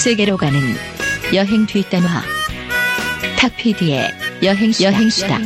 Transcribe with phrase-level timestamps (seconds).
[0.00, 0.58] 세계로 가는
[1.34, 2.22] 여행 뒷단화
[3.38, 4.08] 탁피디의
[4.42, 5.38] 여행 여행수다.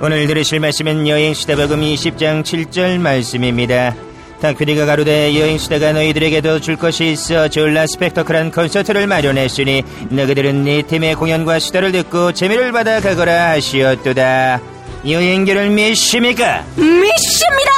[0.00, 3.94] 오늘 들으실 말씀은 여행수다 복음 20장 7절 말씀입니다.
[4.40, 11.58] 탁피디가 가로되 여행수다가 너희들에게도 줄 것이 있어 졸라 스펙터클한 콘서트를 마련했으니 너희들은 네 팀의 공연과
[11.58, 14.71] 수다를 듣고 재미를 받아 가거라 하시었도다.
[15.08, 16.64] 여행기를 믿습니까?
[16.76, 17.72] 믿습니다!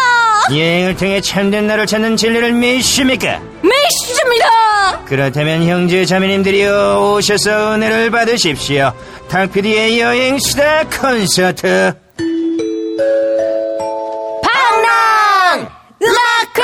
[0.51, 3.41] 여행을 통해 참된 나를 찾는 진리를 믿습니까?
[3.63, 5.05] 믿습니다!
[5.07, 8.93] 그렇다면 형제 자매님들이여 오셔서 은혜를 받으십시오.
[9.29, 11.95] 탁피디의 여행수다 콘서트.
[14.43, 15.71] 방랑!
[16.03, 16.63] 음악회!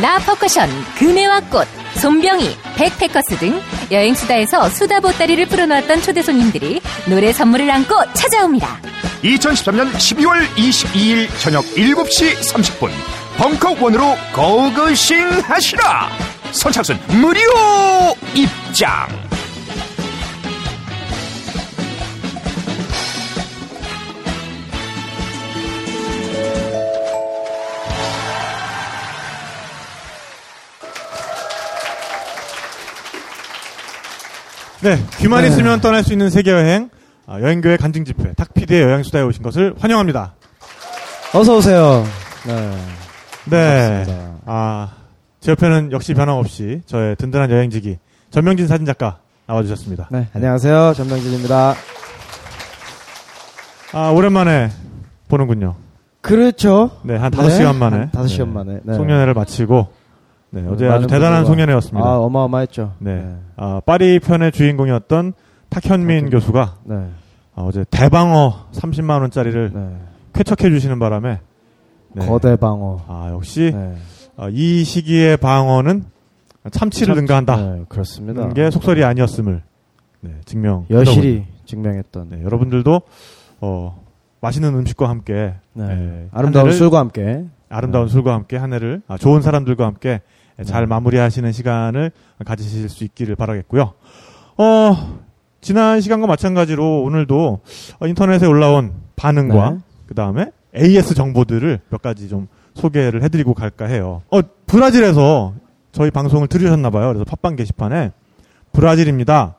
[0.00, 1.68] 라퍼커션, 금해와 꽃,
[2.00, 8.80] 손병희, 백패커스 등 여행수다에서 수다 보따리를 풀어놓았던 초대 손님들이 노래 선물을 안고 찾아옵니다.
[9.22, 12.90] 2013년 12월 22일 저녁 7시 30분
[13.36, 16.08] 벙커원으로 고고싱 하시라
[16.52, 17.40] 선착순 무료
[18.34, 19.06] 입장
[34.82, 36.90] 네, 귀만 있으면 떠날 수 있는 세계 여행
[37.26, 40.34] 아, 여행교회 간증 집회 탁피디의 여행 수다에 오신 것을 환영합니다.
[41.34, 42.04] 어서 오세요.
[42.46, 42.70] 네.
[43.46, 44.42] 네, 반갑습니다.
[44.46, 44.88] 아,
[45.40, 47.98] 제 옆에는 역시 변함없이 저의 든든한 여행지기
[48.30, 50.08] 전명진 사진 작가 나와주셨습니다.
[50.10, 50.92] 네, 안녕하세요.
[50.94, 51.74] 전명진입니다.
[53.92, 54.70] 아, 오랜만에
[55.28, 55.74] 보는군요.
[56.20, 56.90] 그렇죠.
[57.02, 57.96] 네, 한 네, 5시간 만에.
[57.96, 58.80] 한 다섯 시간 네, 만에.
[58.82, 58.94] 네.
[58.94, 59.88] 송년회를 마치고,
[60.50, 62.06] 네, 어제 많은 아주 대단한 송년회였습니다.
[62.08, 62.94] 아, 어마어마했죠.
[62.98, 63.34] 네.
[63.56, 65.32] 아, 파리 편의 주인공이었던
[65.68, 66.30] 탁현민.
[66.30, 66.94] 교수가 네.
[67.54, 69.96] 아, 어제 대방어 30만 원짜리를 네.
[70.34, 71.40] 쾌척해 주시는 바람에,
[72.14, 72.26] 네.
[72.26, 73.00] 거대 방어.
[73.08, 73.96] 아, 역시, 네.
[74.36, 76.04] 아, 이 시기의 방어는
[76.70, 77.56] 참치를 참- 능가한다.
[77.56, 78.42] 네, 그렇습니다.
[78.42, 79.62] 는게 속설이 아니었음을
[80.20, 80.86] 네, 증명.
[80.90, 82.28] 여실히 증명했던.
[82.30, 83.00] 네, 여러분들도
[83.60, 84.04] 어,
[84.40, 85.86] 맛있는 음식과 함께 네.
[85.86, 87.44] 네, 아름다운 술과 함께.
[87.68, 88.12] 아름다운 네.
[88.12, 90.20] 술과 함께 한 해를 아, 좋은 사람들과 함께
[90.64, 90.86] 잘 네.
[90.86, 92.12] 마무리하시는 시간을
[92.44, 93.92] 가지실 수 있기를 바라겠고요.
[94.58, 95.18] 어,
[95.60, 97.60] 지난 시간과 마찬가지로 오늘도
[97.98, 99.78] 어, 인터넷에 올라온 반응과 네.
[100.06, 104.22] 그 다음에 AS 정보들을 몇 가지 좀 소개를 해드리고 갈까 해요.
[104.30, 105.54] 어, 브라질에서
[105.92, 107.08] 저희 방송을 들으셨나봐요.
[107.08, 108.12] 그래서 팟빵 게시판에
[108.72, 109.56] 브라질입니다.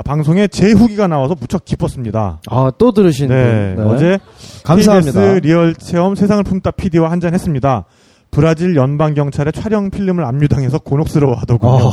[0.00, 2.40] 아, 방송에 제 후기가 나와서 무척 기뻤습니다.
[2.48, 3.84] 아, 또 들으신 네, 분.
[3.84, 3.90] 네.
[3.90, 4.18] 어제
[4.64, 5.12] 감사합니다.
[5.12, 7.84] KBS 리얼 체험 세상을 품다 PD와 한잔 했습니다.
[8.30, 11.72] 브라질 연방 경찰의 촬영 필름을 압류당해서 곤혹스러워 하더군요.
[11.72, 11.90] 어,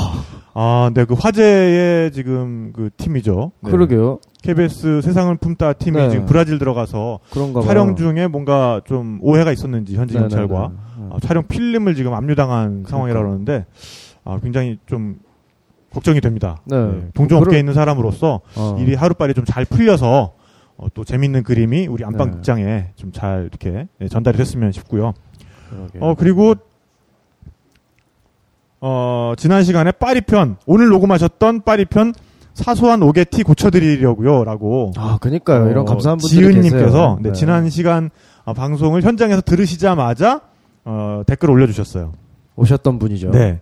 [0.54, 3.52] 아, 네, 그 화제의 지금 그 팀이죠.
[3.62, 3.72] 네.
[3.72, 4.20] 그러게요.
[4.42, 6.10] KBS 세상을 품다 팀이 네.
[6.10, 7.68] 지금 브라질 들어가서 그런가 봐요.
[7.68, 11.10] 촬영 중에 뭔가 좀 오해가 있었는지 현지 네, 경찰과 네, 네.
[11.12, 13.66] 아, 촬영 필름을 지금 압류당한 상황이라 그러는데
[14.24, 15.18] 아, 굉장히 좀
[15.94, 16.58] 걱정이 됩니다.
[16.66, 16.76] 네.
[17.14, 18.78] 동종업계에 그러- 있는 사람으로서 어.
[18.80, 20.34] 일이 하루빨리 좀 잘 풀려서
[20.78, 22.34] 어, 또 재밌는 그림이 우리 안방 네.
[22.36, 25.14] 극장에 좀잘 이렇게 예, 전달이 됐으면 싶고요.
[25.70, 26.00] 그러게.
[26.00, 26.54] 어 그리고
[28.80, 32.14] 어 지난 시간에 파리편 오늘 녹음하셨던 파리편
[32.54, 35.66] 사소한 오게티 고쳐드리려고요라고 아, 그니까요.
[35.66, 37.20] 어, 이런 감사한 분들이 지은님께서 계세요.
[37.22, 38.10] 네, 지난 시간
[38.46, 40.42] 어, 방송을 현장에서 들으시자마자
[40.86, 42.14] 어, 댓글 올려주셨어요.
[42.56, 43.32] 오셨던 분이죠.
[43.32, 43.60] 네.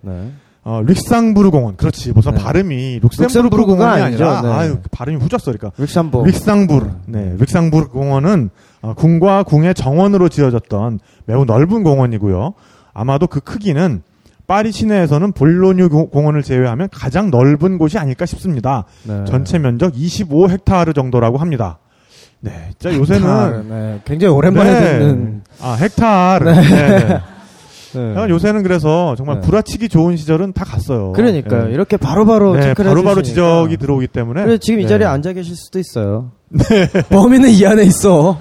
[0.67, 2.43] 어, 릭상부르 공원 그렇지 무슨 네.
[2.43, 4.27] 발음이 룩셈부르크가 공원이 아니죠.
[4.27, 4.51] 아니라 네.
[4.59, 6.25] 아유 발음이 후졌어 그러니까 릭삼보.
[6.25, 8.49] 릭상부르 네 릭상부르 공원은
[8.81, 12.53] 어, 궁과 궁의 정원으로 지어졌던 매우 넓은 공원이고요.
[12.93, 14.01] 아마도 그 크기는
[14.47, 18.85] 파리 시내에서는 볼로뉴 고- 공원을 제외하면 가장 넓은 곳이 아닐까 싶습니다.
[19.03, 19.23] 네.
[19.27, 21.77] 전체 면적 25헥타르 정도라고 합니다.
[22.41, 24.99] 네, 진짜 요새는 네, 굉장히 오랜만에 네.
[24.99, 25.41] 듣는.
[25.61, 26.51] 아 헥타르.
[26.53, 27.19] 네.
[27.95, 28.29] 네.
[28.29, 29.47] 요새는 그래서 정말 네.
[29.47, 31.11] 부라치기 좋은 시절은 다 갔어요.
[31.13, 31.67] 그러니까요.
[31.67, 31.73] 네.
[31.73, 33.21] 이렇게 바로바로 네, 체크를 바로바로.
[33.21, 34.43] 지적이 들어오기 때문에.
[34.43, 34.89] 그래 지금 이 네.
[34.89, 36.31] 자리에 앉아 계실 수도 있어요.
[37.09, 38.37] 범인은 이 안에 있어.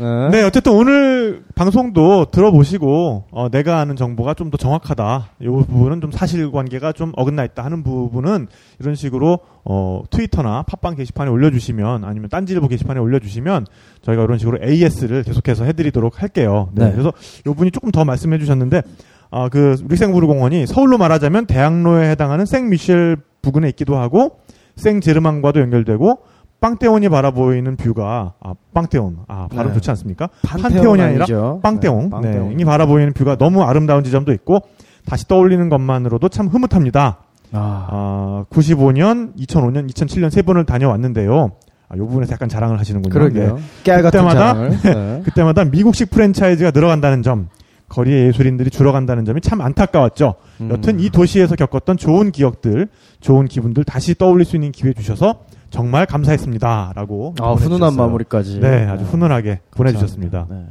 [0.00, 0.28] 네.
[0.30, 5.28] 네, 어쨌든 오늘 방송도 들어보시고 어, 내가 아는 정보가 좀 더 정확하다.
[5.42, 8.46] 이 부분은 좀 사실관계가 좀 어긋나 있다 하는 부분은
[8.80, 13.66] 이런 식으로 어, 트위터나 팟빵 게시판에 올려주시면 아니면 딴지일보 게시판에 올려주시면
[14.02, 16.70] 저희가 이런 식으로 AS를 계속해서 해드리도록 할게요.
[16.72, 16.92] 네, 네.
[16.92, 17.12] 그래서
[17.46, 18.82] 이 분이 조금 더 말씀해주셨는데
[19.30, 24.38] 아, 그 릭생부르 공원이 서울로 말하자면 대학로에 해당하는 생미셸 부근에 있기도 하고
[24.76, 26.18] 생제르망과도 연결되고
[26.60, 29.74] 빵떼온이 바라보이는 뷰가 아 빵떼온 아 발음 네.
[29.74, 30.28] 좋지 않습니까?
[30.42, 31.26] 판테온 판테온이 아니라?
[31.62, 32.30] 빵떼옹 네.
[32.30, 34.62] 네, 이 바라보이는 뷰가 너무 아름다운 지점도 있고
[35.06, 37.18] 다시 떠올리는 것만으로도 참 흐뭇합니다.
[37.52, 41.52] 아, 아, 95년, 2005년, 2007년 세 번을 다녀왔는데요.
[41.88, 43.12] 아, 요 부분에서 약간 자랑을 하시는군요.
[43.12, 43.58] 그러게요.
[43.84, 44.02] 네.
[44.02, 44.52] 그때마다.
[44.68, 45.22] 네.
[45.24, 47.48] 그때마다 미국식 프랜차이즈가 늘어간다는 점,
[47.88, 50.34] 거리의 예술인들이 줄어간다는 점이 참 안타까웠죠.
[50.60, 50.70] 음.
[50.70, 52.88] 여튼 이 도시에서 겪었던 좋은 기억들,
[53.20, 55.40] 좋은 기분들 다시 떠올릴 수 있는 기회 주셔서
[55.70, 58.60] 정말 감사했습니다.라고 아, 훈훈한 마무리까지.
[58.60, 60.46] 네, 아주 훈훈하게 보내주셨습니다.
[60.50, 60.64] 네.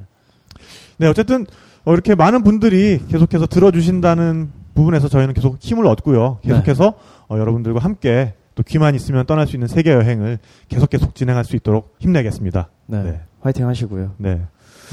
[0.97, 1.45] 네, 어쨌든
[1.85, 6.39] 어, 이렇게 많은 분들이 계속해서 들어주신다는 부분에서 저희는 계속 힘을 얻고요.
[6.43, 6.93] 계속해서
[7.29, 11.55] 어, 여러분들과 함께 또 귀만 있으면 떠날 수 있는 세계 여행을 계속 계속 진행할 수
[11.55, 12.69] 있도록 힘내겠습니다.
[12.87, 13.03] 네.
[13.03, 13.21] 네.
[13.41, 14.13] 화이팅 하시고요.
[14.17, 14.41] 네.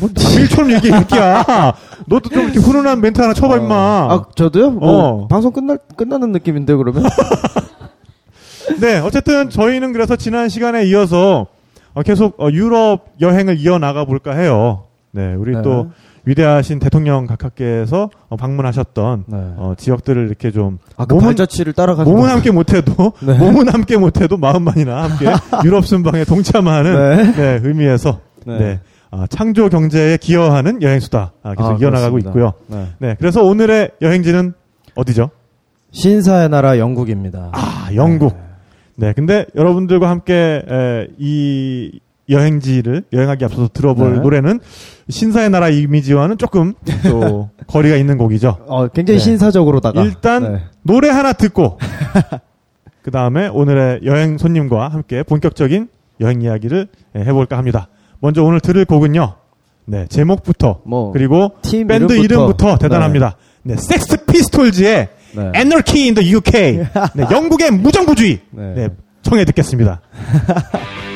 [0.01, 1.45] 뭐 남일처럼 얘기해 새끼야.
[2.07, 3.75] 너도 좀 이렇게 훈훈한 멘트 하나 쳐봐 임마.
[3.75, 4.71] 아, 저도요?
[4.73, 5.29] 뭐, 어.
[5.29, 7.05] 방송 끝날, 끝나는 느낌인데, 그러면?
[8.81, 11.47] 네, 어쨌든 저희는 그래서 지난 시간에 이어서
[11.95, 14.85] 어, 계속 어, 유럽 여행을 이어나가 볼까 해요.
[15.13, 15.63] 네, 우리 네.
[15.63, 15.91] 또
[16.25, 19.37] 위대하신 대통령 각하께서 어, 방문하셨던 네.
[19.57, 22.33] 어, 지역들을 이렇게 좀 아, 그 몸은- 발자취를 따라가는 몸은 거.
[22.35, 23.39] 함께 못해도 네.
[23.39, 25.27] 몸은 함께 못해도 마음만이나 함께
[25.65, 27.61] 유럽 순방에 동참하는 네.
[27.63, 28.59] 의미에서 네.
[28.59, 28.81] 네.
[29.11, 32.19] 아, 창조 경제에 기여하는 여행 수다 아, 계속 아, 이어나가고.
[32.19, 32.55] 있고요.
[32.67, 32.89] 네.
[32.99, 34.55] 네, 그래서 오늘의 여행지는
[34.97, 35.31] 어디죠?
[35.93, 37.51] 신사의 나라 영국입니다.
[37.53, 38.35] 아, 영국.
[38.97, 41.99] 네, 근데 여러분들과 함께 에, 이
[42.29, 44.21] 여행지를 여행하기 앞서서 들어볼 네.
[44.21, 44.61] 노래는
[45.11, 46.73] 신사의 나라 이미지와는 조금
[47.07, 48.59] 또 거리가 있는 곡이죠.
[48.67, 49.25] 어, 굉장히 네.
[49.25, 50.03] 신사적으로다가.
[50.03, 50.61] 일단 네.
[50.83, 51.79] 노래 하나 듣고
[53.03, 55.89] 그 다음에 오늘의 여행 손님과 함께 본격적인
[56.21, 57.89] 여행 이야기를 예, 해볼까 합니다.
[58.21, 59.35] 먼저 오늘 들을 곡은요.
[59.87, 62.25] 네 제목부터 뭐, 그리고 팀 밴드 이름부터.
[62.25, 63.37] 이름부터 대단합니다.
[63.65, 65.53] 네, 섹스 피스톨즈의 네.
[65.55, 66.53] Anarchy in the UK.
[67.15, 68.41] 네, 영국의 무정부주의.
[68.51, 68.75] 네.
[68.75, 68.89] 네,
[69.23, 70.01] 청해 듣겠습니다.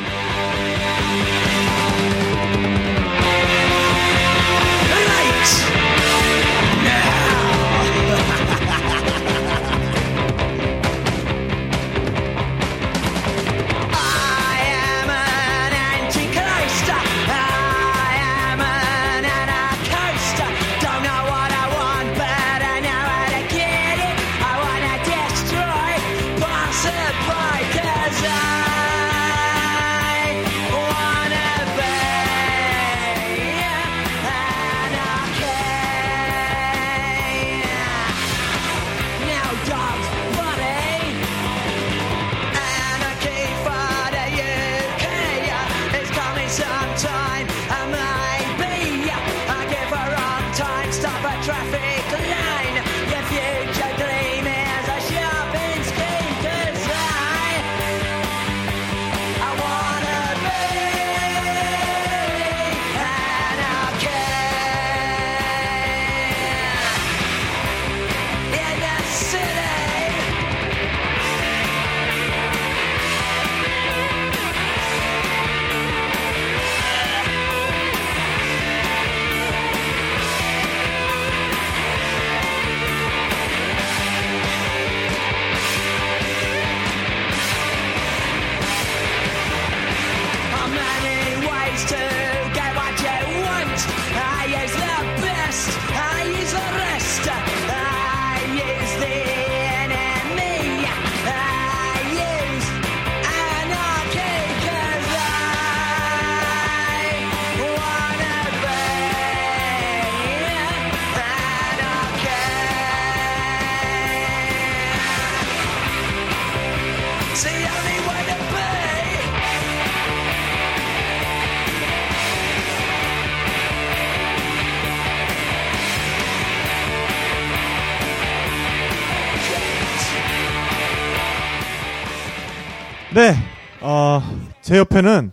[133.19, 133.35] 네,
[133.81, 134.23] 어,
[134.63, 135.33] 제 옆에는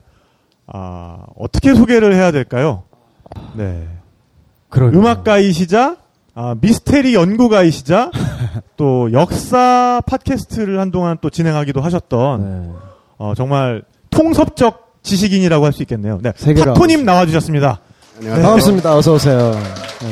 [0.65, 2.81] 아, 어떻게 소개를 해야 될까요?
[3.53, 3.87] 네,
[4.69, 4.99] 그러게요.
[4.99, 5.97] 음악가이시자
[6.33, 8.09] 아, 미스테리 연구가이시자
[8.75, 12.69] 또 역사 팟캐스트를 한동안 또 진행하기도 하셨던 네.
[13.19, 16.19] 어, 정말 통섭적 지식인이라고 할 수 있겠네요.
[16.23, 17.81] 네, 타토님 나와주셨습니다.
[18.19, 18.97] 반갑습니다.
[18.97, 19.51] 어서 오세요.
[19.51, 20.09] 네,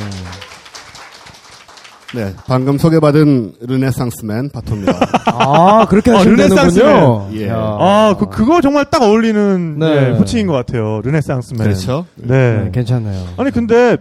[2.46, 4.93] 방금 소개받은 르네상스맨 바토입니다.
[5.27, 6.86] 아, 그렇게 어, 하시면 르네상스맨.
[6.86, 7.29] 되는군요.
[7.41, 7.48] 예.
[7.50, 7.55] 야.
[7.58, 10.10] 아, 그, 그거 정말 딱 어울리는 네.
[10.12, 11.01] 네, 호칭인 것 같아요.
[11.03, 11.63] 르네상스맨.
[11.63, 12.05] 그렇죠.
[12.15, 12.63] 네.
[12.65, 13.27] 네, 괜찮네요.
[13.38, 13.98] 아니 근데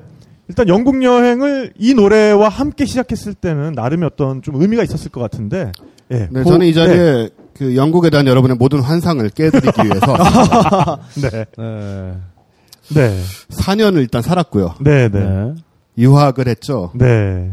[0.49, 5.73] 일단 영국 여행을 이 노래와 함께 시작했을 때는 나름의 어떤 좀 의미가 있었을 것 같은데.
[6.11, 6.28] 예.
[6.31, 10.16] 네, 고- 저는 이 자리에 그 영국에 대한 여러분의 모든 환상을 깨드리기 위해서
[11.21, 11.31] 네.
[11.31, 11.45] 네.
[11.57, 12.14] 네.
[12.95, 13.21] 네.
[13.50, 14.75] 4년을 일단 살았고요.
[14.81, 15.09] 네.
[15.09, 15.21] 네.
[15.21, 15.54] 네.
[15.97, 16.90] 유학을 했죠.
[16.95, 17.52] 네.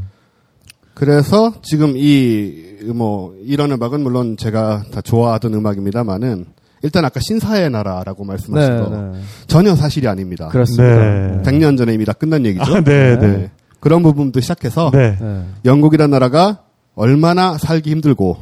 [1.00, 6.46] 그래서 지금 이 뭐 이런 음악은 물론 제가 다 좋아하던 음악입니다만은
[6.82, 9.20] 일단 아까 신사의 나라라고 말씀하신 네, 거 네.
[9.48, 10.48] 전혀 사실이 아닙니다.
[10.48, 10.96] 그렇습니다.
[10.96, 11.42] 네.
[11.44, 12.76] 100년 전에 이미 다 끝난 얘기죠.
[12.76, 13.52] 아, 네, 네.
[13.82, 15.18] 그런 부분도 시작해서 네.
[15.20, 15.44] 네.
[15.66, 16.60] 영국이라는 나라가
[16.96, 18.38] 얼마나 살기 힘들고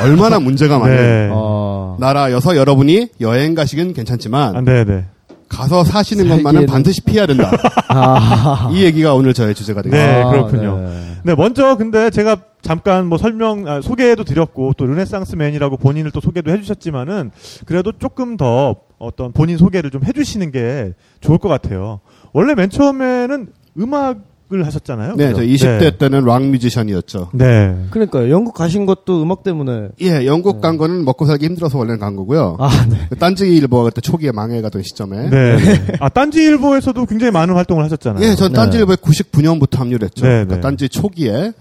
[0.00, 1.28] 얼마나 문제가 많은 네.
[1.32, 5.06] 어, 나라여서 여러분이 여행 가시긴 괜찮지만 아, 네, 네.
[5.48, 7.50] 가서 사시는 것만은 살기에는- 반드시 피해야 된다.
[7.88, 10.14] 아, 이 얘기가 오늘 저의 주제가 되겠습니다.
[10.18, 10.78] 네, 아, 그렇군요.
[10.78, 11.02] 네.
[11.24, 16.50] 네, 먼저 근데 제가 잠깐 뭐 설명, 아, 소개도 드렸고 또 르네상스맨이라고 본인을 또 소개도
[16.50, 17.30] 해주셨지만은
[17.66, 22.00] 그래도 조금 더 어떤 본인 소개를 좀 해주시는 게 좋을 것 같아요.
[22.32, 23.48] 원래 맨 처음에는
[23.80, 24.18] 음악
[24.50, 25.16] 을 하셨잖아요.
[25.16, 25.40] 네, 그죠?
[25.40, 25.96] 저 20대 네.
[25.98, 27.30] 때는 락 뮤지션이었죠.
[27.34, 27.76] 네.
[27.90, 28.30] 그러니까요.
[28.30, 29.88] 영국 가신 것도 음악 때문에.
[30.00, 32.56] 예, 영국 간 거는 먹고 살기 힘들어서 원래는 간 거고요.
[32.58, 32.96] 아, 네.
[33.10, 35.28] 그 딴지일보가 그때 초기에 망해가던 시점에.
[35.28, 35.56] 네.
[36.00, 38.24] 아, 딴지일보에서도 굉장히 많은 활동을 하셨잖아요.
[38.26, 38.56] 예, 전 네.
[38.56, 40.24] 딴지일보에 99년부터 합류했죠.
[40.24, 40.60] 네, 그러니까 네.
[40.62, 41.52] 딴지 초기에.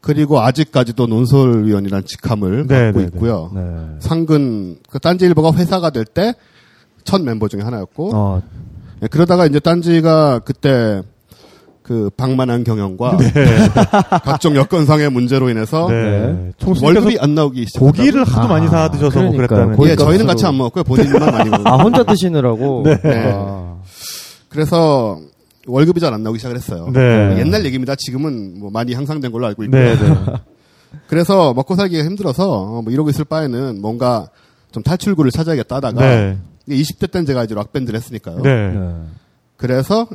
[0.00, 3.50] 그리고 아직까지도 논설위원이라는 직함을 네, 갖고 네, 있고요.
[3.52, 3.60] 네.
[3.98, 6.34] 상근, 그 딴지일보가 회사가 될 때
[7.08, 8.10] 첫 멤버 중에 하나였고.
[8.14, 8.42] 어,
[9.02, 11.02] 예, 그러다가 이제 딴지가 그때
[11.88, 13.16] 그 방만한 경영과
[14.22, 16.52] 각종 여건상의 문제로 인해서 네.
[16.58, 17.86] 총 월급이 안 나오기 시작했다.
[17.96, 19.32] 고기를 하도 아, 많이 사 드셔서 뭐.
[19.32, 19.74] 그랬다는.
[19.86, 20.26] 예, 저희는.
[20.26, 20.84] 같이 안 먹었고요.
[20.84, 21.66] 본인만 많이 먹고.
[21.66, 22.82] 아, 혼자 드시느라고.
[23.02, 23.32] 네.
[23.34, 23.76] 아,
[24.50, 25.18] 그래서
[25.66, 26.90] 월급이 잘 안 나오기 시작을 했어요.
[26.92, 27.36] 네.
[27.38, 27.94] 옛날 얘기입니다.
[27.96, 29.80] 지금은 뭐 많이 향상된 걸로 알고 있고요.
[29.82, 30.14] 네, 네.
[31.08, 34.28] 그래서 먹고 살기가 힘들어서 어, 뭐 이러고 있을 바에는 뭔가
[34.72, 36.38] 좀 탈출구를 찾아야겠다 하다가 네.
[36.68, 38.42] 20대 때는 제가 이제 락 밴드를 했으니까요.
[38.42, 38.68] 네.
[38.74, 38.90] 네.
[39.56, 40.06] 그래서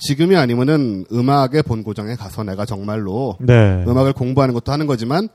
[0.00, 3.84] 지금이 아니면은 음악의 본고장에 가서 내가 정말로 네.
[3.86, 5.28] 음악을 공부하는 것도 하는 거지만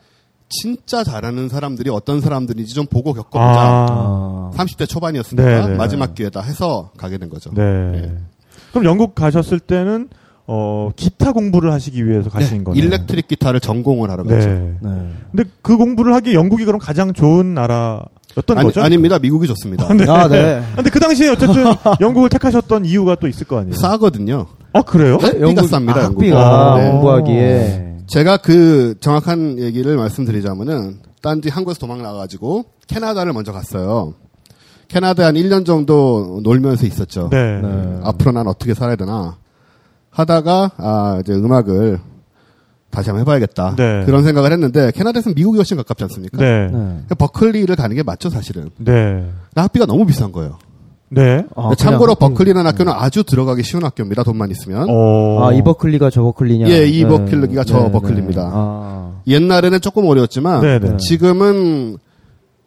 [0.49, 3.41] 진짜 잘하는 사람들이 어떤 사람들인지 좀 보고 겪어보자.
[3.41, 3.85] 아.
[3.89, 5.75] 아, 30대 초반이었으니까 네, 네.
[5.75, 7.51] 마지막 기회다 해서 가게 된 거죠.
[7.53, 7.91] 네.
[7.91, 8.17] 네.
[8.71, 10.09] 그럼 영국 가셨을 때는
[10.47, 12.83] 어 기타 공부를 하시기 위해서 가신 거네요.
[12.83, 14.47] 일렉트릭 기타를 전공을 하러 갔죠.
[14.47, 14.77] 네.
[14.81, 15.09] 네.
[15.31, 18.05] 근데 그 공부를 하기 영국이 그럼 가장 좋은 나라
[18.37, 18.81] 였던 아니, 거죠?
[18.81, 19.17] 아닙니다.
[19.19, 19.87] 미국이 좋습니다.
[19.93, 20.05] 네.
[20.09, 20.61] 아, 네.
[20.75, 21.63] 근데 그 당시에 어쨌든
[22.01, 23.75] 영국을 택하셨던 이유가 또 있을 거 아니에요?
[23.75, 24.47] 싸거든요.
[24.73, 25.13] 아 그래요?
[25.21, 25.97] 학비가 영국- 쌉니다.
[25.97, 26.03] 아.
[26.05, 26.91] 학비가 네.
[26.91, 27.95] 공부하기에.
[28.07, 34.13] 제가 그 정확한 얘기를 말씀드리자면은 딴지 한국에서 도망 나가가지고 캐나다를 먼저 갔어요.
[34.87, 37.29] 캐나다 한 1년 정도 놀면서 있었죠.
[37.31, 37.59] 네.
[37.61, 37.99] 네.
[38.03, 39.37] 앞으로 난 어떻게 살아야 되나
[40.11, 41.99] 하다가 아 이제 음악을
[42.95, 44.03] 다시 한번 해봐야겠다 네.
[44.05, 46.37] 그런 생각을 했는데 캐나다에서는 미국이 훨씬 가깝지 않습니까?
[46.37, 46.67] 네.
[46.71, 46.99] 네.
[47.17, 48.69] 버클리를 가는 게 맞죠 사실은.
[48.77, 49.29] 네.
[49.55, 50.57] 학비가 너무 비싼 거예요.
[51.09, 51.43] 네.
[51.55, 54.23] 아, 참고로 그냥- 버클리라는 학교는 아주 들어가기 쉬운 학교입니다.
[54.23, 54.87] 돈만 있으면.
[54.89, 55.45] 어.
[55.47, 56.67] 아, 이 버클리가 저 버클리냐?
[56.69, 58.41] 예, 이 버클리가 저 버클리입니다.
[58.53, 60.97] 아, 옛날에는 조금 어려웠지만 네, 네.
[60.97, 61.97] 지금은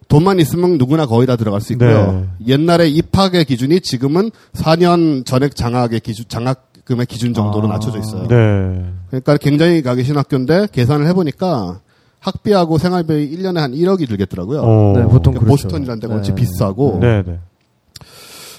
[0.07, 2.25] 돈만 있으면 누구나 거의 다 들어갈 수 있고요.
[2.47, 7.73] 옛날에 입학의 기준이 지금은 4년 전액 장학의 기준 장학 금의 기준 정도로 아.
[7.73, 8.27] 낮춰져 있어요.
[8.27, 8.83] 네.
[9.09, 11.81] 그러니까 굉장히 가기 쉬운 학교인데 계산을 해보니까
[12.19, 14.61] 학비하고 생활비 1년에 한 1억이 들겠더라고요.
[14.61, 14.93] 어.
[14.95, 15.49] 네, 보통 그러니까 그렇죠.
[15.49, 16.41] 보스턴이라는 데가 엄청 네.
[16.41, 17.39] 비싸고 네, 네.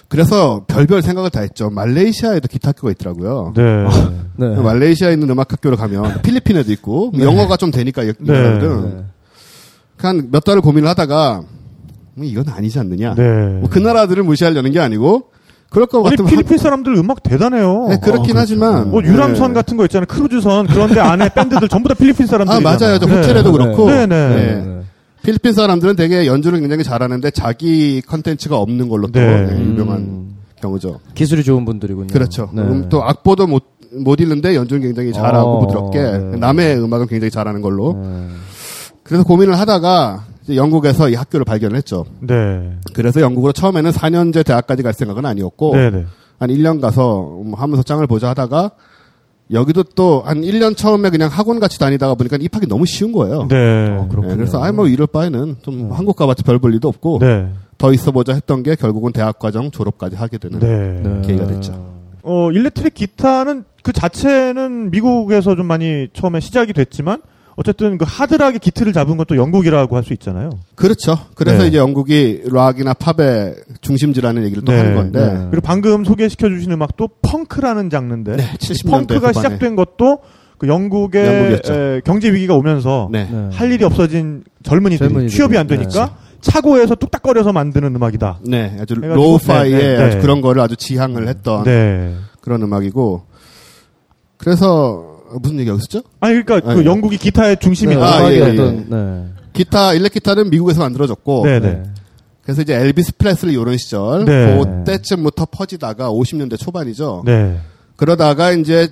[0.07, 1.71] 그래서 별별 생각을 다 했죠.
[1.71, 3.53] 말레이시아에도 기타 학교가 있더라고요.
[3.57, 3.85] 네.
[4.39, 4.55] 네.
[4.55, 8.59] 말레이시아에 있는 음악 학교를 가면 필리핀에도 있고 영어가 좀 되니까 이 네.
[8.59, 9.05] 네.
[9.97, 11.43] 한몇 달을 고민을 하다가
[12.15, 13.15] 뭐 이건 아니지 않느냐.
[13.17, 13.23] 네.
[13.59, 15.31] 뭐그 나라들을 무시하려는 게 아니고
[15.71, 17.87] 그럴 것 아니 같으면 필리핀 사람들 음악 대단해요.
[17.89, 19.55] 네, 그렇긴 어, 하지만 뭐 유람선 네.
[19.55, 20.07] 같은 거 있잖아요.
[20.07, 20.67] 크루즈선.
[20.67, 22.53] 그런데 안에 밴드들 전부 다 필리핀 사람들.
[22.53, 22.99] 아 맞아요.
[22.99, 24.29] 저 호텔에도 그렇고 네, 네.
[24.29, 24.81] 네.
[25.23, 29.47] 필리핀 사람들은 되게 연주를 굉장히 잘하는데 자기 컨텐츠가 없는 걸로 또 네.
[29.47, 30.99] 네, 유명한 음, 경우죠.
[31.15, 32.09] 기술이 좋은 분들이군요.
[32.09, 32.51] 그렇죠.
[32.53, 32.63] 네.
[32.63, 33.63] 음, 또 악보도 못,
[33.93, 36.37] 못 읽는데 연주는 굉장히 잘하고 어, 부드럽게 네.
[36.37, 37.97] 남의 음악을 굉장히 잘하는 걸로.
[38.03, 38.27] 네.
[39.05, 42.05] 그래서 고민을 하다가 영국에서 이 학교를 발견을 했죠.
[42.21, 42.73] 네.
[42.95, 46.05] 그래서 영국으로 처음에는 4년제 대학까지 갈 생각은 아니었고 네, 네.
[46.39, 48.71] 한 1년 가서 음, 하면서 짱을 보자 하다가
[49.53, 53.47] 여기도 또 한 1년 처음에 그냥 학원 같이 다니다가 보니까 입학이 너무 쉬운 거예요.
[53.49, 53.89] 네.
[53.91, 54.31] 어, 그렇군요.
[54.33, 57.49] 네, 그래서 아이 뭐 이럴 바에는 좀 한국 가봤자 별 볼 일도 없고 네.
[57.79, 61.01] 더 있어보자 했던 게 결국은 대학 과정 졸업까지 하게 되는 네.
[61.03, 61.21] 네.
[61.27, 61.73] 계기가 됐죠.
[62.23, 67.21] 어, 일렉트릭 기타는 그 자체는 미국에서 좀 많이 처음에 시작이 됐지만
[67.61, 70.49] 어쨌든 그 하드락의 기틀을 잡은 건 또 영국이라고 할 수 있잖아요.
[70.75, 71.19] 그렇죠.
[71.35, 71.69] 그래서 네.
[71.69, 75.47] 이제 영국이 락이나 팝의 중심지라는 얘기를 또 네, 하는 건데 네.
[75.51, 79.33] 그리고 방금 소개시켜 주신 음악도 펑크라는 장르인데 네, 70년대 펑크가 후반에.
[79.35, 80.21] 시작된 것도
[80.57, 81.61] 그 영국의.
[81.69, 83.29] 에, 경제 위기가 오면서 네.
[83.31, 83.49] 네.
[83.53, 85.37] 할 일이 없어진 젊은이들이 젊은이들이.
[85.37, 88.41] 취업이 안 되니까 차고에서 뚝딱거려서 만드는 음악이다.
[88.47, 90.21] 네, 아주 네, 네, 아주 네.
[90.23, 92.15] 그런 거를 아주 지향을 했던 네.
[92.41, 93.23] 그런 음악이고
[94.39, 95.10] 그래서
[95.41, 96.03] 무슨 얘기하고 있었죠?
[96.21, 98.01] 아니 그러니까 아니, 그 영국이 기타의 중심이다.
[98.05, 98.51] 아, 음악의 예, 예.
[98.51, 99.25] 어떤, 네.
[99.53, 101.83] 기타 일렉 기타는 미국에서 만들어졌고 네, 네.
[102.43, 104.59] 그래서 이제 엘비스 프레슬리 이런 시절 네.
[104.59, 107.23] 그때쯤부터 퍼지다가 50년대 초반이죠.
[107.25, 107.59] 네.
[107.97, 108.89] 그러다가 이제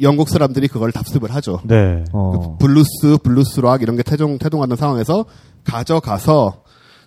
[0.00, 1.60] 영국 사람들이 그걸 답습을 하죠.
[1.64, 2.04] 네.
[2.12, 2.56] 어.
[2.58, 5.24] 블루스, 블루스 락 이런 게 태동 태동하는 상황에서
[5.64, 6.62] 가져가서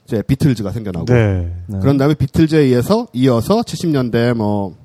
[0.06, 1.52] 이제 비틀즈가 생겨나고 네.
[1.68, 1.80] 네.
[1.80, 4.76] 그런 다음에 비틀즈에 의해서 이어서 70년대 뭐,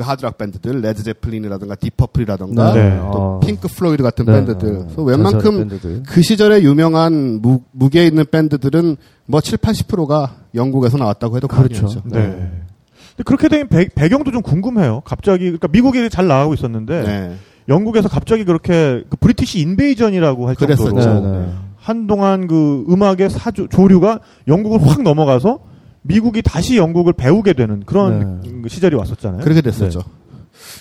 [0.00, 2.96] 그 하드락 밴드들, 레드 제플린이라든가 딥 퍼플이라든가 네.
[3.12, 3.40] 또 어.
[3.40, 4.32] 핑크 플로이드 같은 네.
[4.32, 4.68] 밴드들.
[4.68, 6.02] 어, 그래서 웬만큼 밴드들.
[6.06, 11.84] 그 시절에 유명한 무, 무게 있는 밴드들은 뭐 7, 80%가 영국에서 나왔다고 해도 그렇죠.
[11.84, 12.02] 아니죠.
[12.06, 12.22] 네.
[12.22, 15.02] 근데 그렇게 된 배, 배경도 좀 궁금해요.
[15.04, 17.36] 갑자기 그러니까 미국이 잘 나가고 있었는데 네.
[17.68, 21.20] 영국에서 갑자기 그렇게 그 British Invasion이라고 할 정도로 그랬었죠.
[21.20, 21.48] 네, 네.
[21.76, 25.58] 한동안 그 음악의 사조 조류가 영국을 확 넘어가서
[26.02, 29.42] 미국이 다시 영국을 배우게 되는 그런 그 시절이 왔었잖아요.
[29.42, 30.00] 그렇게 됐었죠.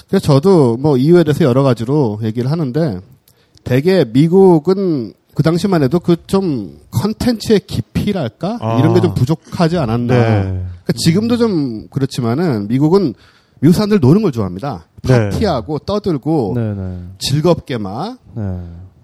[0.08, 3.00] 그래서 저도 뭐 이유에 대해서 여러 가지로 얘기를 하는데
[3.64, 8.80] 대개 미국은 그 당시만 해도 그 좀 컨텐츠의 깊이랄까 아.
[8.80, 10.14] 이런 게 좀 부족하지 않았나.
[10.14, 10.42] 네.
[10.44, 13.14] 그러니까 지금도 좀 그렇지만은 미국은
[13.62, 14.86] 미국 사람들 노는 걸 좋아합니다.
[15.04, 15.30] 네.
[15.30, 17.00] 파티하고 떠들고 네, 네.
[17.20, 18.18] 즐겁게 막.
[18.36, 18.44] 네.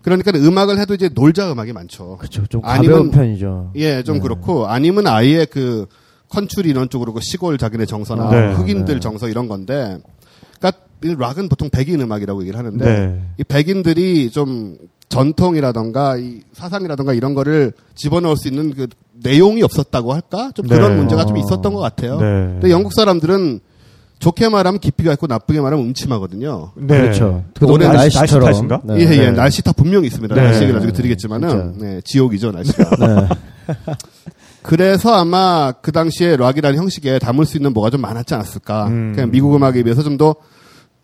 [0.01, 2.17] 그러니까 음악을 해도 이제 놀자 음악이 많죠.
[2.17, 2.45] 그렇죠.
[2.48, 3.72] 좀 아니면- 가벼운 편이죠.
[3.75, 4.22] 예, 좀 네.
[4.22, 5.88] 그렇고 아니면 아예 그
[6.36, 8.54] 컨츄리 이런 쪽으로 그 시골 자기네 정서나 네.
[8.54, 9.00] 흑인들 네.
[9.00, 9.98] 정서 이런 건데,
[10.60, 13.22] 그러니까 이 락은 보통 백인 음악이라고 얘기를 하는데 네.
[13.39, 14.77] 이 백인들이 좀
[15.10, 18.88] 전통이라던가 이 사상이라던가 이런 거를 집어넣을 수 있는 그
[19.24, 20.51] 내용이 없었다고 할까?
[20.54, 20.98] 좀 그런 네.
[20.98, 21.39] 문제가 좀 어.
[21.39, 22.15] 있었던 것 같아요.
[22.20, 22.25] 네.
[22.25, 23.60] 근데 영국 사람들은
[24.20, 26.72] 좋게 말하면 깊이가 있고 나쁘게 말하면 음침하거든요.
[26.75, 27.01] 네.
[27.01, 27.44] 그렇죠.
[27.54, 28.46] 그 올해 동네 날씨- 날씨처럼.
[28.46, 28.82] 날씨 탓인가?
[28.86, 28.96] 네.
[28.98, 29.32] 예, 예, 네.
[29.32, 30.34] 날씨 다 분명히 있습니다.
[30.34, 30.42] 네.
[30.42, 30.98] 날씨 얘기를 나중에 네.
[30.98, 31.86] 드리겠지만은, 진짜.
[31.86, 32.89] 네, 지옥이죠, 날씨가.
[32.98, 33.27] 네.
[34.65, 38.88] 그래서 아마 그 당시에 락이라는 형식에 담을 수 있는 뭐가 좀 많았지 않았을까.
[38.88, 39.12] 음.
[39.13, 40.36] 그냥 미국 음악에 비해서 좀 더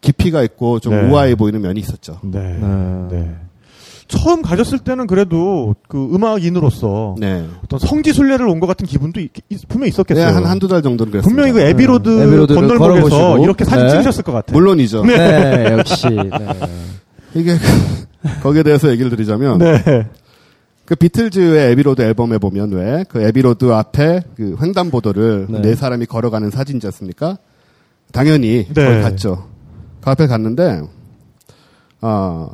[0.02, 1.10] 깊이가 있고 좀 네.
[1.12, 2.20] 우아해 보이는 면이 있었죠.
[2.24, 2.40] 네.
[2.40, 2.68] 네.
[3.12, 3.36] 네.
[4.08, 7.46] 처음 가셨을 때는 그래도 그 음악인으로서 네.
[7.64, 10.36] 어떤 성지 순례를 온 것 같은 기분도 있, 있- 분명히 네, 있었겠어요.
[10.36, 11.28] 한, 한두 달 정도는 그랬어요.
[11.30, 12.24] 분명히 그 애비로드 네.
[12.24, 13.44] 애비로드를 건널목에서 걸어보시고.
[13.44, 13.92] 이렇게 사진 네.
[13.92, 14.54] 찍으셨을 것 같아요.
[14.58, 15.06] 물론이죠.
[15.06, 16.08] 네, 역시.
[16.10, 16.30] 네.
[17.36, 17.56] 이게,
[18.42, 20.08] 거기에 대해서 얘기를 드리자면, 네.
[20.86, 25.62] 그 비틀즈의 애비로드 앨범에 보면 왜, 그 애비로드 앞에 그 횡단보도를 네.
[25.62, 27.38] 네, 사람이 걸어가는 사진이지 않습니까?
[28.12, 28.86] 당연히 네.
[28.86, 29.46] 거기 갔죠.
[30.02, 30.82] 그 앞에 갔는데,
[32.02, 32.50] 어,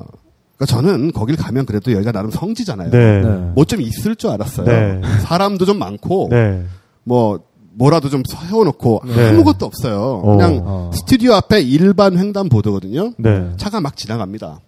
[0.57, 2.91] 그러니까 저는 거길 가면 그래도 여기가 나름 성지잖아요.
[2.91, 3.21] 네.
[3.21, 3.27] 네.
[3.55, 4.65] 뭐좀 있을 줄 알았어요.
[4.65, 5.01] 네.
[5.21, 6.63] 사람도 좀 많고, 네.
[7.03, 7.39] 뭐,
[7.73, 9.29] 뭐라도 좀 세워놓고 네.
[9.29, 10.21] 아무것도 없어요.
[10.23, 10.31] 어.
[10.35, 10.91] 그냥 어.
[10.93, 13.13] 스튜디오 앞에 일반 횡단보도거든요.
[13.17, 13.51] 네.
[13.57, 14.59] 차가 막 지나갑니다.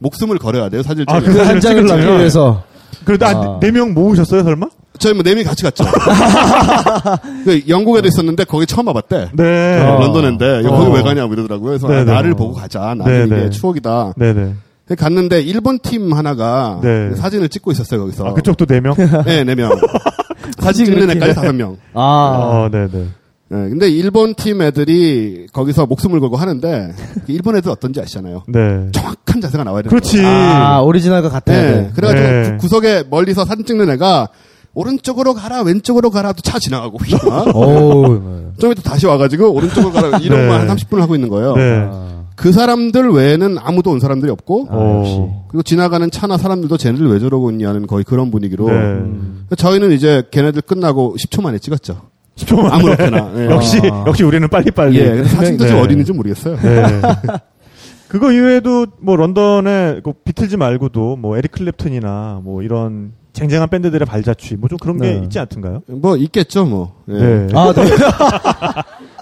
[0.00, 1.20] 목숨을 걸어야 돼요, 사진을 아.
[1.20, 1.86] 그 한 장을.
[1.86, 2.62] 찍기 위해서.
[3.04, 3.30] 그래도 아.
[3.30, 4.68] 한네명 모으셨어요, 설마?
[4.98, 5.84] 저희 뭐, 네명이 같이 갔죠.
[7.44, 9.30] 그 영국에도 있었는데, 거기 처음 와봤대.
[9.32, 9.80] 네.
[9.80, 9.98] 어.
[10.00, 10.70] 런던인데, 어.
[10.70, 11.70] 거기 왜 가냐고 이러더라고요.
[11.70, 12.12] 그래서 네, 아, 네.
[12.12, 12.94] 나를 보고 가자.
[12.94, 13.50] 나는 네, 이게 네.
[13.50, 14.14] 추억이다.
[14.16, 14.54] 네네.
[14.98, 17.14] 갔는데, 일본 팀 하나가 네.
[17.16, 18.26] 사진을 찍고 있었어요, 거기서.
[18.26, 18.94] 아, 그쪽도 네 명?
[19.24, 19.70] 네, 네 명.
[20.58, 21.10] 사진 찍는.
[21.10, 21.76] 애까지 다섯 명.
[21.94, 22.00] 아.
[22.00, 23.06] 어, 네네.
[23.52, 26.94] 네, 근데 일본 팀 애들이 거기서 목숨을 걸고 하는데
[27.28, 28.44] 일본 애들 어떤지 아시잖아요.
[28.48, 28.88] 네.
[28.92, 30.22] 정확한 자세가 나와야 되는 그렇지.
[30.24, 31.74] 아, 오리지널과 같아야 거예요.
[31.74, 31.82] 돼.
[31.82, 32.50] 네, 그래가지고 네.
[32.52, 34.28] 구- 구석에 멀리서 사진 찍는 애가
[34.74, 37.14] 오른쪽으로 가라 왼쪽으로 가라 도 차 지나가고 휘-
[37.54, 38.52] 오.
[38.58, 40.46] 좀 이따 다시 와가지고 오른쪽으로 가라 이런 네.
[40.48, 41.54] 거한 30분을 하고 있는 거예요.
[41.54, 41.88] 네.
[41.90, 42.22] 아.
[42.34, 44.98] 그 사람들 외에는 아무도 온 사람들이 없고 아, 어.
[45.00, 45.20] 역시.
[45.48, 48.72] 그리고 지나가는 차나 사람들도 쟤네들 왜 저러고 있냐는 거의 그런 분위기로 네.
[48.72, 49.46] 음.
[49.56, 52.11] 저희는 이제 걔네들 끝나고 10초 만에 찍었죠.
[52.36, 52.74] 10초 만에.
[52.74, 53.32] 아무렇게나.
[53.36, 53.46] 예.
[53.46, 54.04] 역시, 아.
[54.06, 54.98] 역시 우리는 빨리빨리.
[54.98, 55.82] 예, 사진도 좀 네.
[55.82, 56.56] 어린이인지 모르겠어요.
[56.56, 56.82] 네.
[58.08, 64.56] 그거 이외에도 뭐 런던에 그 비틀즈 말고도 뭐 에릭 클랩튼이나 뭐 이런 쟁쟁한 밴드들의 발자취
[64.56, 65.20] 뭐 좀 그런 게 네.
[65.24, 65.82] 있지 않던가요?
[65.86, 66.94] 뭐 있겠죠, 뭐.
[67.08, 67.12] 예.
[67.14, 67.48] 네.
[67.56, 67.72] 아,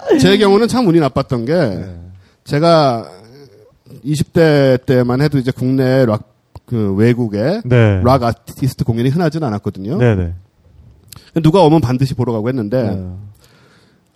[0.09, 0.17] 네.
[0.17, 1.85] 제 경우는 참 운이 나빴던 게
[2.43, 3.07] 제가
[4.05, 6.31] 20대 때만 해도 이제 국내 락
[6.65, 7.99] 그 외국에 네.
[8.01, 9.97] 락 아티스트 공연이 흔하지는 않았거든요.
[9.97, 10.33] 네네.
[11.43, 13.07] 누가 오면 반드시 보러 가고 했는데 네.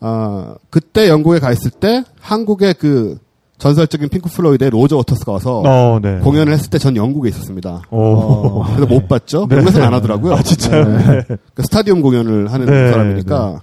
[0.01, 3.17] 어, 그때 영국에 가 있을 때 한국의 그
[3.57, 6.19] 전설적인 핑크 플로이드의 로저 워터스가 와서 어, 네.
[6.19, 7.81] 공연을 했을 때 전 영국에 있었습니다.
[7.89, 8.63] 오.
[8.63, 9.47] 그래서 못 봤죠.
[9.49, 9.55] 네.
[9.55, 10.33] 영국에서는 안 하더라고요.
[10.33, 10.83] 아, 진짜요?
[10.97, 11.21] 네.
[11.53, 13.61] 그 스타디움 공연을 하는 네, 사람이니까.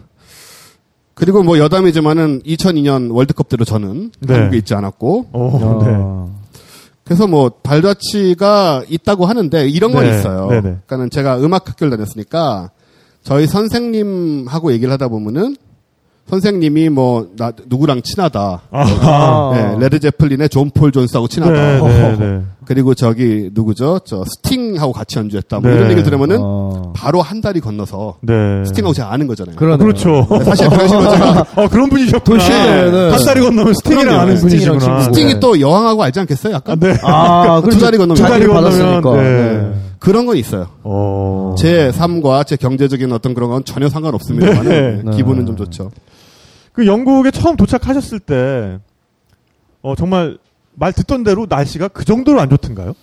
[1.14, 4.34] 그리고 뭐 여담이지만은 2002년 월드컵 때도 저는 네.
[4.34, 5.50] 한국에 있지 않았고 오,
[5.84, 5.90] 네.
[5.94, 6.40] 어.
[7.04, 10.46] 그래서 뭐 발자취가 있다고 하는데 이런 건 네, 있어요.
[10.48, 12.70] 그러니까는 제가 음악 학교를 다녔으니까
[13.22, 15.56] 저희 선생님하고 얘기를 하다 보면은
[16.30, 18.62] 선생님이 뭐 나 누구랑 친하다.
[18.70, 19.50] 아.
[19.54, 21.52] 네, 레드 제플린의 존 폴 존스하고 친하다.
[21.52, 22.40] 네, 네, 네.
[22.64, 23.98] 그리고 저기 누구죠?
[24.04, 25.58] 저 스팅하고 같이 연주했다.
[25.60, 25.76] 뭐 네.
[25.76, 26.92] 이런 얘기를 들으면은 어.
[26.96, 28.64] 바로 한 달이 건너서 네.
[28.64, 29.56] 스팅하고 제가 아는 거잖아요.
[29.56, 29.78] 그러네요.
[29.78, 30.26] 그렇죠.
[30.44, 32.42] 사실 당시로 제가 어, 그런 분이셨구나.
[33.12, 34.20] 한 달이 건너면 스팅이랑.
[34.20, 35.00] 아는 분이시구나.
[35.02, 36.54] 스팅이 또 여왕하고 알지 않겠어요?
[36.54, 36.96] 약간 네.
[37.02, 38.54] 아, 두 자리 건너면 두 건너면,
[39.02, 39.82] 받았으니까.
[40.02, 40.06] 네.
[40.06, 40.12] 네.
[40.12, 40.68] 그런 건 있어요.
[40.82, 41.54] 어.
[41.58, 45.02] 제 삶과 제 경제적인 어떤 그런 건 전혀 상관없습니다만 네.
[45.04, 45.16] 네.
[45.16, 45.90] 기분은 좀 좋죠.
[46.72, 48.78] 그 영국에 처음 도착하셨을 때,
[49.82, 50.38] 어, 정말
[50.74, 52.94] 말 듣던 대로 날씨가 그 정도로 안 좋던가요?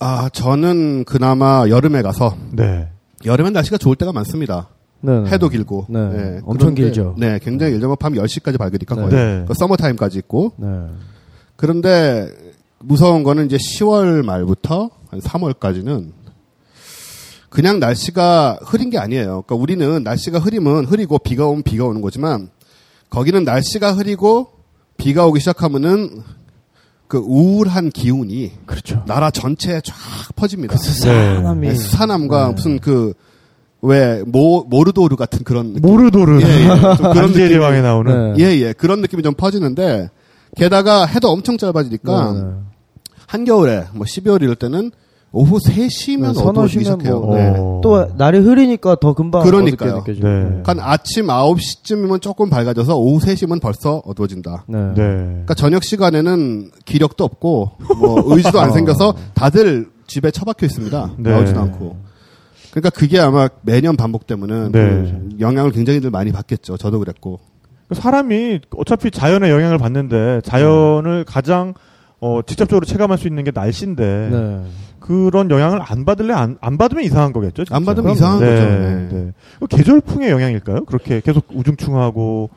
[0.00, 2.88] 아 저는 그나마 여름에 가서 네.
[3.24, 4.68] 여름엔 날씨가 좋을 때가 많습니다.
[5.00, 5.30] 네, 네.
[5.30, 5.86] 해도 길고.
[5.88, 5.98] 네.
[6.00, 7.14] 예, 엄청 그런데- 길죠.
[7.18, 7.86] 네, 굉장히 길죠.
[7.88, 9.10] 뭐밤 10시까지 밝으니까 거의.
[9.10, 9.44] 네.
[9.46, 10.52] 그 서머 타임까지 있고.
[10.56, 10.66] 네.
[11.56, 12.28] 그런데
[12.82, 16.12] 무서운 거는 이제 10월 말부터 한 3월까지는
[17.48, 19.42] 그냥 날씨가 흐린 게 아니에요.
[19.46, 22.48] 그러니까 우리는 날씨가 흐리면 흐리고 비가 오면 비가 오는 거지만
[23.10, 24.52] 거기는 날씨가 흐리고
[24.96, 26.22] 비가 오기 시작하면은
[27.08, 29.04] 그 우울한 기운이 그렇죠.
[29.06, 29.94] 나라 전체에 쫙
[30.34, 30.76] 퍼집니다.
[30.78, 32.54] 사람이 네, 수산함과 네.
[32.54, 33.12] 무슨 그
[33.82, 35.82] 왜 모르도르 같은 그런 느낌.
[35.82, 36.40] 모르도르.
[36.40, 36.96] 예, 예.
[36.96, 38.34] 좀 그런 느낌이 왕에 나오는.
[38.34, 38.44] 네.
[38.44, 38.72] 예, 예.
[38.72, 40.08] 그런 느낌이 좀 퍼지는데,
[40.56, 42.46] 게다가 해도 엄청 짧아지니까, 네, 네.
[43.32, 44.90] 한겨울에, 뭐 12월 이럴 때는
[45.34, 47.20] 오후 3시면 네, 서너 어두워지기 시면 시작해요.
[47.20, 47.54] 뭐- 네.
[47.56, 47.80] 어.
[47.82, 49.94] 또 날이 흐리니까 더 금방 그러니까요.
[49.94, 50.28] 어둡게 느껴지고.
[50.28, 50.62] 네.
[50.66, 54.64] 한 아침 9시쯤이면 조금 밝아져서 오후 3시면 벌써 어두워진다.
[54.68, 54.78] 네.
[54.88, 54.94] 네.
[54.94, 61.12] 그러니까 저녁 시간에는 기력도 없고, 뭐 의지도 안 생겨서 다들 집에 처박혀 있습니다.
[61.16, 61.30] 네.
[61.30, 61.96] 나오지도 않고.
[62.72, 64.78] 그러니까 그게 아마 매년 반복되면은 네.
[64.80, 66.76] 그 영향을 굉장히들 많이 받겠죠.
[66.76, 67.40] 저도 그랬고.
[67.90, 71.72] 사람이 어차피 자연의 영향을 받는데 자연을 가장
[72.22, 74.60] 어, 직접적으로 체감할 수 있는 게 날씨인데 네.
[75.00, 77.64] 그런 영향을 안 받을래 안, 안 받으면 이상한 거겠죠.
[77.64, 77.74] 진짜.
[77.74, 78.62] 안 받으면 이상한 네, 거죠.
[78.62, 79.08] 네.
[79.10, 79.32] 네.
[79.58, 80.84] 그 계절풍의 영향일까요?
[80.84, 82.48] 그렇게 계속 우중충하고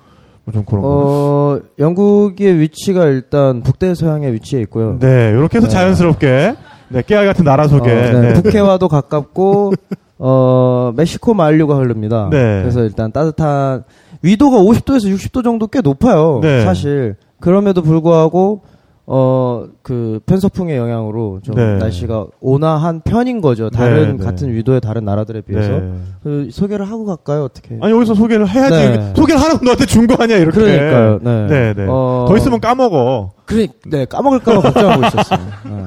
[0.43, 0.87] 뭐좀 그런 거.
[0.87, 4.99] 어, 영국의 위치가 일단 북대서양에 위치해 있고요.
[4.99, 5.73] 네, 이렇게 해서 네.
[5.73, 6.55] 자연스럽게
[6.89, 8.33] 네, 깨알 같은 나라 속에 어, 네.
[8.33, 8.41] 네.
[8.41, 9.73] 북해와도 가깝고
[10.19, 12.29] 어 멕시코 만류가 흐릅니다.
[12.31, 12.61] 네.
[12.61, 13.83] 그래서 일단 따뜻한
[14.21, 16.39] 위도가 50도에서 60도 정도 꽤 높아요.
[16.43, 16.63] 네.
[16.63, 18.61] 사실 그럼에도 불구하고
[19.07, 21.77] 어 그 편서풍의 영향으로 좀 네.
[21.77, 23.69] 날씨가 온화한 편인 거죠.
[23.69, 24.23] 다른 네, 네.
[24.23, 25.93] 같은 위도의 다른 나라들에 비해서 네.
[26.23, 27.43] 그 소개를 하고 갈까요?
[27.43, 27.77] 어떻게?
[27.81, 29.13] 아니 여기서 소개를 해야지 네.
[29.15, 31.19] 소개를 하라고 너한테 준 거 아니야 이렇게 그러니까요.
[31.21, 31.47] 네.
[31.47, 31.85] 네, 네.
[31.87, 35.39] 어, 더 있으면 까먹어 그러니 네 까먹을까봐 걱정하고 있었어요.
[35.65, 35.85] 네.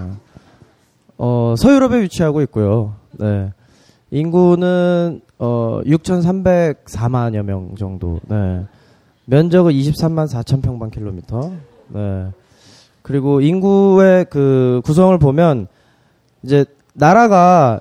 [1.18, 2.94] 어 서유럽에 위치하고 있고요.
[3.18, 3.50] 네
[4.12, 8.20] 인구는 어 6,304만여 명 정도.
[8.28, 8.64] 네
[9.24, 11.50] 면적은 23만 4천 평방킬로미터.
[11.88, 12.26] 네
[13.08, 15.66] 그리고 인구의 그 구성을 보면
[16.42, 17.80] 이제 나라가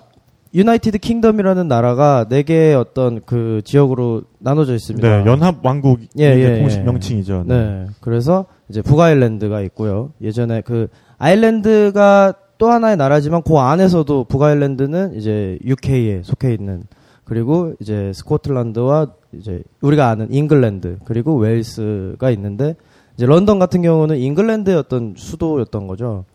[0.54, 5.06] United Kingdom이라는 나라가 네 개의 어떤 그 지역으로 나눠져 있습니다.
[5.06, 6.84] 네 연합 왕국 이 예, 예, 공식 예.
[6.84, 7.88] 명칭이죠 네.
[8.00, 10.14] 그래서 이제 북아일랜드가 있고요.
[10.22, 10.88] 예전에 그
[11.18, 16.84] 아일랜드가 또 하나의 나라지만 그 안에서도 북아일랜드는 이제 UK에 속해 있는
[17.26, 22.78] 그리고 이제 스코틀랜드와 이제 우리가 아는 잉글랜드 그리고 웨일스가 있는데
[23.18, 26.26] 이제 런던 같은 경우는 잉글랜드의 어떤 수도였던 거죠.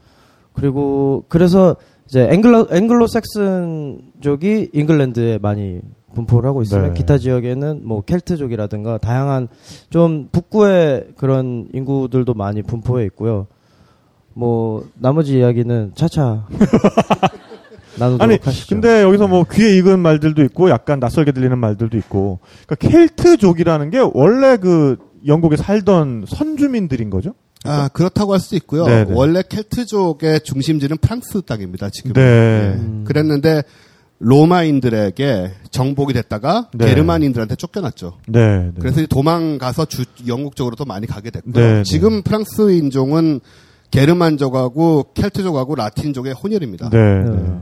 [0.53, 5.81] 그리고 그래서 이제 앵글로 앵글로 섹슨족이 잉글랜드에 많이
[6.15, 6.95] 분포를 하고 있으면 네.
[6.95, 9.49] 기타 지역에는 뭐 켈트족이라든가 다양한
[9.89, 13.47] 좀 북부의 그런 인구들도 많이 분포해 있고요.
[14.35, 16.47] 뭐 나머지 이야기는 차차
[17.99, 18.75] 나누도록 아니 하시죠.
[18.75, 24.01] 근데 여기서 뭐 귀에 익은 말들도 있고 약간 낯설게 들리는 말들도 있고 그러니까 켈트족이라는 게
[24.13, 27.35] 원래 그 영국에 살던 선주민들인 거죠?
[27.65, 28.87] 아, 그렇다고 할 수 있고요.
[28.87, 29.13] 네, 네.
[29.15, 32.13] 원래 켈트족의 중심지는 프랑스 땅입니다, 지금.
[32.13, 32.75] 네.
[32.77, 33.05] 음.
[33.07, 33.63] 그랬는데,
[34.19, 36.87] 로마인들에게 정복이 됐다가, 네.
[36.87, 38.19] 게르만인들한테 쫓겨났죠.
[38.29, 38.59] 네.
[38.59, 38.73] 네.
[38.79, 41.55] 그래서 도망가서 주, 영국 쪽으로 또 많이 가게 됐고요.
[41.55, 41.83] 네, 네.
[41.83, 43.41] 지금 프랑스 인종은
[43.91, 46.91] 게르만족하고 켈트족하고 라틴족의 혼혈입니다.
[46.91, 46.99] 네.
[46.99, 47.31] 네.
[47.31, 47.59] 네.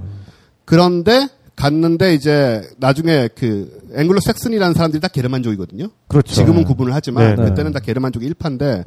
[0.65, 1.29] 그런데
[1.61, 5.89] 갔는데 이제 나중에 그 앵글로 섹슨이라는 사람들이 다 게르만족이거든요.
[6.09, 6.33] 그렇죠.
[6.35, 7.49] 지금은 구분을 하지만 네, 네.
[7.51, 8.85] 그때는 다 게르만족이 일파인데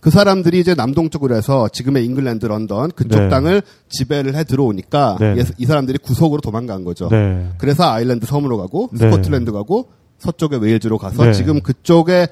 [0.00, 3.28] 그 사람들이 이제 남동쪽으로 해서 지금의 잉글랜드, 런던 그쪽 네.
[3.28, 5.36] 땅을 지배를 해 들어오니까 네.
[5.38, 7.08] 이- 이 사람들이 구석으로 도망간 거죠.
[7.10, 7.48] 네.
[7.58, 8.98] 그래서 아일랜드 섬으로 가고 네.
[9.10, 11.32] 스코틀랜드 가고 서쪽의 웨일즈로 가서 네.
[11.32, 12.28] 지금 그쪽에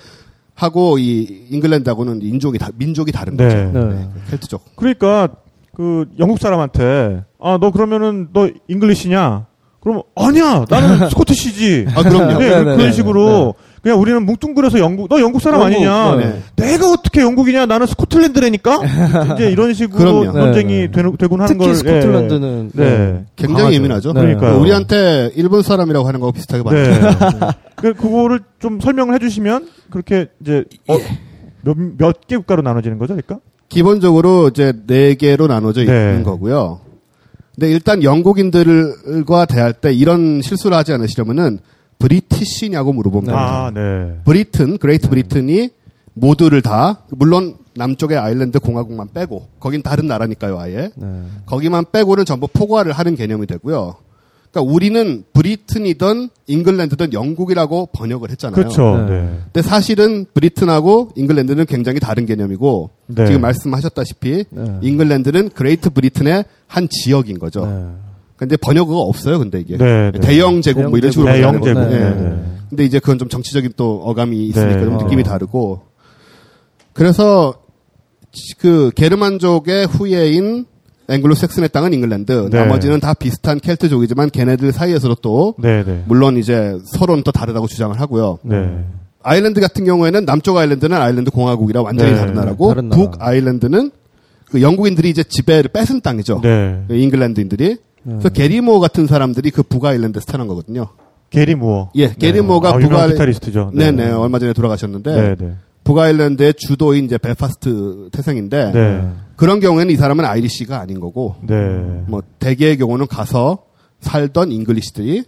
[0.54, 3.44] 하고 이 잉글랜드하고는 인종이 다, 민족이 다른 네.
[3.72, 3.86] 거죠.
[3.88, 4.08] 네.
[4.30, 4.76] 켈트족.
[4.76, 5.28] 그러니까
[5.74, 9.46] 그 영국 사람한테 아 너 그러면은 너 English냐?
[9.84, 11.86] 그럼 아니야 나는 Scottish지.
[11.94, 12.38] 아 그럼요.
[12.38, 15.76] 네, 네, 그- 네, 그런 네, 식으로 그냥 우리는 뭉뚱그려서 영국 너 영국 사람 영국,
[15.76, 16.16] 아니냐?
[16.16, 16.42] 네.
[16.56, 17.66] 내가 어떻게 영국이냐?
[17.66, 18.78] 나는 스코틀랜드라니까.
[19.34, 20.38] 이제 이런 식으로 그럼요.
[20.38, 22.80] 논쟁이 네, 되는, 되곤 하는 특히 걸 스코틀랜드는 예.
[22.80, 23.24] 네.
[23.36, 23.74] 굉장히 강하죠.
[23.74, 24.12] 예민하죠.
[24.14, 24.20] 네.
[24.22, 24.58] 그러니까요.
[24.58, 26.82] 우리한테 일본 사람이라고 하는 거하고 비슷하게 봐요.
[26.82, 27.00] 네.
[27.76, 30.96] 그 그거를 좀 설명을 해주시면 그렇게 이제 어,
[31.60, 33.38] 몇, 몇 개 국가로 나눠지는 거죠, 그러니까?
[33.68, 35.86] 기본적으로 이제 네 개로 나눠져 네.
[35.92, 36.80] 있는 거고요.
[37.54, 41.58] 근데 일단 영국인들과 대할 때 이런 실수를 하지 않으시려면은
[41.98, 43.66] British냐고 물어보면 됩니다.
[43.66, 44.18] 아, 네.
[44.24, 45.70] 브리튼, 그레이트 브리튼이
[46.14, 50.90] 모두를 다 물론 남쪽의 아일랜드 공화국만 빼고 거긴 다른 나라니까요, 아예.
[50.94, 51.22] 네.
[51.46, 53.94] 거기만 빼고는 전부 포괄을 하는 개념이 되고요.
[54.50, 58.54] 그러니까 우리는 브리튼이든 잉글랜드든 영국이라고 번역을 했잖아요.
[58.54, 59.04] 그렇죠.
[59.08, 59.22] 네.
[59.22, 59.38] 네.
[59.52, 63.26] 근데 사실은 브리튼하고 잉글랜드는 굉장히 다른 개념이고 네.
[63.26, 64.78] 지금 말씀하셨다시피 네.
[64.82, 67.66] 잉글랜드는 그레이트 브리튼의 한 지역인 거죠.
[67.66, 67.86] 네.
[68.36, 69.38] 근데 번역어가 없어요.
[69.38, 70.20] 근데 이게 네, 네.
[70.20, 71.80] 대영 제국 뭐 이런 식으로 대영 제국.
[71.80, 71.98] 네, 예.
[72.10, 72.44] 네.
[72.68, 74.84] 근데 이제 그건 좀 정치적인 또 어감이 있으니까 네.
[74.84, 75.24] 좀 느낌이 어.
[75.24, 75.82] 다르고
[76.92, 77.54] 그래서
[78.58, 80.66] 그 게르만족의 후예인
[81.08, 82.58] 앵글로색슨의 땅은 잉글랜드, 네.
[82.58, 86.02] 나머지는 다 비슷한 켈트족이지만 걔네들 사이에서도 또 네, 네.
[86.06, 88.38] 물론 이제 서로는 또 다르다고 주장을 하고요.
[89.24, 89.30] 네.
[89.30, 92.16] 아일랜드 같은 경우에는 남쪽 아일랜드는 아일랜드 공화국이라 완전히 네.
[92.18, 93.02] 다른 나라고 다른 나라.
[93.02, 93.90] 북 아일랜드는
[94.50, 96.40] 그 영국인들이 이제 지배를 뺏은 땅이죠.
[96.42, 96.84] 네.
[96.88, 97.76] 그 잉글랜드인들이.
[98.04, 100.88] 그래서 게리 무어 같은 사람들이 그 북 아일랜드에서 태어난 거거든요.
[101.30, 101.90] 게리 무어.
[101.96, 103.72] 예, 게리 무어가 아, 유명한 북아 기타리스트죠.
[103.74, 105.54] 네 네 얼마 전에 돌아가셨는데 네, 네.
[105.84, 109.08] 북아일랜드의 주도인 이제 벨파스트 태생인데 네.
[109.36, 111.54] 그런 경우에는 이 사람은 Irish가 아닌 거고 네.
[112.06, 113.64] 뭐 대개의 경우는 가서
[114.00, 115.24] 살던 English들이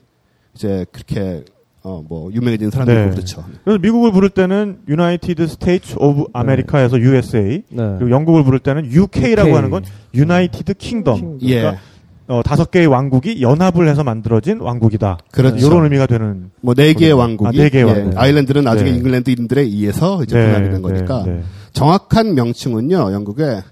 [0.55, 1.45] 이제 그렇게
[1.89, 3.11] 어 뭐 유명해진 사람들이 네.
[3.11, 3.45] 그렇죠.
[3.65, 7.95] 그래서 미국을 부를 때는 United States of America에서 USA 네.
[7.99, 9.55] 그리고 영국을 부를 때는 UK라고 UK.
[9.55, 11.39] 하는 건 유나이티드 킹덤.
[11.43, 11.61] 예.
[11.61, 11.83] 그러니까
[12.29, 15.19] 어, 다섯 개의 왕국이 연합을 해서 만들어진 왕국이다.
[15.31, 15.65] 그렇죠.
[15.65, 16.51] 이런 의미가 되는.
[16.61, 18.19] 뭐 네 개의 아, 왕국이 네 개의 예, 왕국.
[18.19, 18.97] 아일랜드는 나중에 네.
[18.97, 21.43] 잉글랜드인들에 의해서 이제 분할이 된 거니까 네, 네.
[21.73, 23.63] 정확한 명칭은요 영국의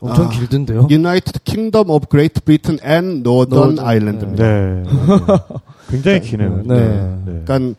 [0.00, 0.88] 엄청 아, 길던데요.
[0.90, 4.42] United Kingdom of Great Britain and Northern Northern, Ireland입니다.
[4.42, 4.82] 네.
[5.92, 6.62] 굉장히 기네요.
[6.64, 6.74] 네.
[7.24, 7.42] 네.
[7.44, 7.78] 그러니까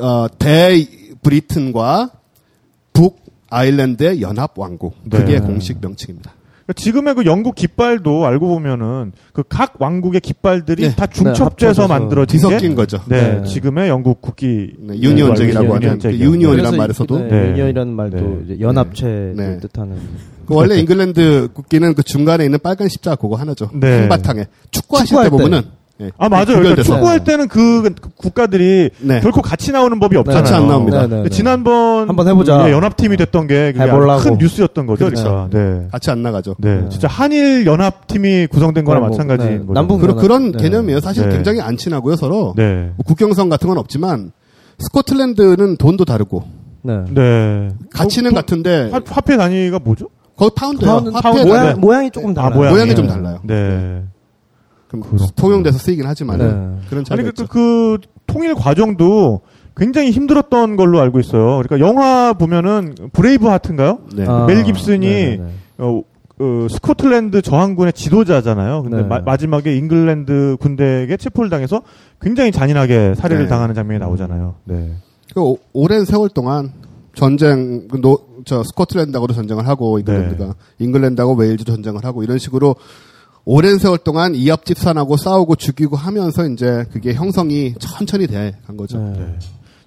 [0.00, 0.86] 어, 대
[1.22, 2.10] 브리튼과
[2.92, 5.40] 북 아일랜드의 연합 왕국 그게 네.
[5.40, 6.32] 공식 명칭입니다.
[6.64, 10.96] 그러니까 지금의 그 영국 깃발도 알고 보면은 그 각 왕국의 깃발들이 네.
[10.96, 13.00] 다 네, 중첩돼서 합쳐져서 만들어진 뒤섞인 게 거죠.
[13.06, 13.44] 네, 네.
[13.44, 17.50] 지금의 영국 국기 네, 유니온잭이라고 네, 하는 그 그래서 말에서도 네, 네.
[17.50, 18.40] union이라는 말도 네.
[18.44, 19.58] 이제 연합체를 네.
[19.60, 19.98] 뜻하는.
[20.46, 23.70] 그 원래 잉글랜드 국기는 그 중간에 있는 빨간 십자가 그거 하나죠.
[23.74, 24.00] 네.
[24.00, 25.62] 한 바탕에 축구하실 축구할 때 보면은
[26.00, 26.46] 예, 아 맞아요.
[26.46, 26.82] 그러니까.
[26.82, 29.20] 축구할 때는 그, 그 국가들이 네.
[29.20, 30.42] 결코 같이 나오는 법이 없잖아요.
[30.42, 31.06] 같이 안 나옵니다.
[31.06, 31.28] 네, 네, 네.
[31.28, 32.66] 지난번 한번 해보자.
[32.66, 34.12] 예, 연합팀이 됐던 게 그게 해보려고.
[34.12, 35.04] 아주 큰 뉴스였던 거죠.
[35.04, 35.22] 그렇죠.
[35.22, 35.48] 그러니까.
[35.56, 35.88] 네.
[35.92, 36.56] 같이 안 나가죠.
[36.58, 36.88] 네, 네.
[36.88, 39.58] 진짜 한일 연합팀이 구성된 거나 뭐, 마찬가지인 네.
[39.60, 39.72] 거죠.
[39.72, 40.62] 남북 그런 그런 네.
[40.62, 40.98] 개념이에요.
[40.98, 41.36] 사실 네.
[41.36, 42.54] 굉장히 안 친하고요 서로.
[42.56, 42.90] 네.
[42.96, 44.32] 뭐 국경선 같은 건 없지만
[44.78, 46.42] 스코틀랜드는 돈도 다르고
[46.82, 47.04] 네.
[47.10, 47.68] 네.
[47.92, 50.08] 가치는 어, 같은데 화, 화폐 단위가 뭐죠?
[50.36, 50.90] 거의 파운드예요.
[50.90, 51.46] 파운드, 화폐 파운드.
[51.46, 51.74] 모양, 네.
[51.74, 52.54] 모양이 조금 달라요.
[52.54, 52.74] 모양이.
[52.74, 53.38] 모양이 좀 달라요.
[53.44, 54.02] 네.
[55.00, 55.26] 그렇구나.
[55.36, 56.44] 통용돼서 쓰이긴 하지만 네.
[56.88, 57.46] 그런 차이가 아니 그.
[57.46, 59.42] 그, 그 통일 과정도
[59.76, 61.60] 굉장히 힘들었던 걸로 알고 있어요.
[61.62, 63.98] 그러니까 영화 보면은 브레이브 하트인가요?
[64.14, 64.24] 네.
[64.26, 65.44] 아, 멜 깁슨이 네, 네,
[65.78, 66.02] 어,
[66.38, 68.82] 어, 스코틀랜드 저항군의 지도자잖아요.
[68.82, 69.02] 근데 네.
[69.02, 71.82] 마, 지막에 잉글랜드 군대에게 체포를 당해서
[72.20, 73.48] 굉장히 잔인하게 살해를 네.
[73.48, 74.54] 당하는 장면이 나오잖아요.
[74.64, 74.92] 네.
[75.34, 76.72] 그 오- 오랜 세월 동안
[77.14, 80.52] 전쟁 그 노, 저 스코틀랜드하고도 전쟁을 하고 잉글랜드가 네.
[80.78, 82.76] 잉글랜드하고 웨일즈도 전쟁을 하고 이런 식으로
[83.44, 88.98] 오랜 세월 동안 이합집산하고 싸우고 죽이고 하면서 이제 그게 형성이 천천히 돼 간 거죠.
[88.98, 89.18] 네.
[89.18, 89.38] 네.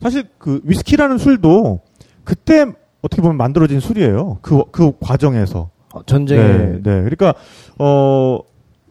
[0.01, 1.79] 사실 그 위스키라는 술도
[2.23, 2.65] 그때
[3.01, 4.39] 어떻게 보면 만들어진 술이에요.
[4.41, 5.69] 그, 그 과정에서.
[5.93, 7.01] 어, 전쟁에 네, 네.
[7.01, 7.33] 그러니까
[7.79, 8.39] 어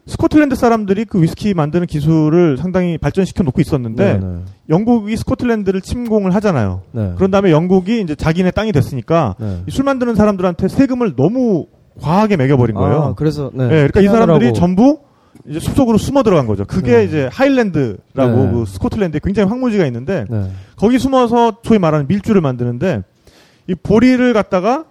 [0.07, 4.39] 스코틀랜드 사람들이 그 위스키 만드는 기술을 상당히 발전시켜 놓고 있었는데 네, 네.
[4.71, 6.83] 영국이 스코틀랜드를 침공을 하잖아요.
[6.93, 7.13] 네.
[7.17, 9.63] 그런 다음에 영국이 이제 자기네 땅이 됐으니까 네.
[9.67, 11.67] 이술 만드는 사람들한테 세금을 너무
[12.01, 13.03] 과하게 매겨버린 거예요.
[13.03, 13.65] 아, 그래서 네.
[13.65, 14.59] 네, 그러니까 이 사람들이 피하느라고.
[14.59, 14.99] 전부
[15.49, 16.65] 이제 숲속으로 숨어 들어간 거죠.
[16.65, 17.05] 그게 네.
[17.05, 18.51] 이제 하일랜드라고 네.
[18.53, 20.51] 그 스코틀랜드에 굉장히 황무지가 있는데 네.
[20.77, 23.03] 거기 숨어서 소위 말하는 밀주를 만드는데
[23.69, 24.85] 이 보리를 갖다가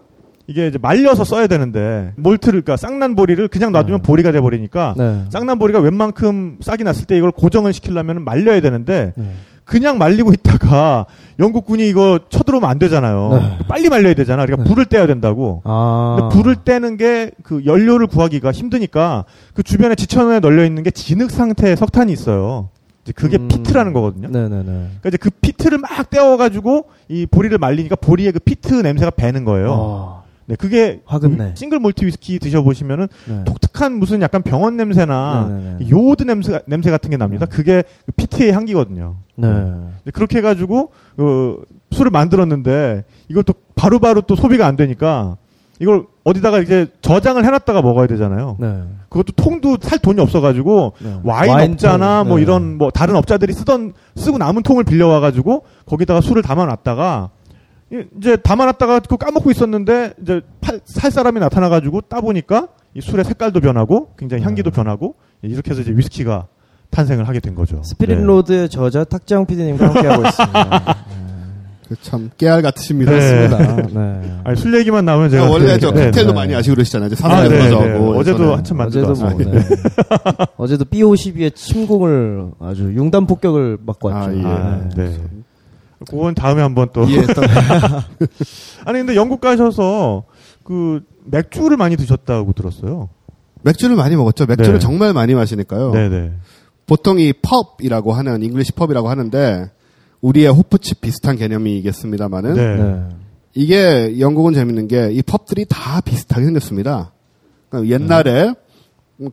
[0.47, 4.07] 이게 이제 말려서 써야 되는데 몰트를 그러니까 쌍난 보리를 그냥 놔두면 네.
[4.07, 5.25] 보리가 돼 버리니까 네.
[5.29, 9.31] 쌍난 보리가 웬만큼 싹이 났을 때 이걸 고정을 시키려면 말려야 되는데 네.
[9.65, 11.05] 그냥 말리고 있다가
[11.39, 13.29] 영국군이 이거 쳐들어오면 안 되잖아요.
[13.59, 13.65] 네.
[13.67, 14.45] 빨리 말려야 되잖아.
[14.45, 14.69] 그러니까 네.
[14.69, 15.61] 불을 떼야 된다고.
[15.65, 16.17] 아.
[16.19, 21.31] 근데 불을 떼는 게 그 연료를 구하기가 힘드니까 그 주변에 지천에 널려 있는 게 진흙
[21.31, 22.69] 상태의 석탄이 있어요.
[23.03, 23.47] 이제 그게 음.
[23.47, 24.29] peat라는 거거든요.
[24.29, 24.63] 네네네.
[24.63, 30.21] 그러니까 이제 그 peat를 막 떼어가지고 이 보리를 말리니까 보리의 그 peat 냄새가 배는 거예요.
[30.21, 30.24] 아.
[30.47, 31.37] 네, 그게 화근네.
[31.37, 33.43] 그 single malt 위스키 드셔보시면은 네.
[33.45, 35.89] 독특한 무슨 약간 병원 냄새나 네네네.
[35.89, 37.45] 요오드 냄새 냄새 같은 게 납니다.
[37.45, 39.15] 그게 그 peat의 향기거든요.
[39.35, 39.47] 네.
[39.47, 45.37] 근데 그렇게 해가지고 그 술을 만들었는데 이것도 바로바로 또 소비가 안 되니까
[45.79, 48.57] 이걸 어디다가 이제 저장을 해놨다가 먹어야 되잖아요.
[48.59, 48.83] 네.
[49.09, 51.19] 그것도 통도 살 돈이 없어가지고 네.
[51.23, 52.43] 와인, 와인 업자나 통, 뭐 네.
[52.43, 57.29] 이런 뭐 다른 업자들이 쓰던 쓰고 남은 통을 빌려와가지고 거기다가 술을 담아놨다가
[57.99, 63.25] 이- 이제 담아놨다가 그 까먹고 있었는데 이제 팔- 살 사람이 나타나가지고 따 보니까 이 술의
[63.25, 64.75] 색깔도 변하고 굉장히 향기도 네.
[64.75, 66.47] 변하고 이렇게 해서 이제 위스키가
[66.91, 67.81] 탄생을 하게 된 거죠.
[67.83, 68.23] 스피릿 네.
[68.23, 70.95] 로드의 저자 탁재영 PD님과 함께하고 있습니다.
[71.89, 73.11] 그참 깨알 같으십니다.
[73.11, 73.47] 네.
[73.93, 74.33] 네.
[74.43, 76.33] 아니 술 얘기만 나오면 제가 제가 원래 또저 칵테일도 네.
[76.33, 77.11] 많이 아시고 그러시잖아요.
[77.11, 78.19] 이제 아, 사상에서 네, 저고 네.
[78.19, 78.55] 어제도.
[78.55, 79.65] 한참 어제도 만들어 뭐, 네.
[80.57, 84.31] 어제도 B52의 침공을 아주 융단 폭격을 맞고 왔죠.
[84.31, 84.41] 아, 예.
[84.43, 85.15] 아, 네.
[86.09, 87.09] 그건 다음에 한번 또.
[87.11, 87.41] 예, 또
[88.85, 90.23] 아니 근데 영국 가셔서
[90.63, 93.09] 그 맥주를 많이 드셨다고 들었어요.
[93.63, 94.45] 맥주를 많이 먹었죠.
[94.45, 94.79] 맥주를 네.
[94.79, 95.91] 정말 많이 마시니까요.
[95.91, 96.31] 네네.
[96.85, 97.33] 보통 이
[97.79, 99.71] pub이라고 하는 English pub이라고 하는데
[100.21, 102.75] 우리의 호프집 비슷한 개념이겠습니다만은 네.
[102.75, 103.03] 네.
[103.53, 107.11] 이게 영국은 재밌는 게 이 pub들이 다 비슷하게 생겼습니다.
[107.69, 108.53] 그러니까 옛날에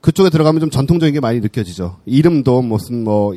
[0.01, 1.97] 그쪽에 들어가면 좀 전통적인 게 많이 느껴지죠.
[2.07, 3.35] 이름도 무슨 뭐,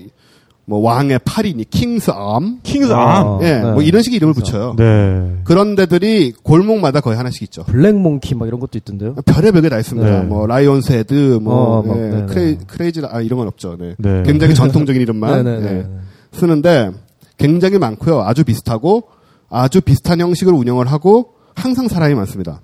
[0.68, 3.20] 뭐 왕의 팔이니 King's Arm, King's 아.
[3.20, 3.40] Arm.
[3.44, 3.72] 예, 네.
[3.72, 4.76] 뭐 이런 식의 이름을 붙여요.
[4.78, 5.38] 네.
[5.44, 7.64] 그런 데들이 골목마다 거의 하나씩 있죠.
[7.66, 9.14] Black Monkey 막 이런 것도 있던데요.
[9.26, 10.10] 별의별 게 다 있습니다.
[10.22, 10.26] 네.
[10.26, 12.26] 뭐 Lion's Head, 뭐 어, 막, 예, 네네.
[12.26, 13.78] 크레이, crazy 아 이런 건 없죠.
[13.80, 13.96] 네.
[14.00, 14.24] 네.
[14.26, 15.46] 굉장히 전통적인 이름만.
[15.48, 15.88] 예,
[16.32, 16.92] 쓰는데
[17.38, 18.22] 굉장히 많고요.
[18.22, 19.04] 아주 비슷하고
[19.50, 22.62] 아주 비슷한 형식으로 운영을 하고 항상 사람이 많습니다.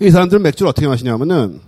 [0.00, 1.58] 이 사람들은 맥주를 어떻게 마시냐면은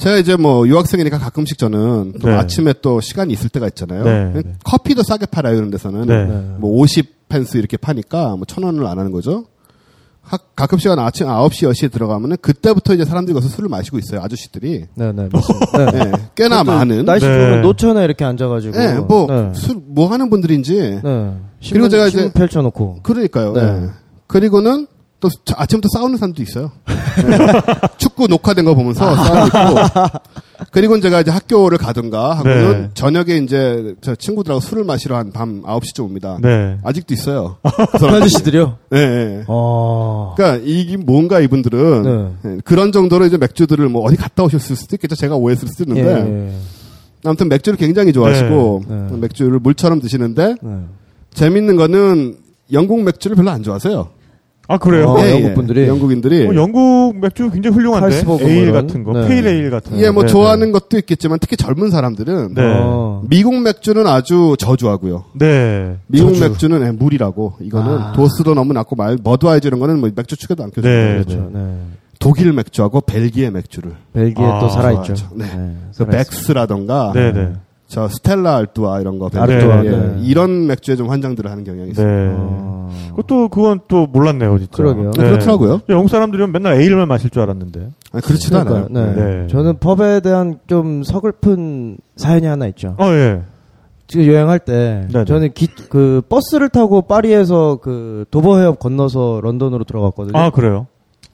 [0.00, 2.34] 제가 이제 뭐 유학생이니까 가끔씩 저는 또 네.
[2.34, 4.04] 아침에 또 시간이 있을 때가 있잖아요.
[4.04, 4.42] 네, 네.
[4.64, 6.24] 커피도 싸게 팔아요 이런 데서는 네.
[6.58, 9.44] 뭐 50펜스 이렇게 파니까 뭐 천 원을 안 하는 거죠.
[10.22, 14.20] 하- 가끔씩은 아침 9시, 10시에 들어가면 그때부터 이제 사람들이 가서 술을 마시고 있어요.
[14.22, 14.86] 아저씨들이.
[14.94, 15.90] 네네 맞습니다.
[15.90, 15.98] 네.
[15.98, 17.04] 예, 꽤나 많은.
[17.04, 17.34] 날씨 네.
[17.34, 18.78] 좋으면 노천에 이렇게 앉아가지고.
[18.80, 19.50] 예, 뭐, 네.
[19.54, 20.78] 술, 뭐 하는 분들인지.
[20.78, 21.00] 네.
[21.02, 23.00] 그리고 신문, 제가 신문 이제- 펼쳐놓고.
[23.02, 23.52] 그러니까요.
[23.54, 23.60] 네.
[23.62, 23.88] 예.
[24.28, 24.86] 그리고는
[25.20, 26.72] 또 자- 아침부터 싸우는 사람도 있어요.
[26.86, 27.36] 네.
[27.98, 30.18] 축구 녹화된 거 보면서 싸우고 있고.
[30.72, 32.90] 그리고 제가 이제 학교를 가든가 하고는 네.
[32.94, 36.38] 저녁에 이제 저 친구들하고 술을 마시러 한 밤 9시쯤 옵니다.
[36.40, 36.78] 네.
[36.84, 37.56] 아직도 있어요.
[37.98, 38.78] 그 아저씨들이요?
[38.94, 39.44] 예, 예.
[39.46, 40.34] 어.
[40.36, 42.02] 그러니까 이게 뭔가 이분들은
[42.42, 42.50] 네.
[42.52, 45.16] 예, 그런 정도로 이제 맥주들을 뭐 어디 갔다 오셨을 수도 있겠죠.
[45.16, 46.52] 제가 오해했을 수도 예, 있는데 예.
[47.24, 49.16] 아무튼 맥주를 굉장히 좋아하시고 네, 네.
[49.18, 50.76] 맥주를 물처럼 드시는데 네.
[51.34, 52.36] 재밌는 거는
[52.72, 54.08] 영국 맥주를 별로 안 좋아하세요.
[54.70, 55.08] 아 그래요?
[55.08, 55.54] 어, 예, 영국 예.
[55.54, 55.88] 분들이?
[55.88, 58.70] 영국인들이 어, 영국 맥주 굉장히 훌륭한데 칼스버그 에일?
[58.70, 59.26] 같은 거, 네.
[59.26, 59.98] pale ale 같은 거.
[59.98, 62.62] 예, 뭐 네, 좋아하는 것도 있겠지만 특히 젊은 사람들은 네.
[62.62, 63.22] 어.
[63.28, 65.24] 미국 맥주는 아주 저주하고요.
[65.34, 65.96] 네.
[66.06, 66.48] 미국 저주.
[66.48, 68.12] 맥주는 예, 물이라고 이거는 아.
[68.12, 70.92] 도수도 너무 낮고 말 버드와이저 이런 거는 뭐 맥주 축에도 안 껴줘요.
[70.92, 71.12] 네.
[71.24, 71.50] 그렇죠.
[71.52, 71.76] 네.
[72.20, 75.14] 독일 맥주하고 벨기에 맥주를 벨기에 아, 또 살아있죠.
[75.34, 75.46] 네.
[75.46, 76.08] 그 살아있어요.
[76.10, 77.52] 벡스라던가 네, 네.
[77.90, 80.16] 저 스텔라 알뚜아 이런 거 알뚜아, 예, 네.
[80.22, 81.90] 이런 맥주에 좀 환장들을 하는 경향이 네.
[81.90, 82.36] 있어요.
[82.38, 82.90] 어.
[83.10, 84.70] 그것도 그건 또 몰랐네요, 진짜.
[84.76, 85.10] 그러게요.
[85.10, 85.80] 네, 그렇더라고요.
[85.88, 87.88] 영국 사람들은 맨날 에일만 마실 줄 알았는데.
[88.12, 88.86] 아니, 그렇지도 않아요.
[88.86, 89.14] 그러니까요.
[89.16, 89.40] 네.
[89.40, 89.46] 네.
[89.48, 92.94] 저는 펍에 대한 좀 서글픈 사연이 하나 있죠.
[92.96, 93.42] 어, 예.
[94.06, 95.24] 지금 여행할 때 네네.
[95.24, 100.38] 저는 기, 그 버스를 타고 파리에서 그 도버 해협 건너서 런던으로 들어갔거든요.
[100.38, 100.86] 아, 그래요?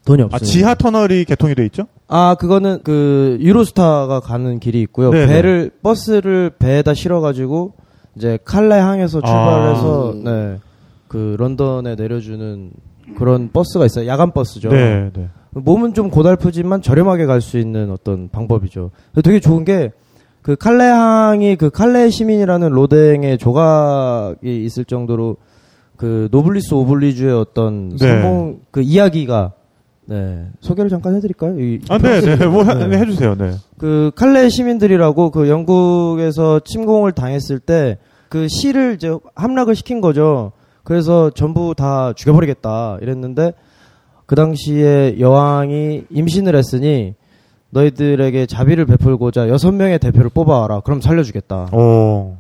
[0.07, 0.37] 돈이 없어요.
[0.37, 1.85] 아, 지하 터널이 개통이 돼 있죠?
[2.09, 5.11] 아 그거는 그 유로스타가 가는 길이 있고요.
[5.11, 5.27] 네네.
[5.27, 7.75] 배를 버스를 배에다 실어가지고
[8.17, 10.21] 이제 칼레 항에서 출발해서 아.
[10.25, 10.59] 네,
[11.09, 12.71] 그 런던에 내려주는
[13.17, 14.07] 그런 버스가 있어요.
[14.07, 14.69] 야간 버스죠.
[14.71, 15.29] 네, 네.
[15.51, 18.91] 몸은 좀 고달프지만 저렴하게 갈 수 있는 어떤 방법이죠.
[19.23, 19.91] 되게 좋은 게
[20.47, 25.39] 그 칼레항이 그 칼레 시민이라는 로댕의 조각이 있을 정도로
[25.97, 27.97] 그 노블리스 오블리주의 어떤 네.
[27.97, 29.55] 성공 그 이야기가
[30.07, 31.59] 네 소개를 잠깐 해드릴까요?
[31.61, 32.47] 이 아, 네, 네.
[32.47, 32.87] 뭐, 하- 네.
[32.87, 33.53] 네, 해주세요, 네.
[33.79, 40.51] 그 칼레 시민들이라고 그 영국에서 침공을 당했을 때 그 시를 이제 함락을 시킨 거죠.
[40.83, 43.53] 그래서 전부 다 죽여버리겠다 이랬는데
[44.27, 47.15] 그 당시에 여왕이 임신을 했으니
[47.71, 50.81] 너희들에게 자비를 베풀고자 여섯 명의 대표를 뽑아와라.
[50.81, 51.71] 그럼 살려주겠다.
[51.73, 52.37] 오.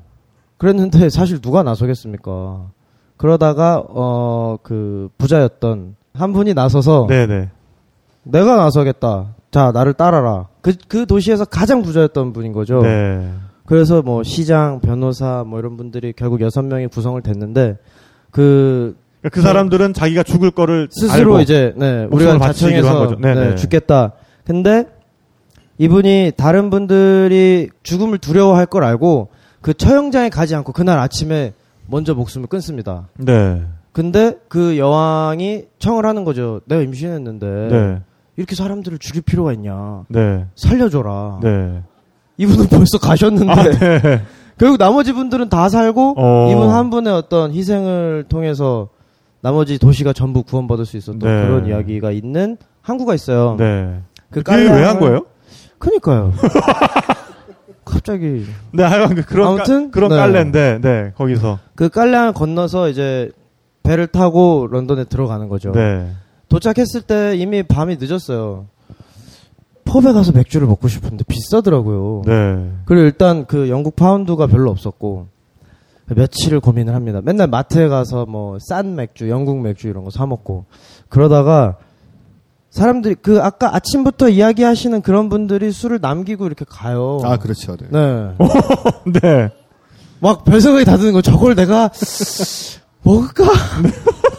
[0.59, 2.67] 그랬는데 사실 누가 나서겠습니까?
[3.17, 7.51] 그러다가 어 그 부자였던 한 분이 나서서 네네.
[8.27, 9.35] 내가 나서겠다.
[9.51, 10.49] 자 나를 따라라.
[10.61, 12.81] 그 그 도시에서 가장 부자였던 분인 거죠.
[12.83, 13.31] 네.
[13.65, 17.79] 그래서 뭐 시장, 변호사 뭐 이런 분들이 결국 여섯 명이 구성을 됐는데
[18.31, 23.21] 그 그러니까 그 사람들은 자기가 죽을 거를 스스로 이제 네, 우리가 자청해서 거죠.
[23.21, 23.49] 네네.
[23.51, 24.12] 네, 죽겠다.
[24.45, 24.87] 근데
[25.79, 29.29] 이분이 다른 분들이 죽음을 두려워할 걸 알고
[29.61, 31.53] 그 처형장에 가지 않고 그날 아침에
[31.89, 33.09] 먼저 목숨을 끊습니다.
[33.19, 33.62] 네.
[33.93, 36.61] 근데 그 여왕이 청을 하는 거죠.
[36.67, 38.01] 내가 임신했는데 네.
[38.37, 40.03] 이렇게 사람들을 죽일 필요가 있냐?
[40.09, 40.46] 네.
[40.57, 41.40] 살려줘라.
[41.42, 41.83] 네.
[42.38, 44.22] 이분은 벌써 가셨는데 아, 네.
[44.59, 46.51] 결국 나머지 분들은 다 살고 어.
[46.51, 48.88] 이분 한 분의 어떤 희생을 통해서
[49.40, 51.27] 나머지 도시가 전부 구원받을 수 있었던 네.
[51.46, 53.57] 그런 이야기가 있는 항구가 있어요.
[53.59, 54.01] 네.
[54.31, 55.25] 그 그게 왜 한 거예요?
[55.78, 56.32] 그니까요.
[57.84, 60.16] 갑자기 네, 하여간 그- 그런 아무튼, 깔, 그런 네.
[60.16, 61.59] 깔래인데, 네, 거기서.
[61.76, 63.30] 그 깔량을 건너서 이제
[63.84, 65.70] 배를 타고 런던에 들어가는 거죠.
[65.72, 66.11] 네.
[66.49, 68.66] 도착했을 때 이미 밤이 늦었어요.
[69.84, 72.22] 펍에 가서 맥주를 먹고 싶은데 비싸더라고요.
[72.26, 72.72] 네.
[72.84, 75.28] 그리고 일단 그 영국 파운드가 별로 없었고
[76.09, 77.20] 며칠을 고민을 합니다.
[77.22, 80.66] 맨날 마트에 가서 뭐 싼 맥주, 영국 맥주 이런 거 사 먹고
[81.09, 81.76] 그러다가
[82.70, 87.20] 사람들이 그 아까 아침부터 이야기하시는 그런 분들이 술을 남기고 이렇게 가요.
[87.24, 87.76] 아, 그렇죠.
[87.76, 87.86] 네.
[87.90, 88.34] 네.
[89.20, 89.51] 네.
[90.20, 91.22] 막 별 생각이 다 드는 거.
[91.22, 91.90] 저걸 내가
[93.03, 93.44] 먹을까?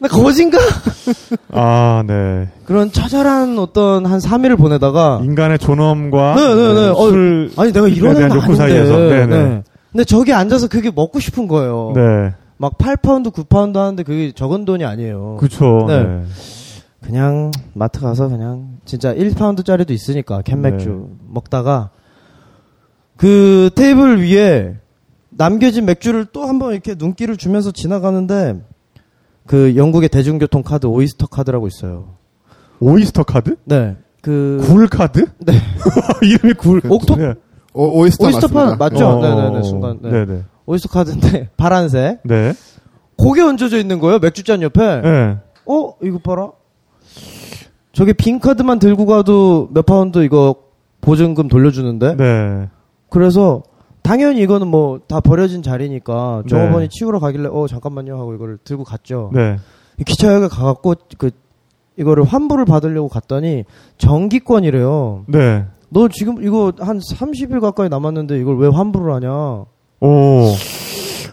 [0.00, 0.58] 나 거진가?
[1.52, 2.48] 아, 네.
[2.64, 6.88] 그런 처절한 어떤 한 3일을 보내다가 인간의 존엄과 네, 네, 네.
[6.88, 8.54] 어, 술 아니 내가 이런 애는 아닌데.
[8.54, 8.96] 사이에서.
[8.98, 9.26] 네, 네.
[9.26, 9.62] 네.
[9.90, 11.92] 근데 저기 앉아서 그게 먹고 싶은 거예요.
[11.96, 12.32] 네.
[12.56, 15.38] 막 8파운드, 9파운드 하는데 그게 적은 돈이 아니에요.
[15.40, 15.86] 그쵸.
[15.88, 16.04] 네.
[16.04, 16.22] 네.
[17.02, 21.16] 그냥 마트 가서 그냥 진짜 1파운드짜리도 있으니까 캔맥주 네.
[21.28, 21.90] 먹다가
[23.16, 24.76] 그 테이블 위에
[25.30, 28.60] 남겨진 맥주를 또 한번 이렇게 눈길을 주면서 지나가는데
[29.50, 32.14] 그 영국의 대중교통 카드 오이스터 카드라고 있어요.
[32.78, 33.56] 오이스터 카드?
[33.64, 33.96] 네.
[34.22, 35.26] 그 굴 카드?
[35.40, 35.54] 네.
[36.22, 36.80] 이름이 굴.
[36.88, 37.34] 옥토 네.
[37.74, 38.70] 오, 오이스터, 오이스터 맞습니다.
[38.70, 39.08] 파 맞죠?
[39.08, 40.10] 어, 네네네 순간 네.
[40.10, 40.44] 네네.
[40.66, 42.52] 오이스터 카드인데 파란색 네.
[43.16, 45.00] 그게 얹어져 있는 거예요 맥주잔 옆에.
[45.00, 45.36] 네.
[45.66, 46.52] 어 이거 봐라.
[47.92, 50.54] 저게 빈 카드만 들고 가도 몇 파운드 이거
[51.00, 52.14] 보증금 돌려주는데.
[52.16, 52.68] 네.
[53.08, 53.64] 그래서
[54.02, 56.48] 당연히 이거는 뭐 다 버려진 자리니까 네.
[56.48, 59.30] 종업원이 치우러 가길래 어 잠깐만요 하고 이거를 들고 갔죠.
[59.34, 59.56] 네.
[60.04, 61.30] 기차역에 가갖고 그
[61.96, 63.64] 이거를 환불을 받으려고 갔더니
[63.98, 65.24] 정기권이래요.
[65.28, 65.64] 네.
[65.90, 69.30] 너 지금 이거 한 30일 가까이 남았는데 이걸 왜 환불을 하냐?
[70.00, 70.54] 오.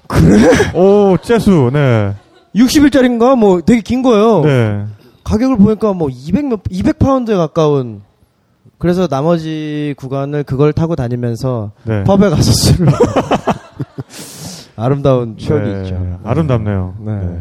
[0.07, 0.38] 그래?
[0.74, 2.13] 오, 재수, 네.
[2.55, 4.41] 60일짜리인가 뭐 되게 긴 거예요.
[4.41, 4.86] 네.
[5.24, 8.01] 가격을 보니까 뭐 200, 몇, 200파운드에 가까운.
[8.78, 12.03] 그래서 나머지 구간을 그걸 타고 다니면서 네.
[12.03, 12.88] pub에 가서 술을.
[14.75, 15.82] 아름다운 추억이 네.
[15.84, 16.19] 있죠.
[16.23, 16.95] 아름답네요.
[16.99, 17.11] 네.
[17.13, 17.39] 네.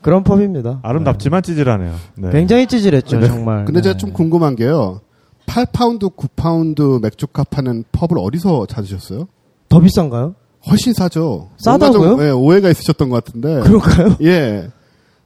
[0.00, 0.80] 그런 pub입니다.
[0.82, 1.94] 아름답지만 찌질하네요.
[2.16, 2.30] 네.
[2.30, 3.28] 굉장히 찌질했죠, 네.
[3.28, 3.64] 정말.
[3.64, 3.98] 근데 제가 네.
[3.98, 5.00] 좀 궁금한 게요.
[5.46, 9.28] 8파운드, 9파운드 맥주값 하는 pub을 어디서 찾으셨어요?
[9.68, 10.34] 더 비싼가요?
[10.68, 11.50] 훨씬 싸죠.
[11.58, 12.24] 싸다고요?
[12.24, 13.60] 예, 오해가 있으셨던 것 같은데.
[13.60, 14.16] 그런가요?
[14.22, 14.68] 예.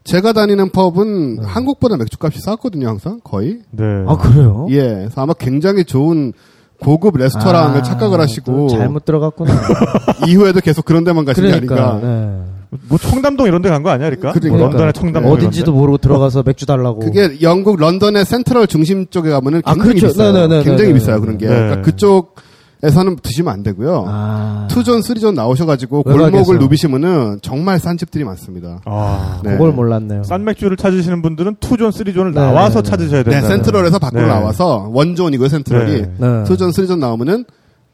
[0.06, 3.58] 제가 다니는 pub은 한국보다 맥주값이 쌌거든요, 항상 거의.
[3.72, 3.84] 네.
[4.06, 4.66] 아, 그래요?
[4.70, 4.80] 예.
[4.82, 6.32] 그래서 아마 굉장히 좋은
[6.80, 9.52] 고급 레스토랑을 아, 착각을 하시고 또 잘못 들어갔구나.
[10.28, 11.90] 이후에도 계속 그런 데만 가신 게 그러니까.
[11.90, 12.06] 아닌가.
[12.06, 12.40] 네.
[12.88, 14.32] 뭐 청담동 이런 데 간 거 아니야, 그러니까?
[14.32, 14.64] 그러니까.
[14.66, 17.00] 런던의 청담동 어딘지도 모르고 들어가서 맥주 달라고.
[17.00, 20.12] 그게 영국 런던의 central 중심 쪽에 가면은 아, 굉장히 그렇죠.
[20.12, 20.32] 비싸요.
[20.32, 20.94] 네네네, 굉장히 네네.
[20.94, 21.46] 비싸요 그런 게.
[21.46, 21.54] 네.
[21.54, 22.34] 그러니까 그쪽
[22.86, 24.04] 에서는 드시면 안 되고요.
[24.06, 24.68] 아.
[24.70, 26.04] two zone, three zone 나오셔가지고.
[26.04, 28.80] 골목을 누비시면은 정말 싼 집들이 많습니다.
[28.84, 29.40] 아.
[29.42, 29.52] 네.
[29.52, 30.22] 그걸 몰랐네요.
[30.22, 32.90] 싼 맥주를 찾으시는 분들은 two zone, three zone을 네, 나와서 네, 네.
[32.90, 33.48] 찾으셔야 네, 된다.
[33.48, 34.28] central에서 밖으로 네.
[34.28, 36.10] 나와서 one zone이고요 central이 네.
[36.18, 36.44] 네.
[36.44, 37.44] two zone, three zone 나오면은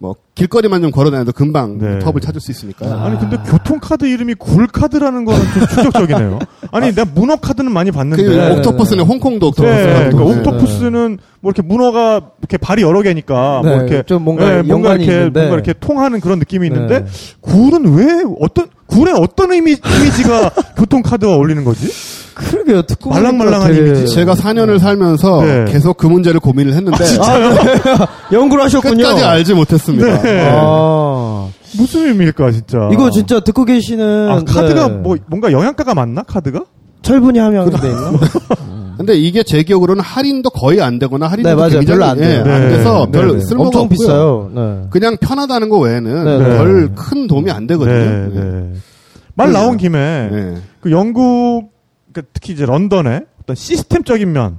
[0.03, 2.01] 뭐 길거리만 좀 걸어다녀도 금방 네.
[2.01, 2.93] 펍을 찾을 수 있으니까요.
[2.93, 6.41] 아니 근데 교통카드 이름이 굴카드라는 거는 좀 충격적이네요.
[6.73, 9.73] 아니 내가 문어 카드는 많이 봤는데 그 네, octopus는 홍콩도 octopus.
[9.73, 10.25] 네, 그러니까 거.
[10.25, 14.97] octopus는 뭐 이렇게 문어가 이렇게 발이 여러 개니까 네, 뭐 이렇게 좀 뭔가 네, 뭔가
[14.97, 15.39] 이렇게 있는데.
[15.39, 17.07] 뭔가 이렇게 통하는 그런 느낌이 있는데 네.
[17.41, 21.87] 굴은 왜 어떤 굴에 어떤 이미, 이미지가 교통카드와 어울리는 거지?
[22.35, 22.83] 그러게요.
[22.83, 24.15] 듣고 말랑말랑한 이미지.
[24.15, 25.65] 제가 4년을 살면서 네.
[25.69, 27.05] 계속 그 문제를 고민을 했는데
[28.33, 28.97] 연구를 하셨군요.
[28.97, 30.23] 끝까지 알지 못했습니다.
[30.23, 30.49] 네.
[30.53, 31.49] 아.
[31.77, 32.89] 무슨 의미일까 진짜?
[32.93, 34.95] 이거 진짜 듣고 계시는 아, 카드가 네.
[34.95, 36.65] 뭐 뭔가 영양가가 맞나 카드가?
[37.03, 38.13] 철분이 함유돼 있나?
[38.99, 41.71] 근데 이게 제 기억으로는 할인도 거의 안 되거나 할인도 네, 맞아요.
[41.71, 42.45] 굉장히 별로 안 돼요.
[42.47, 42.77] 예, 안 네.
[42.77, 43.41] 돼서 네, 별 네.
[43.41, 43.99] 쓸모가 엄청 없고요.
[43.99, 44.51] 비싸요.
[44.55, 44.83] 네.
[44.91, 46.57] 그냥 편하다는 거 외에는 네, 네.
[46.57, 47.95] 별큰 도움이 안 되거든요.
[47.95, 48.41] 네, 네.
[48.41, 48.73] 네.
[49.35, 50.55] 말 나온 김에 네.
[50.81, 51.72] 그 영국
[52.13, 54.59] 그러니까 특히 이제 런던의 어떤 시스템적인 면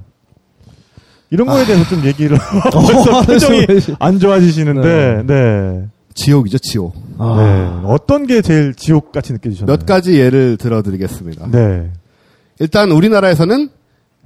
[1.30, 2.38] 이런 거에 대해서 좀 얘기를
[2.72, 3.66] 벌써 표정이
[3.98, 5.88] 안 좋아지시는데 네.
[6.14, 6.94] 지옥이죠, 지옥.
[7.18, 7.36] 아.
[7.82, 7.88] 네.
[7.88, 9.76] 어떤 게 제일 지옥 같이 느껴지셨나요?
[9.76, 11.48] 몇 가지 예를 들어드리겠습니다.
[11.50, 11.90] 네.
[12.60, 13.68] 일단 우리나라에서는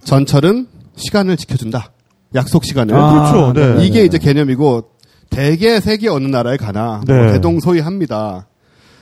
[0.05, 0.67] 전철은
[0.97, 1.93] 시간을 지켜준다.
[2.35, 2.95] 약속 시간을.
[2.95, 3.53] 아, 그렇죠.
[3.55, 3.87] 네.
[3.87, 4.91] 이게 이제 개념이고
[5.31, 7.15] 대개 세계 어느 나라에 가나 네.
[7.15, 8.47] 뭐 대동소이합니다.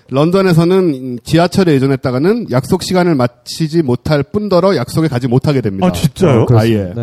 [0.09, 5.87] 런던에서는 지하철에 예전했다가는 약속 시간을 마치지 못할 뿐더러 약속에 가지 못하게 됩니다.
[5.87, 6.47] 아 진짜요?
[6.53, 6.77] 아예.
[6.77, 7.03] 네, 네.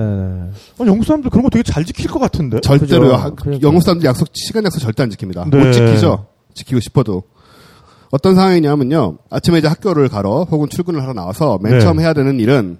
[0.79, 2.59] 아니, 영국 사람들 그런 거 되게 잘 지킬 것 같은데.
[2.61, 3.09] 절대로요.
[3.11, 3.21] 그죠.
[3.21, 3.67] 하- 그러니까.
[3.67, 5.49] 영국 사람들 약속 시간 약속 절대 안 지킵니다.
[5.49, 5.57] 네.
[5.65, 6.27] 못 지키죠.
[6.53, 7.23] 지키고 싶어도.
[8.11, 9.17] 어떤 상황이냐면요.
[9.31, 11.79] 아침에 이제 학교를 가러 혹은 출근을 하러 나와서 맨 네.
[11.79, 12.77] 처음 해야 되는 일은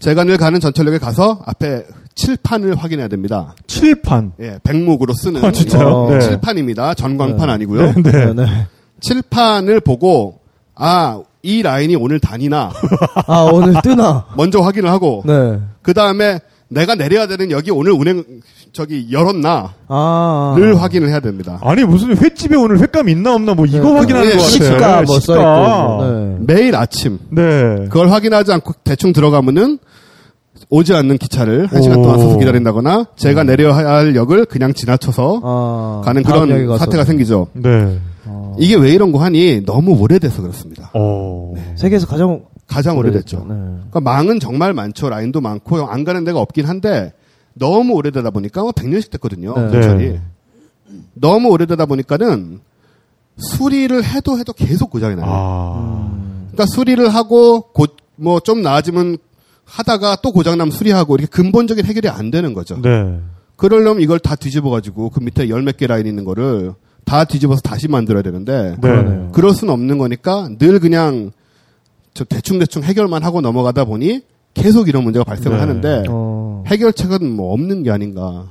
[0.00, 1.84] 제가 늘 가는 전철역에 가서 앞에
[2.16, 3.54] 칠판을 확인해야 됩니다.
[3.66, 4.32] 칠판.
[4.40, 5.86] 예, 백목으로 쓰는 아, 진짜요?
[5.88, 6.20] 어, 네.
[6.20, 6.94] 칠판입니다.
[6.94, 7.92] 전광판 아니고요.
[7.94, 8.02] 네.
[8.02, 8.66] 네, 네.
[9.00, 10.40] 칠판을 보고
[10.74, 12.70] 아, 이 라인이 오늘 다니나
[13.26, 14.26] 아, 오늘 뜨나?
[14.36, 15.58] 먼저 확인을 하고 네.
[15.82, 18.22] 그 다음에 내가 내려야 되는 여기 오늘 운행
[18.72, 20.54] 저기 열었나를 아.
[20.78, 21.58] 확인을 해야 됩니다.
[21.62, 23.98] 아니 무슨 횟집에 오늘 횟감 있나 없나 뭐 이거 네.
[23.98, 24.50] 확인하는 네, 거 같아요.
[24.76, 25.18] 시가 뭐.
[25.18, 26.04] 써있고.
[26.04, 26.54] 네.
[26.54, 27.42] 매일 아침 네.
[27.88, 29.78] 그걸 확인하지 않고 대충 들어가면은
[30.68, 32.02] 오지 않는 기차를 한 시간 오.
[32.02, 36.02] 동안 서서 기다린다거나 제가 내려야 할 역을 그냥 지나쳐서 아.
[36.04, 36.78] 가는 그런.
[36.78, 37.48] 사태가 생기죠.
[37.54, 37.98] 네.
[38.58, 40.90] 이게 왜 이런 거 하니 너무 오래돼서 그렇습니다.
[40.94, 41.54] 어.
[41.76, 43.38] 세계에서 가장 가장 오래됐죠.
[43.48, 43.54] 네.
[43.54, 45.08] 그러니까 망은 정말 많죠.
[45.08, 47.12] 라인도 많고 안 가는 데가 없긴 한데
[47.54, 49.54] 너무 오래되다 보니까 뭐 100년씩 됐거든요.
[49.54, 49.70] 네.
[49.72, 50.08] 전철이.
[50.10, 50.20] 네.
[51.14, 52.60] 너무 오래되다 보니까는
[53.38, 55.26] 수리를 해도 해도 계속 고장이 나요.
[55.28, 56.10] 아.
[56.52, 59.16] 그러니까 수리를 하고 곧뭐좀 나아지면
[59.64, 62.80] 하다가 또 고장나면 수리하고 이렇게 근본적인 해결이 안 되는 거죠.
[62.82, 63.20] 네.
[63.56, 66.72] 그러려면 이걸 다 뒤집어 가지고 그 밑에 열 몇 개 라인 있는 거를
[67.10, 69.28] 다 뒤집어서 다시 만들어야 되는데 네.
[69.32, 71.32] 그럴 수는 없는 거니까 늘 그냥
[72.14, 74.20] 저 대충대충 해결만 하고 넘어가다 보니
[74.54, 75.60] 계속 이런 문제가 발생을 네.
[75.60, 76.62] 하는데 어.
[76.68, 78.44] 해결책은 뭐 없는 게 아닌가.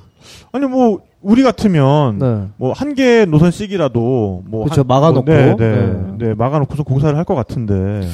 [0.52, 2.48] 아니 뭐 우리 같으면 네.
[2.58, 5.26] 뭐한 개 노선 씩이라도 뭐 그쵸, 한- 막아놓고.
[5.32, 6.28] 네, 네, 네.
[6.28, 8.08] 네, 막아놓고서 공사를 할 것 같은데.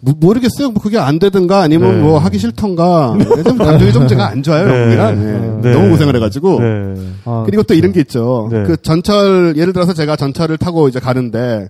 [0.00, 0.70] 모- 모르겠어요.
[0.70, 2.02] 뭐 그게 안 되든가 아니면 네.
[2.02, 3.16] 뭐 하기 싫던가.
[3.44, 4.66] 좀 감정이 좀 제가 안 좋아요.
[4.66, 4.96] 네.
[4.96, 5.60] 네.
[5.62, 5.72] 네.
[5.72, 6.60] 너무 고생을 해가지고.
[6.60, 6.94] 네.
[7.24, 8.48] 아, 그리고 또 이런 게 있죠.
[8.50, 8.62] 네.
[8.64, 11.68] 그 전철 예를 들어서 제가 전철을 타고 이제 가는데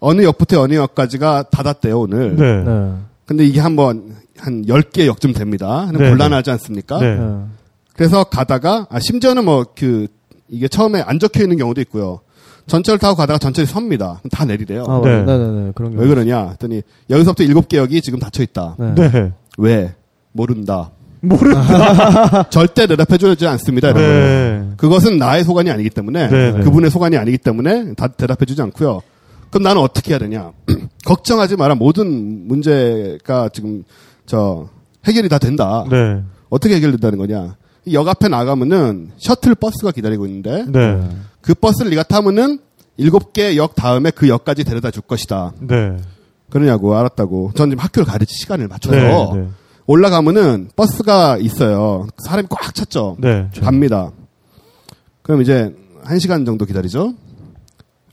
[0.00, 2.36] 어느 역부터 어느 역까지가 닫았대요 오늘.
[2.36, 2.64] 네.
[2.64, 2.92] 네.
[3.26, 5.90] 근데 이게 한번 한 10개 역쯤 됩니다.
[5.92, 6.98] 네, 곤란하지 않습니까?
[7.96, 10.06] 그래서 가다가 아 심지어는 뭐 그
[10.50, 12.20] 이게 처음에 안 적혀 있는 경우도 있고요.
[12.68, 14.20] 전철 타고 가다가 전철이 섭니다.
[14.30, 14.84] 다 내리래요.
[14.86, 15.22] 아, 네.
[15.24, 15.38] 네.
[15.38, 15.98] 네, 네, 그런 게.
[15.98, 16.50] 왜 그러냐?
[16.50, 18.76] 했더니 여기서부터 7개 역이 지금 닫혀 있다.
[18.78, 18.94] 네.
[18.94, 19.32] 네.
[19.56, 19.94] 왜?
[20.32, 20.90] 모른다.
[21.20, 22.48] 모른다.
[22.50, 23.88] 절대 대답해주지 않습니다.
[23.90, 24.68] 이런 거는.
[24.68, 24.74] 네.
[24.76, 26.60] 그것은 나의 소관이 아니기 때문에 네, 네.
[26.60, 29.00] 그분의 소관이 아니기 때문에 다 대답해주지 않고요.
[29.50, 30.52] 그럼 나는 어떻게 해야 되냐?
[31.06, 31.74] 걱정하지 마라.
[31.74, 33.82] 모든 문제가 지금
[34.26, 34.68] 저
[35.06, 35.84] 해결이 다 된다.
[35.90, 36.22] 네.
[36.50, 37.56] 어떻게 해결된다는 거냐?
[37.88, 41.08] 이역 앞에 나가면은 셔틀 버스가 기다리고 있는데 네.
[41.40, 42.58] 그 버스를 네가 타면은
[42.96, 45.52] 일곱 개 역 다음에 그 역까지 데려다 줄 것이다.
[45.60, 45.96] 네.
[46.50, 47.52] 그러냐고 알았다고.
[47.54, 49.40] 전 지금 학교를 가르치 시간을 맞춰서 네.
[49.40, 49.48] 네.
[49.86, 52.06] 올라가면은 버스가 있어요.
[52.18, 53.16] 사람이 꽉 찼죠.
[53.20, 53.48] 네.
[53.60, 54.10] 갑니다.
[55.22, 55.74] 그럼 이제
[56.04, 57.14] 한 시간 정도 기다리죠.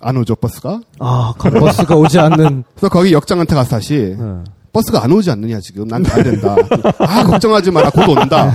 [0.02, 0.82] 안 오죠 버스가.
[1.00, 2.64] 아, 가- 버스가 오지 않는.
[2.76, 4.44] 그래서 거기 역장한테 가서 다시 네.
[4.74, 6.56] 버스가 안 오지 않느냐 지금 난 가야 된다.
[7.00, 8.54] 아 걱정하지 마라 곧 온다.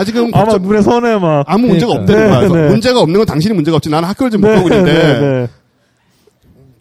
[0.00, 1.44] 아 지금 아마 걱정, 눈에 선에 막.
[1.46, 2.12] 아무 문제가 그러니까.
[2.14, 2.40] 없다는 거야.
[2.40, 2.70] 네, 그래서 네.
[2.72, 3.90] 문제가 없는 건 당신이 문제가 없지.
[3.90, 5.48] 나는 학교를 지금 못 가고 있는데 네, 네.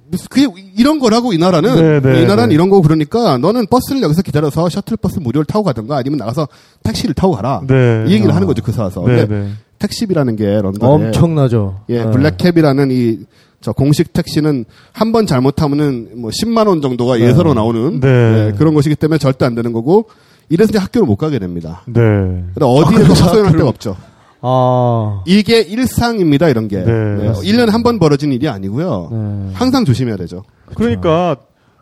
[0.09, 0.47] 무슨 그게
[0.77, 2.55] 이런 거라고 이 나라는 네, 네, 이 나라는 네.
[2.55, 6.47] 이런 거고 그러니까 너는 버스를 여기서 기다려서 셔틀버스 무료를 타고 가든가 아니면 나가서
[6.83, 7.61] 택시를 타고 가라.
[7.67, 8.05] 네.
[8.07, 9.01] 이 얘기를 하는 거죠 그 사서.
[9.05, 9.49] 네, 근데 네.
[9.79, 11.81] 택시비라는 게 런던에 엄청나죠.
[11.89, 12.11] 예, 네.
[12.11, 13.19] 블랙캡이라는 이
[13.59, 18.07] 저 공식 택시는 한 번 잘못하면은 뭐 10만 원 정도가 예서로 나오는 네.
[18.07, 20.05] 예, 그런 것이기 때문에 절대 안 되는 거고
[20.49, 21.81] 이래서 이제 학교를 못 가게 됩니다.
[21.85, 21.93] 네.
[22.01, 23.95] 그러니까 어디에도 학교할 데가 없죠.
[24.41, 25.23] 아.
[25.25, 26.77] 이게 일상입니다, 이런 게.
[26.77, 27.41] 네, 네, 맞습니다.
[27.41, 29.09] 1년에 한 번 벌어진 일이 아니고요.
[29.11, 29.49] 네.
[29.53, 30.43] 항상 조심해야 되죠.
[30.75, 31.35] 그러니까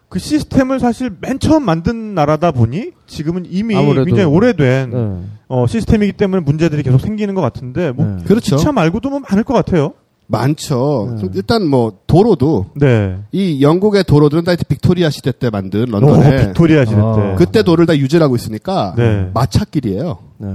[0.09, 4.05] 그 시스템을 사실 맨 처음 만든 나라다 보니 지금은 이미 아무래도.
[4.05, 5.21] 굉장히 오래된 네.
[5.47, 8.23] 어, 시스템이기 때문에 문제들이 계속 생기는 것 같은데 뭐 네.
[8.25, 8.55] 그렇죠.
[8.55, 9.93] 기차 말고도 뭐 많을 것 같아요.
[10.27, 11.17] 많죠.
[11.21, 11.29] 네.
[11.35, 13.17] 일단 뭐 도로도 네.
[13.31, 17.15] 이 영국의 도로들은 다 빅토리아 시대 때 만든 오, 런던에 빅토리아 시대 아.
[17.15, 17.35] 때.
[17.37, 19.29] 그때 도를 다 유지를 하고 있으니까 네.
[19.33, 20.17] 마차길이에요.
[20.39, 20.47] 네.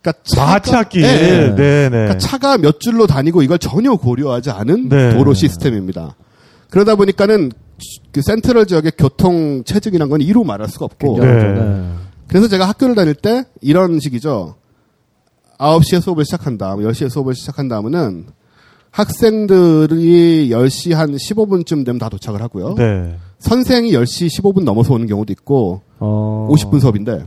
[0.00, 1.02] 그러니까 차가- 마차길.
[1.02, 1.54] 네.
[1.54, 1.88] 네, 네.
[1.90, 5.14] 그러니까 차가 몇 줄로 다니고 이걸 전혀 고려하지 않은 네.
[5.14, 6.16] 도로 시스템입니다.
[6.70, 7.52] 그러다 보니까는
[8.12, 11.16] 그 센트럴 지역의 교통 체증이란 건 이루 말할 수가 없고.
[12.28, 14.54] 그래서 제가 학교를 다닐 때 이런 식이죠.
[15.58, 16.76] 9시에 수업을 시작한다.
[16.76, 18.26] 10시에 수업을 시작한다 하면은
[18.92, 22.74] 학생들이 10시 한 15분쯤 되면 다 도착을 하고요.
[22.76, 23.16] 네.
[23.38, 26.46] 선생이 10시 15분 넘어서 오는 경우도 있고 어.
[26.50, 27.24] 50분 수업인데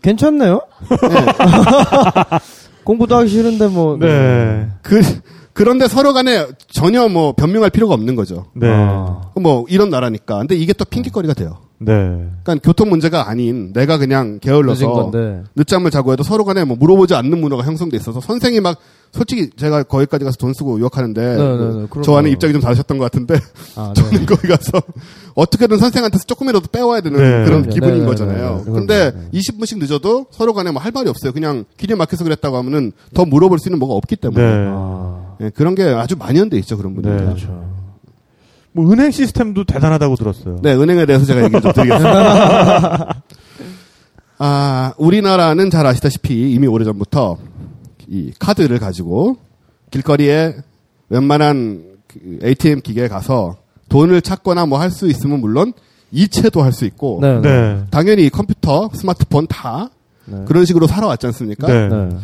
[0.00, 0.60] 괜찮네요.
[2.84, 3.96] 공부도 하기 싫은데 뭐.
[3.98, 4.68] 네.
[4.82, 5.00] 그
[5.52, 8.46] 그런데 서로 간에 전혀 뭐 변명할 필요가 없는 거죠.
[8.54, 8.68] 네.
[8.70, 9.20] 아.
[9.40, 10.38] 뭐 이런 나라니까.
[10.38, 11.58] 근데 이게 또 핑계거리가 돼요.
[11.78, 11.92] 네.
[12.42, 15.10] 그러니까 교통 문제가 아닌 내가 그냥 게을러서.
[15.56, 18.78] 늦잠을 자고 해도 서로 간에 뭐 물어보지 않는 문화가 형성돼 있어서 선생이 막
[19.12, 22.02] 솔직히 제가 거기까지 가서 돈 쓰고 유학하는데 네, 네, 네.
[22.02, 22.32] 저와는 거.
[22.32, 23.38] 입장이 좀 다르셨던 것 같은데
[23.76, 24.02] 아, 네.
[24.02, 24.82] 저는 거기 가서
[25.34, 27.44] 어떻게든 선생한테서 조금이라도 빼와야 되는 네.
[27.44, 28.62] 그런 네, 기분인 거잖아요.
[28.64, 29.38] 근데 네.
[29.38, 31.32] 20분씩 늦어도 서로 간에 뭐 할 말이 없어요.
[31.32, 34.66] 그냥 길이 막혀서 그랬다고 하면은 더 물어볼 수 있는 뭐가 없기 때문에 네.
[34.70, 35.36] 아.
[35.42, 37.10] 예, 그런 게 아주 만연돼 있죠 그런 분들.
[37.12, 37.18] 네.
[37.18, 37.24] 네.
[37.26, 37.70] 그렇죠.
[38.72, 40.56] 뭐 은행 시스템도 대단하다고 들었어요.
[40.62, 43.22] 네, 은행에 대해서 제가 얘기 좀 드리겠습니다.
[44.38, 47.36] 아, 우리나라는 잘 아시다시피 이미 오래전부터
[48.12, 49.38] 이 카드를 가지고
[49.90, 50.54] 길거리에
[51.08, 53.56] 웬만한 그 ATM 기계에 가서
[53.88, 55.72] 돈을 찾거나 뭐 할 수 있으면 물론
[56.10, 57.40] 이체도 할 수 있고 네.
[57.40, 57.40] 네.
[57.40, 57.84] 네.
[57.90, 59.88] 당연히 컴퓨터, 스마트폰 다
[60.26, 60.44] 네.
[60.46, 61.66] 그런 식으로 살아왔지 않습니까?
[61.66, 61.88] 네.
[61.88, 62.16] 네.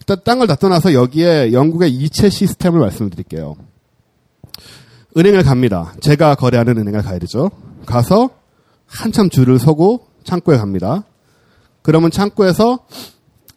[0.00, 3.56] 일단 땅을 다 떠나서 여기에 영국의 이체 시스템을 말씀드릴게요.
[5.16, 5.92] 은행을 갑니다.
[6.00, 7.50] 제가 거래하는 은행을 가야 되죠.
[7.84, 8.30] 가서
[8.86, 11.04] 한참 줄을 서고 창구에 갑니다.
[11.82, 12.78] 그러면 창구에서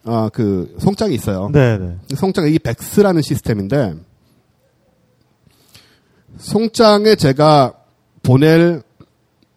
[0.08, 1.50] 어, 그 송장이 있어요.
[1.52, 1.78] 네.
[1.78, 1.98] 네.
[2.16, 3.94] 송장 이게 백스라는 시스템인데
[6.38, 7.74] 송장에 제가
[8.24, 8.82] 보낼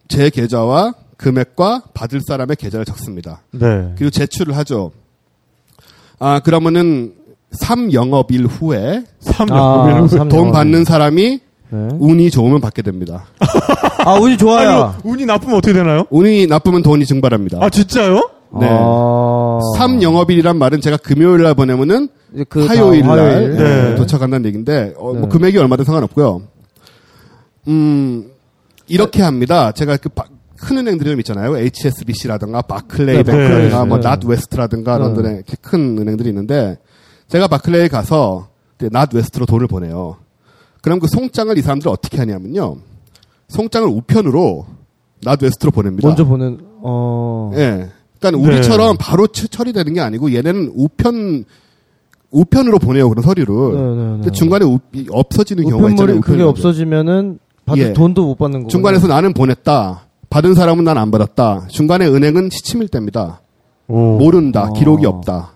[0.08, 3.42] 제 계좌와 금액과 받을 사람의 계좌를 적습니다.
[3.52, 3.92] 네.
[3.96, 4.92] 그리고 제출을 하죠.
[6.18, 7.14] 아, 그러면은
[7.62, 10.52] 3영업일 후에 3 아, 삼돈 영업일.
[10.52, 11.40] 받는 사람이
[11.72, 11.88] 네.
[11.98, 13.26] 운이 좋으면 받게 됩니다.
[14.04, 14.82] 아, 운이 좋아요.
[14.82, 16.04] 아니, 운이 나쁘면 어떻게 되나요?
[16.10, 17.58] 운이 나쁘면 돈이 증발합니다.
[17.60, 18.30] 아, 진짜요?
[18.58, 18.68] 네.
[18.70, 19.58] 아.
[19.76, 22.08] 3 영업일이란 말은 제가 금요일 날 보내면은
[22.48, 23.56] 그 화요일 날 화요일.
[23.56, 23.94] 네.
[23.96, 25.28] 도착한다는 얘기인데 어, 뭐 네.
[25.28, 26.42] 금액이 얼마든 상관없고요.
[27.68, 28.30] 음
[28.86, 29.72] 이렇게 합니다.
[29.72, 31.56] 제가 그큰 은행들이 좀 있잖아요.
[31.56, 33.86] HSBC라든가 바클레이 네, 뱅크라든가 바클레이.
[33.86, 34.08] 뭐 네.
[34.08, 35.04] 낫웨스트라든가 네.
[35.04, 36.78] 런던에 이렇게 큰 은행들이 있는데
[37.28, 38.48] 제가 바클레이 가서
[38.78, 40.16] 낫웨스트로 돈을 보내요.
[40.82, 42.76] 그럼 그 송장을 이 사람들 은 어떻게 하냐면요.
[43.48, 44.66] 송장을 우편으로
[45.22, 46.08] 낫웨스트로 보냅니다.
[46.08, 47.52] 먼저 보는 어.
[47.54, 47.88] 예.
[48.20, 48.56] 그러니까 네.
[48.56, 51.44] 우리처럼 바로 처- 처리되는 게 아니고 얘네는 우편
[52.30, 53.54] 우편으로 보내요 그런 서류를.
[53.54, 54.10] 네, 네, 네.
[54.18, 56.20] 근데 중간에 우- 이 없어지는 경우가 있잖아요.
[56.20, 56.48] 그게 우편물이.
[56.48, 57.92] 없어지면은 받을 예.
[57.92, 58.68] 돈도 못 받는 거고.
[58.68, 60.06] 중간에서 나는 보냈다.
[60.28, 61.66] 받은 사람은 난 안 받았다.
[61.68, 63.40] 중간에 은행은 시치밀대입니다.
[63.88, 64.18] 오.
[64.18, 64.68] 모른다.
[64.68, 64.72] 아.
[64.72, 65.54] 기록이 없다.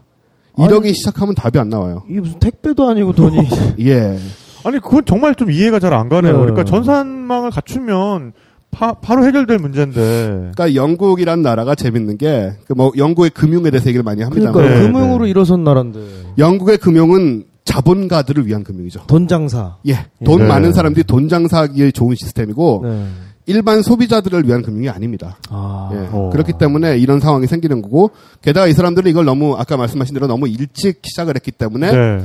[0.58, 0.94] 이러기 아니.
[0.94, 2.02] 시작하면 답이 안 나와요.
[2.08, 3.38] 이게 무슨 택배도 아니고 돈이.
[3.86, 4.18] 예.
[4.64, 6.32] 아니, 그건 정말 좀 이해가 잘 안 가네요.
[6.32, 6.38] 네.
[6.38, 8.32] 그러니까 전산망을 갖추면
[8.74, 10.50] 파- 바로 해결될 문제인데.
[10.54, 14.50] 그러니까 영국이란 나라가 재밌는 게그뭐 영국의 금융에 대해서 얘기를 많이 합니다.
[14.52, 15.30] 그러니까 네, 금융으로 네.
[15.30, 16.00] 일어선 나라인데.
[16.38, 19.04] 영국의 금융은 자본가들을 위한 금융이죠.
[19.06, 19.76] 돈 장사.
[19.86, 20.06] 예.
[20.24, 20.46] 돈 네.
[20.48, 23.06] 많은 사람들이 돈 장사하기에 좋은 시스템이고 네.
[23.46, 25.38] 일반 소비자들을 위한 금융이 아닙니다.
[25.50, 25.90] 아.
[25.92, 26.08] 예.
[26.12, 26.30] 어.
[26.32, 28.10] 그렇기 때문에 이런 상황이 생기는 거고
[28.42, 32.24] 게다가 이 사람들은 이걸 너무 아까 말씀하신 대로 너무 일찍 시작을 했기 때문에 네.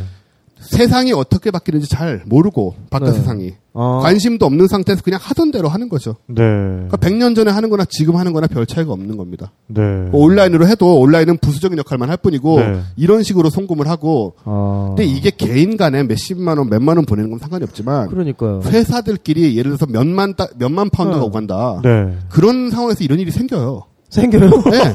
[0.59, 3.15] 세상이 어떻게 바뀌는지 잘 모르고 바깥 네.
[3.19, 3.99] 세상이 아.
[4.01, 6.15] 관심도 없는 상태에서 그냥 하던 대로 하는 거죠.
[6.27, 6.35] 네.
[6.43, 9.51] 그러니까 100년 전에 하는 거나 지금 하는 거나 별 차이가 없는 겁니다.
[9.67, 9.81] 네.
[10.11, 12.81] 뭐 온라인으로 해도 온라인은 부수적인 역할만 할 뿐이고 네.
[12.97, 14.87] 이런 식으로 송금을 하고 아.
[14.89, 18.61] 근데 이게 개인 간에 몇십만 원, 몇만 원 보내는 건 상관이 없지만 그러니까요.
[18.65, 21.25] 회사들끼리 예를 들어서 몇만 따- 몇만 파운드가 네.
[21.25, 21.81] 오간다.
[21.83, 22.17] 네.
[22.29, 23.83] 그런 상황에서 이런 일이 생겨요.
[24.09, 24.49] 생겨요?
[24.71, 24.91] 네.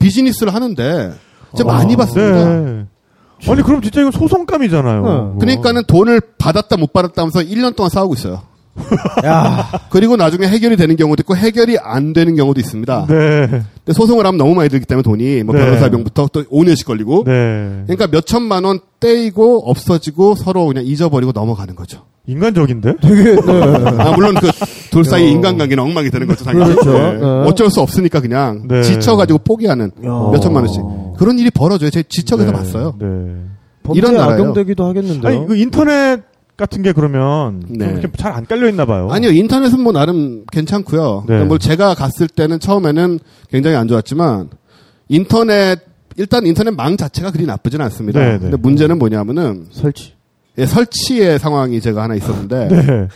[0.00, 1.12] 비즈니스를 하는데
[1.54, 2.84] 진짜 많이 봤습니다.
[3.40, 3.52] 네.
[3.52, 5.02] 아니, 그럼 진짜 이거 소송감이잖아요.
[5.34, 5.38] 네.
[5.40, 8.42] 그러니까는 돈을 받았다 못 받았다 하면서 1년 동안 싸우고 있어요.
[9.24, 9.68] 야.
[9.90, 13.06] 그리고 나중에 해결이 되는 경우도 있고 해결이 안 되는 경우도 있습니다.
[13.08, 13.46] 네.
[13.48, 15.64] 근데 소송을 하면 너무 많이 들기 때문에 돈이 뭐 네.
[15.64, 17.82] 변호사 비용부터 또 5년씩 걸리고 네.
[17.86, 22.04] 그러니까 몇 천만 원 떼이고 없어지고 서로 그냥 잊어버리고 넘어가는 거죠.
[22.26, 22.96] 인간적인데?
[23.00, 23.40] 되게, 네.
[23.98, 24.48] 아 물론 그
[24.90, 26.44] 둘 사이 인간관계는 엉망이 되는 거죠.
[26.44, 26.74] 당연히.
[26.74, 26.92] 그렇죠.
[26.92, 27.12] 네.
[27.14, 27.24] 네.
[27.24, 28.82] 어쩔 수 없으니까 그냥 네.
[28.82, 30.08] 지쳐가지고 포기하는 야.
[30.32, 30.82] 몇 천만 원씩
[31.18, 31.90] 그런 일이 벌어져요.
[31.90, 32.56] 제 지척에서 네.
[32.56, 32.94] 봤어요.
[32.98, 33.06] 네.
[33.94, 34.34] 이런 나라예요.
[34.34, 35.38] 악용되기도 하겠는데요.
[35.38, 36.20] 아니, 그 인터넷
[36.58, 38.02] 같은 게 그러면 네.
[38.18, 39.08] 잘안 깔려 있나 봐요.
[39.10, 41.24] 아니요, 인터넷은 뭐 나름 괜찮고요.
[41.26, 41.44] 네.
[41.44, 44.50] 뭐 제가 갔을 때는 처음에는 굉장히 안 좋았지만
[45.08, 45.78] 인터넷
[46.16, 48.20] 일단 인터넷 망 자체가 그리 나쁘진 않습니다.
[48.20, 48.38] 네, 네.
[48.38, 50.12] 근데 문제는 뭐냐면은 설치.
[50.58, 53.08] 예, 설치의 상황이 제가 하나 있었는데 네.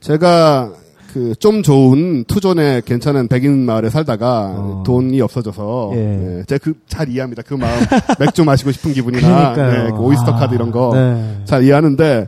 [0.00, 0.72] 제가
[1.12, 4.82] 그 좀 좋은 two zone의 괜찮은 백인 마을에 살다가 어.
[4.84, 6.38] 돈이 없어져서 예.
[6.40, 7.42] 예, 제가 그 잘 이해합니다.
[7.42, 7.80] 그 마음
[8.18, 9.54] 맥주 마시고 싶은 기분이나.
[9.54, 11.66] 네, 그 Oyster 카드 이런 거잘 네.
[11.66, 12.26] 이해하는데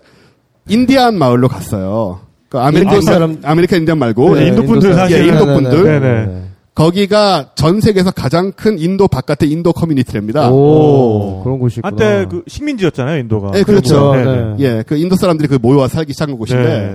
[0.68, 2.20] 인디안 마을로 갔어요.
[2.48, 4.94] 그 American 인도 사람- American Indian 말고 네, 인도 분들.
[4.94, 5.84] 사실- 예, 인도 분들.
[5.84, 6.42] 네네.
[6.74, 10.50] 거기가 전 세계에서 가장 큰 인도 바깥의 인도 커뮤니티랍니다.
[10.50, 11.88] 오, 그런 곳이 있구나.
[11.88, 13.50] 한때 그 식민지였잖아요, 인도가.
[13.50, 14.14] 네, 그렇죠.
[14.14, 14.54] 네, 네.
[14.60, 16.94] 예, 그 인도 사람들이 그 모여와 살기 시작한 곳인데 네.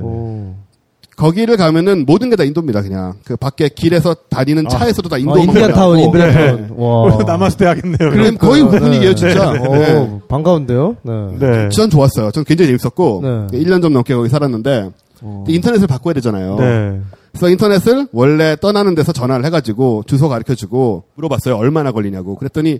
[1.17, 1.21] 오.
[1.21, 2.81] 거기를 가면은 모든 게 다 인도입니다.
[2.81, 4.69] 그냥 그 밖에 길에서 다니는 아.
[4.69, 6.17] 차에서도 다 인도 어, Indian town, 먹고.
[6.17, 6.67] 인디안 네.
[6.67, 6.69] 타운.
[6.77, 7.17] 와.
[7.25, 7.97] 남았을 때 하겠네요.
[8.11, 8.61] 그럼 거의.
[8.61, 9.15] 우분이에요, 네.
[9.15, 9.49] 진짜.
[9.51, 10.19] 오, 네.
[10.27, 10.97] 반가운데요?
[11.03, 11.37] 네.
[11.39, 11.69] 네.
[11.69, 12.31] 전 좋았어요.
[12.31, 13.59] 전 굉장히 재밌었고 네.
[13.63, 14.89] 1년 좀 넘게 거기 살았는데
[15.21, 15.43] 어.
[15.47, 16.55] 인터넷을 바꿔야 되잖아요.
[16.57, 16.99] 네.
[17.31, 21.55] 그래서 인터넷을 원래 떠나는 데서 전화를 해가지고 주소 가르쳐주고 물어봤어요.
[21.57, 22.35] 얼마나 걸리냐고.
[22.35, 22.79] 그랬더니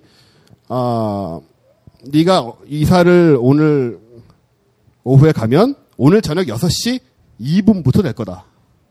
[0.70, 1.40] 아
[2.12, 4.00] 네가 이사를 오늘
[5.04, 7.00] 오후에 가면 오늘 저녁 6시
[7.42, 8.46] 2분부터 될 거다.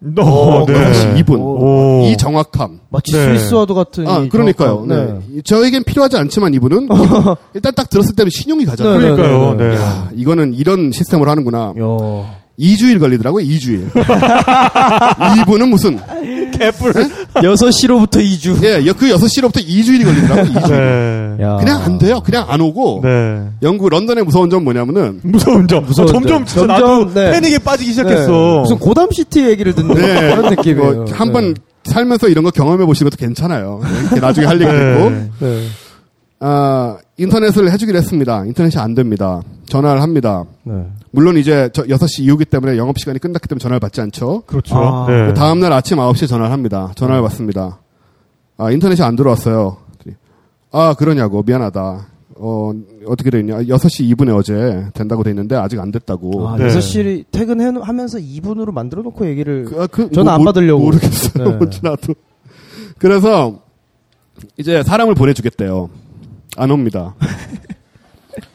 [0.06, 0.74] 너, 네.
[0.74, 1.38] 6시 2분.
[1.40, 2.04] 오.
[2.06, 2.80] 이 정확함.
[2.90, 3.24] 마치 네.
[3.38, 4.06] 스위스와도 같은.
[4.06, 4.84] 아, 이 그러니까요.
[4.86, 5.22] 정확함.
[5.32, 5.40] 네.
[5.42, 6.88] 저에겐 필요하지 않지만 이분은
[7.54, 8.98] 일단 딱 들었을 때는 신용이 가잖아요.
[8.98, 9.16] 네, 네.
[9.16, 9.54] 그러니까요.
[9.56, 9.76] 네.
[9.76, 11.72] 야, 이거는 이런 시스템으로 하는구나.
[11.78, 12.44] 야.
[12.58, 13.88] 2주일 걸리더라고요, 2주일.
[15.42, 15.98] 이분은 무슨,
[16.52, 16.92] 개뿔.
[17.34, 18.62] 6시로부터 2주.
[18.62, 20.70] 예, 그 6시로부터 2주일이 걸리더라고요, 2주일.
[21.38, 21.44] 네.
[21.44, 21.56] 야.
[21.56, 22.20] 그냥 안 돼요.
[22.24, 23.00] 그냥 안 오고.
[23.02, 23.48] 네.
[23.62, 25.84] 영국 런던의 무서운 점 뭐냐면은, 무서운 점.
[25.84, 26.46] 무서운 아, 점점 점.
[26.46, 27.32] 진짜 점점, 나도 네.
[27.32, 27.92] 패닉에 빠지기 네.
[27.94, 28.60] 시작했어.
[28.60, 30.34] 무슨 고담시티 얘기를 듣는 네.
[30.34, 30.92] 그런 느낌이에요.
[30.92, 31.60] 뭐, 한번 네.
[31.84, 33.80] 살면서 이런 거 경험해 보시는 것도 괜찮아요.
[34.20, 34.92] 나중에 할 얘기가 네.
[34.92, 35.10] 있고.
[35.40, 35.66] 네.
[36.40, 38.44] 아, 인터넷을 해주기로 했습니다.
[38.44, 39.40] 인터넷이 안 됩니다.
[39.66, 40.44] 전화를 합니다.
[40.64, 40.84] 네.
[41.12, 44.42] 물론 이제 저 6시 이후기 때문에 영업시간이 끝났기 때문에 전화를 받지 않죠.
[44.46, 44.76] 그렇죠.
[44.76, 45.06] 아.
[45.08, 45.26] 네.
[45.28, 46.90] 그 다음날 아침 9시에 전화를 합니다.
[46.96, 47.78] 전화를 받습니다.
[48.56, 49.76] 아, 인터넷이 안 들어왔어요.
[50.72, 51.44] 아, 그러냐고.
[51.46, 52.06] 미안하다.
[52.36, 52.72] 어,
[53.06, 53.58] 어떻게 돼 있냐.
[53.58, 56.48] 6시 2분에 어제 된다고 돼 있는데 아직 안 됐다고.
[56.48, 56.66] 아, 네.
[56.66, 59.66] 6시 퇴근하면서 2분으로 만들어 놓고 얘기를.
[59.66, 60.82] 그, 아, 그, 저는 안 모- 받으려고.
[60.82, 61.44] 모르겠어요.
[61.48, 61.54] 네.
[61.56, 62.12] 뭔지 나도.
[62.98, 63.60] 그래서
[64.56, 65.90] 이제 사람을 보내주겠대요.
[66.56, 67.14] 안 옵니다.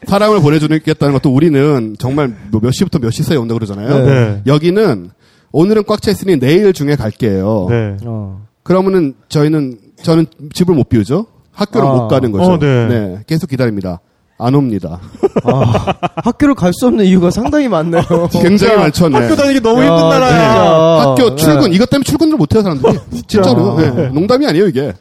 [0.06, 4.04] 사람을 보내주겠다는 것도 우리는 정말 뭐몇 시부터 몇 시 사이에 온다 그러잖아요.
[4.06, 4.42] 네.
[4.46, 5.10] 여기는
[5.52, 7.66] 오늘은 꽉 차 있으니 내일 중에 갈게요.
[7.70, 7.96] 네.
[8.04, 8.46] 어.
[8.62, 11.26] 그러면은 저희는 저는 집을 못 비우죠.
[11.52, 11.92] 학교를 아.
[11.92, 12.52] 못 가는 거죠.
[12.52, 13.18] 어, 네.
[13.26, 14.00] 계속 기다립니다.
[14.38, 14.98] 안 옵니다.
[15.44, 15.94] 아,
[16.24, 18.02] 학교를 갈 수 없는 이유가 상당히 많네요.
[18.32, 19.08] 굉장히 많죠.
[19.10, 19.18] 네.
[19.18, 20.30] 학교 다니기 너무 야, 힘든 나라야.
[20.30, 21.10] 진짜.
[21.10, 21.36] 학교 네.
[21.36, 22.98] 출근 이것 때문에 출근을 못 해요 사람들이.
[23.28, 23.76] 진짜로.
[23.78, 24.08] 네.
[24.08, 24.92] 농담이 아니에요 이게.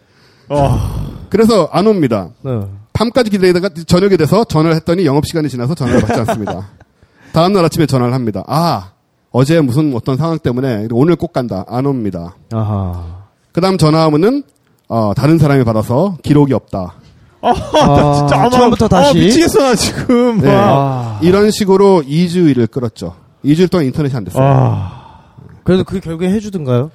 [0.50, 0.78] 어.
[1.30, 2.30] 그래서 안 옵니다.
[3.00, 3.06] 네.
[3.06, 6.68] 밤까지 기다리다가 저녁이 돼서 전화를 했더니 영업 시간이 지나서 전화를 받지 않습니다.
[7.32, 8.43] 다음 날 아침에 전화를 합니다.
[8.47, 8.91] 아
[9.32, 11.64] 어제 무슨 어떤 상황 때문에 오늘 꼭 간다.
[11.68, 12.36] 안 옵니다.
[12.52, 13.04] 아하.
[13.54, 14.43] 그다음 전화하면은
[14.89, 16.95] 어, 다른 사람이 받아서 기록이 없다.
[17.41, 19.10] 아, 나 진짜 아마 처음부터 다시?
[19.10, 20.41] 아, 미치겠어 나 지금.
[20.41, 20.54] 네.
[20.54, 21.20] 와.
[21.22, 23.16] 이런 식으로 2주일을 끌었죠.
[23.45, 24.43] 2주일 동안 인터넷이 안 됐어요.
[24.43, 25.00] 아.
[25.64, 26.91] 그래도 그 결국에 해주든가요?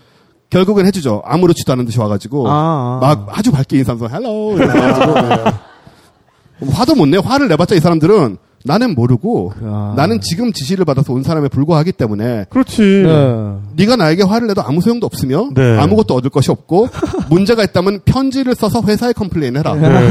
[0.51, 1.23] 결국엔 해주죠.
[1.25, 2.99] 아무렇지도 않은 듯이 와가지고 아, 아.
[3.01, 5.45] 막 아주 밝게 인사하면서 hello 이래가지고 네.
[6.71, 7.19] 화도 못 내.
[7.19, 8.37] 화를 내봤자 이 사람들은
[8.67, 9.93] 나는 모르고 아.
[9.97, 12.81] 나는 지금 지시를 받아서 온 사람에 불과하기 때문에 그렇지.
[12.83, 13.53] 네.
[13.77, 15.79] 네가 나에게 화를 내도 아무 소용도 없으며 네.
[15.79, 16.89] 아무것도 얻을 것이 없고
[17.29, 19.75] 문제가 있다면 편지를 써서 회사에 complain해라.
[19.75, 20.09] 네.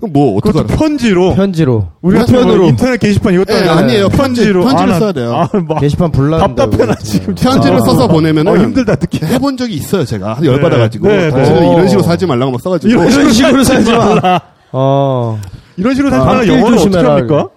[0.00, 0.78] 그럼 뭐 그것도 어떡하라?
[0.78, 1.34] 편지로.
[1.34, 1.88] 편지로.
[2.00, 2.68] 우리가 편으로.
[2.68, 4.08] 인터넷 게시판 이것도 예, 아니라 아니에요.
[4.08, 4.62] 편지 로.
[4.64, 5.34] 편지, 편지를 아, 나- 써야 돼요.
[5.36, 6.46] 아, 막 게시판 불난다.
[6.54, 7.34] 답답해 나 지금.
[7.34, 7.80] 편지를 아.
[7.82, 9.20] 써서 보내면은 어, 힘들다 듣기.
[9.26, 10.04] 해본 적이 있어요.
[10.06, 11.30] 제가 열 받아가지고 네, 네.
[11.30, 11.72] 당신은 어.
[11.74, 14.40] 이런 식으로 살지 말라고 막 써가지고 이런 이런 식으로 살지 마.
[14.72, 15.40] 어.
[15.76, 17.14] 이런 식으로 아, 사실 앞길 영어를 어떻게 조심해라.
[17.16, 17.48] 합니까?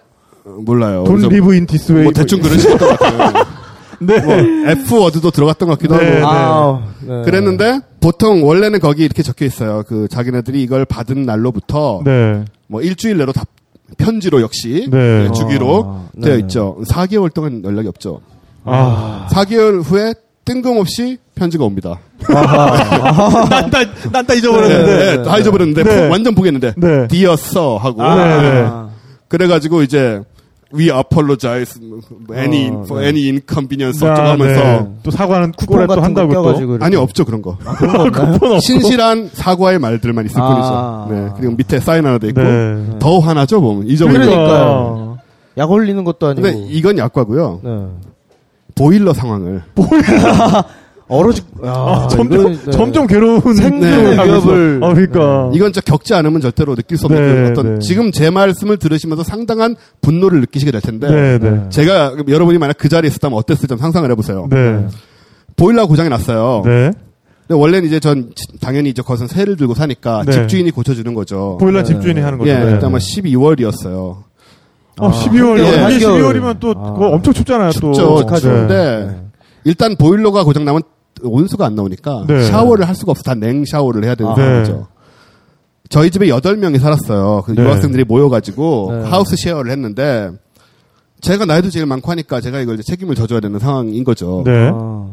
[0.45, 1.03] 어, 몰라요.
[1.05, 2.03] Don't live in this way.
[2.03, 3.45] 뭐 대충 그런 식이었던 것 같아요.
[3.99, 4.19] 네.
[4.19, 4.35] 뭐
[4.71, 6.27] F word도 들어갔던 것 같기도 네, 하고.
[6.27, 7.21] 아, 네.
[7.23, 9.83] 그랬는데 보통 원래는 거기 이렇게 적혀 있어요.
[9.87, 12.43] 그 자기네들이 이걸 받은 날로부터 네.
[12.67, 13.47] 뭐 일주일 내로 답
[13.97, 15.27] 편지로 역시 네.
[15.27, 16.39] 네, 주기로 아, 되어 네.
[16.41, 16.77] 있죠.
[16.85, 18.21] 4개월 동안 연락이 없죠.
[18.65, 19.27] 아.
[19.31, 20.13] 4개월 후에
[20.45, 21.99] 뜬금없이 편지가 옵니다.
[23.49, 23.79] 난 다,
[24.11, 25.17] 난다 네, 잊어버렸는데.
[25.17, 26.07] 네, 다 잊어버렸는데 네.
[26.07, 27.07] 포- 완전 포기했는데 네.
[27.07, 28.65] Dear Sir 하고 네, 네.
[28.67, 28.89] 아.
[29.29, 30.21] 그래가지고 이제
[30.75, 31.79] We apologize
[32.35, 33.09] any 어, for 네.
[33.09, 34.87] any inconvenience 아, 어쩌고 하면서 네.
[35.03, 36.77] 또 사과는 쿠폰 또 한다고 또.
[36.81, 37.57] 아니 없죠 그런 거.
[37.77, 38.11] 그런?
[38.11, 38.59] 쿠폰 없고.
[38.59, 41.05] 신실한 사과의 말들만 있을 아.
[41.07, 41.21] 뿐이죠.
[41.25, 41.31] 네.
[41.37, 42.85] 그리고 밑에 사인 하나 돼 있고 네.
[42.99, 44.23] 더 화나죠, 보면 잊어버리고.
[44.25, 45.17] 그러니까요.
[45.57, 46.41] 약 올리는 것도 아니고.
[46.41, 47.61] 근데 이건 약과고요.
[48.75, 48.83] 네.
[48.83, 49.61] 보일러 상황을
[51.09, 52.71] 얼어 죽, 야, 아, 점점, 이거는, 네.
[52.71, 54.49] 점점 괴로운 생존의 하면서.
[54.51, 54.79] 위협을.
[54.83, 55.51] 아, 그러니까.
[55.53, 57.79] 이건 진짜 겪지 않으면 절대로 느낄 수 없는 네, 그 어떤 네.
[57.79, 61.69] 지금 제 말씀을 들으시면서 상당한 분노를 느끼시게 될 텐데 네, 네.
[61.69, 64.47] 제가 여러분이 만약 그 자리에 있었다면 어땠을지 좀 상상을 해보세요.
[64.49, 64.87] 네.
[65.57, 66.63] 보일러 고장이 났어요.
[66.65, 66.91] 네.
[67.47, 70.31] 근데 원래는 이제 전 지- 당연히 이제 거기서 새를 들고 사니까 네.
[70.31, 71.57] 집주인이 고쳐주는 거죠.
[71.59, 72.49] 보일러 집주인이 하는 거죠.
[72.49, 72.71] 예, 네.
[72.71, 74.17] 일단 아마 12월이었어요.
[74.99, 75.67] 어, 12월, 예.
[75.67, 76.21] 이게 한겨울.
[76.21, 76.93] 12월이면 또, 아.
[76.93, 77.91] 그거 엄청 춥잖아요, 또.
[77.93, 78.17] 춥죠.
[78.25, 78.39] 춥죠.
[78.39, 79.21] 추운데 네.
[79.63, 80.81] 일단 보일러가 고장 나면
[81.23, 82.43] 온수가 안 나오니까 네.
[82.43, 83.23] 샤워를 할 수가 없어.
[83.23, 84.35] 다 냉 샤워를 해야 되는 아.
[84.35, 84.87] 상황이죠.
[85.89, 87.43] 저희 집에 8명이 살았어요.
[87.45, 87.61] 그 네.
[87.63, 89.09] 유학생들이 모여가지고 네.
[89.09, 90.29] 하우스 쉐어를 했는데
[91.21, 94.43] 제가 나이도 제일 많고 하니까 제가 이걸 이제 책임을 져줘야 되는 상황인 거죠.
[94.45, 94.69] 네.
[94.73, 95.07] 아.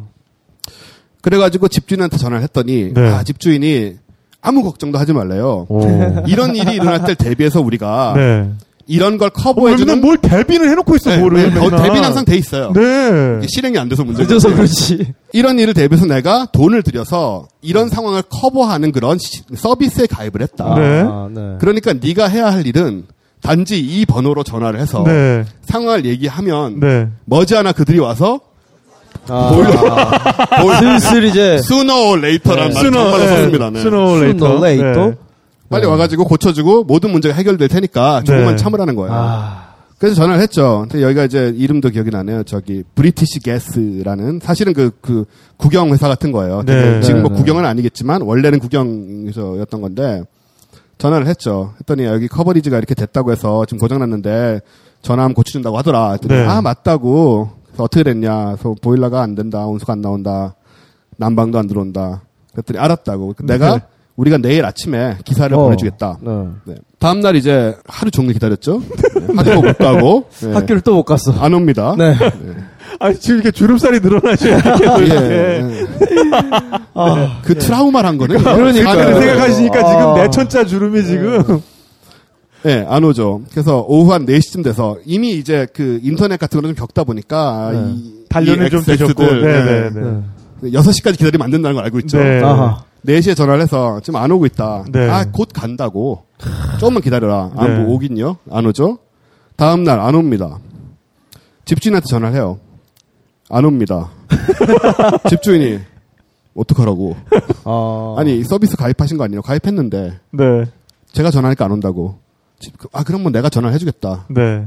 [1.22, 3.08] 그래가지고 집주인한테 전화를 했더니 네.
[3.08, 3.96] 아 집주인이
[4.40, 5.66] 아무 걱정도 하지 말래요.
[5.68, 5.80] 오.
[6.26, 8.50] 이런 일이 일어날 때 대비해서 우리가 네.
[8.90, 11.42] 이런 걸 어, 커버해주는 맨날 뭘 대비를 해놓고 있어, 네, 뭐를.
[11.44, 11.82] 네, 더- 맨날.
[11.82, 12.72] 대비는 항상 돼 있어요.
[12.74, 13.46] 네.
[13.46, 14.34] 실행이 안 돼서 문제죠.
[14.34, 15.12] 늦어서 그렇지.
[15.32, 20.74] 이런 일을 대비해서 내가 돈을 들여서 이런 상황을 커버하는 그런 시- 서비스에 가입을 했다.
[20.74, 21.04] 네.
[21.06, 21.56] 아, 네.
[21.60, 23.04] 그러니까 네가 해야 할 일은
[23.40, 25.44] 단지 이 번호로 전화를 해서 네.
[25.64, 27.08] 상황을 얘기하면 네.
[27.26, 28.40] 머지않아 그들이 와서
[29.28, 29.52] 아,
[30.80, 33.20] 슬슬 이제 sooner or later란 말 정말.
[33.20, 33.46] 네.
[33.50, 33.78] Later.
[33.80, 35.16] Sooner or later.
[35.70, 38.56] 빨리 와가지고 고쳐주고 모든 문제가 해결될 테니까 조금만 네.
[38.56, 39.12] 참으라는 거예요.
[39.14, 39.68] 아,
[39.98, 40.86] 그래서 전화를 했죠.
[40.90, 42.42] 근데 여기가 이제 이름도 기억이 나네요.
[42.42, 45.24] 저기 브리티시 게스라는 사실은 그 그
[45.56, 46.62] 국영 회사 같은 거예요.
[46.64, 47.00] 네.
[47.02, 50.22] 지금 뭐 네, 국영은 아니겠지만 원래는 국영에서였던 건데
[50.98, 51.74] 전화를 했죠.
[51.80, 54.60] 했더니 여기 커버리지가 이렇게 됐다고 해서 지금 고장 났는데
[55.02, 56.16] 전화하면 고쳐준다고 하더라.
[56.22, 56.46] 네.
[56.46, 57.50] 아 맞다고.
[57.66, 58.56] 그래서 어떻게 됐냐.
[58.56, 59.66] 그래서 보일러가 안 된다.
[59.66, 60.54] 온수가 안 나온다.
[61.16, 62.22] 난방도 안 들어온다.
[62.52, 63.34] 그랬더니 알았다고.
[63.44, 63.82] 내가 네.
[64.16, 65.62] 우리가 내일 아침에 기사를 어.
[65.64, 66.18] 보내주겠다.
[66.20, 66.30] 네.
[66.64, 66.74] 네.
[66.98, 68.82] 다음 날 이제 하루 종일 기다렸죠.
[69.14, 69.26] 네.
[69.34, 70.52] 학교 못 가고 네.
[70.52, 71.32] 학교를 또 못 갔어.
[71.40, 71.94] 안 옵니다.
[71.96, 72.14] 네.
[72.98, 74.56] 아니, 지금 이렇게 주름살이 늘어나셔야
[75.00, 75.62] 예.
[75.62, 75.86] 네.
[76.94, 80.14] 아, 그 트라우마란 거는 사는 생각하시니까 지금 아.
[80.16, 81.60] 내천자 주름이 지금.
[82.62, 83.40] 네, 안 오죠.
[83.52, 87.92] 그래서 오후 한 4시쯤 돼서 이미 이제 그 인터넷 같은 거를 좀 겪다 보니까 네.
[87.94, 89.22] 이 단련을 이 좀 되셨고.
[89.24, 89.90] 네네네.
[89.94, 90.22] 네.
[90.62, 90.70] 네.
[90.72, 92.18] 6시까지 기다리면 안 된다는 걸 알고 있죠.
[92.18, 92.42] 네.
[92.42, 92.82] 아하.
[93.06, 94.84] 4시에 전화를 해서 지금 안 오고 있다.
[94.92, 95.08] 네.
[95.08, 96.24] 아, 곧 간다고.
[96.78, 97.50] 조금만 기다려라.
[97.56, 97.78] 안 네.
[97.84, 98.36] 뭐 오긴요?
[98.50, 98.98] 안 오죠?
[99.56, 100.58] 다음 날 안 옵니다.
[101.64, 102.58] 집주인한테 전화를 해요.
[103.50, 104.10] 안 옵니다.
[105.28, 105.78] 집주인이
[106.54, 107.16] 어떡하라고.
[107.64, 108.14] 아.
[108.18, 109.42] 아니, 서비스 가입하신 거 아니에요?
[109.42, 110.64] 가입했는데 네.
[111.12, 112.16] 제가 전화하니까 안 온다고.
[112.92, 114.26] 아 그럼 뭐 내가 전화를 해주겠다.
[114.30, 114.66] 네.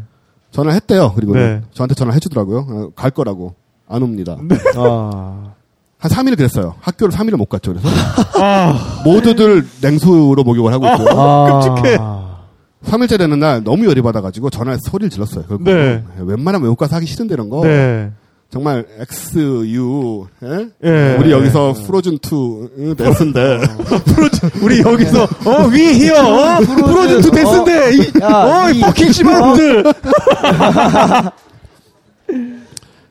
[0.51, 1.13] 전화를 했대요.
[1.15, 1.61] 그리고 네.
[1.71, 2.57] 저한테 전화를 해주더라고요.
[2.69, 3.53] 어, 갈 거라고
[3.87, 4.37] 안 옵니다.
[4.77, 5.53] 아.
[6.03, 6.75] 한 3일 그랬어요.
[6.81, 7.73] 학교를 3일을 못 갔죠.
[7.73, 7.87] 그래서
[8.43, 11.07] 아, 모두들 냉수로 목욕을 하고 있고요.
[11.17, 11.61] 아.
[11.75, 11.97] 끔찍해.
[12.85, 15.45] 3일째 되는 날 너무 열이 받아가지고 전화해 서 소리를 질렀어요.
[15.61, 16.03] 네.
[16.19, 18.11] 웬만하면 외국 가서 하기 싫은데 이런 거 네.
[18.51, 20.67] 정말 XU 예?
[20.83, 21.15] 예.
[21.17, 23.61] 우리 여기서 frozen to death인데
[24.61, 26.59] 우리 여기서 어 위 히어 어?
[26.59, 29.83] frozen to death인데 이, 야, 어, 이 이- fucking 씨발놈들.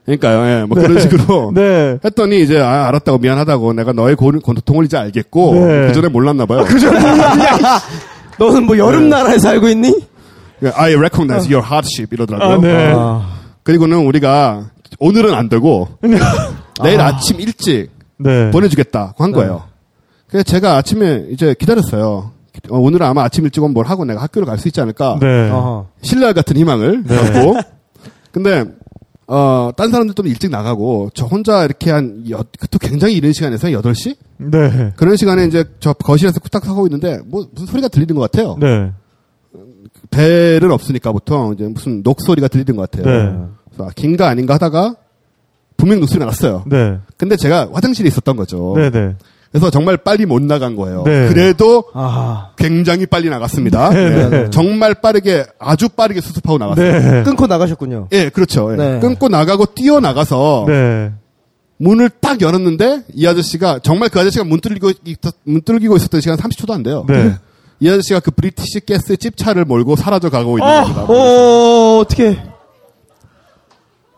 [0.05, 0.47] 그러니까요.
[0.61, 1.99] 예, 뭐 그런 식으로 네.
[2.05, 5.87] 했더니 이제 아, 알았다고 미안하다고 내가 너의 고, 고통을 이제 알겠고 네.
[5.89, 6.65] 그 전에 몰랐나 봐요.
[8.39, 9.95] 너는 뭐 여름 나라에 살고 있니?
[10.65, 12.57] 예, I recognize your hardship 이러더라고요.
[12.57, 12.93] 아, 네.
[12.97, 13.29] 아.
[13.63, 14.67] 그리고는 우리가
[14.99, 15.89] 오늘은 안 되고
[16.83, 18.51] 내일 아 침 일찍 네.
[18.51, 19.65] 보내주겠다고 한 거예요.
[20.29, 22.31] 그래서 제가 아침에 이제 기다렸어요.
[22.71, 25.19] 어, 오늘은 아마 아침 일찍 오면 뭘 하고 내가 학교를 갈 수 있지 않을까.
[25.21, 25.51] 네.
[26.03, 27.57] 신랄 같은 희망을 갖고.
[28.31, 28.65] 근데
[29.27, 34.17] 어, 딴 사람들도 일찍 나가고 저 혼자 이렇게 한 여, 또 굉장히 이른 시간에서 8시?
[34.39, 34.93] 네.
[34.97, 38.57] 그런 시간에 이제 저 거실에서 쿠딱 하고 있는데 뭐 무슨 소리가 들리는 것 같아요.
[38.61, 38.93] 네.
[40.11, 43.05] 벨은 없으니까 보통 이제 무슨 녹소리가 들리는 것 같아요.
[43.07, 43.39] 네.
[43.67, 44.97] 그래서 아, 긴가 아닌가 하다가
[45.77, 46.65] 분명 녹소리가 났어요.
[46.67, 46.99] 네.
[47.17, 48.75] 근데 제가 화장실에 있었던 거죠.
[48.77, 48.91] 네.
[48.91, 49.17] 네.
[49.53, 51.03] 그래서 정말 빨리 못 나간 거예요.
[51.05, 51.29] 네.
[51.29, 52.49] 그래도 아.
[52.57, 53.91] 굉장히 빨리 나갔습니다.
[53.91, 54.51] 네, 네.
[54.51, 56.93] 정말 빠르게 아주 빠르게 수습하고 나갔어요.
[57.01, 57.23] 네.
[57.23, 58.09] 끊고 나가셨군요.
[58.13, 58.73] 예, 그렇죠.
[58.73, 58.77] 예.
[58.77, 59.01] 네.
[59.01, 61.13] 끊고 나가고 뛰어 나가서 네.
[61.77, 66.39] 문을 딱 열었는데 이 아저씨가 정말 그 아저씨가 문 뚫리고 있- 문 뚫리고 있었던 시간
[66.39, 67.05] 30초도 안 돼요.
[67.09, 67.35] 네.
[67.81, 71.03] 이 아저씨가 그 브리티시 가스 찝차를 몰고 사라져 가고 있는 아, 겁니다.
[71.09, 72.39] 어, 어떻게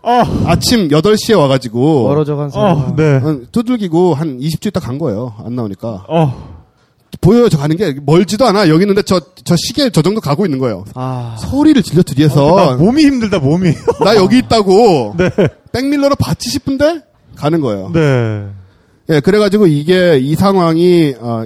[0.04, 2.76] 아, 아침 8시에 와가지고 멀어져 간 사람.
[2.76, 3.16] 어, 네.
[3.16, 5.34] 어, 두들기고 한 20초 있다 간 거예요.
[5.44, 6.04] 안 나오니까.
[6.08, 6.54] 어,
[7.20, 7.96] 보여요, 저 가는 게.
[8.04, 8.68] 멀지도 않아.
[8.68, 10.84] 여기 있는데 저, 저 시계 저 정도 가고 있는 거예요.
[10.94, 11.36] 아.
[11.38, 13.72] 소리를 질러 나 뒤에서 몸이 힘들다 몸이.
[14.04, 15.30] 나 여기 있다고 네.
[15.72, 17.00] 백밀러로 받지 싶은데
[17.36, 17.90] 가는 거예요.
[17.94, 18.46] 네.
[19.10, 21.44] 예, 그래가지고 이게 이 상황이 어,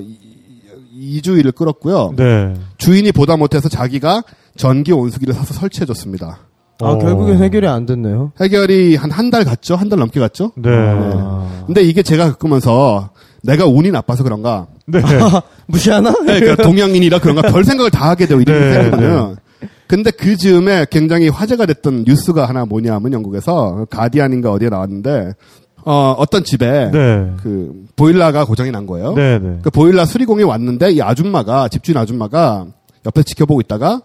[0.99, 2.15] 2주일을 끌었고요.
[2.17, 2.55] 네.
[2.79, 4.23] 주인이 보다 못해서 자기가
[4.57, 6.41] 전기 온수기를 사서 설치해줬습니다.
[6.81, 6.99] 아, 어.
[6.99, 8.33] 결국엔 해결이 안 됐네요.
[8.41, 9.75] 해결이 한 한 달 갔죠?
[9.77, 10.53] 한 달 넘게 갔죠?
[10.57, 10.71] 네.
[10.73, 11.65] 아.
[11.67, 13.11] 근데 이게 제가 겪으면서
[13.43, 14.67] 내가 운이 나빠서 그런가?
[14.87, 15.01] 네.
[15.67, 16.11] 무시하나?
[16.25, 18.41] 네, 그러니까 동양인이라 그런가 별 생각을 다 하게 돼요.
[18.41, 19.37] 이런 네, 생각하면.
[19.87, 25.33] 근데 그 즈음에 굉장히 화제가 됐던 뉴스가 하나 뭐냐면 영국에서 가디안인가 어디에 나왔는데
[25.85, 27.33] 어, 어떤 집에 네.
[27.43, 29.15] 그 보일러가 고장이 난 거예요.
[29.15, 29.39] 네.
[29.39, 29.59] 네.
[29.63, 32.67] 그 보일러 수리공이 왔는데 이 아줌마가 집주인 아줌마가
[33.07, 34.03] 옆에 지켜보고 있다가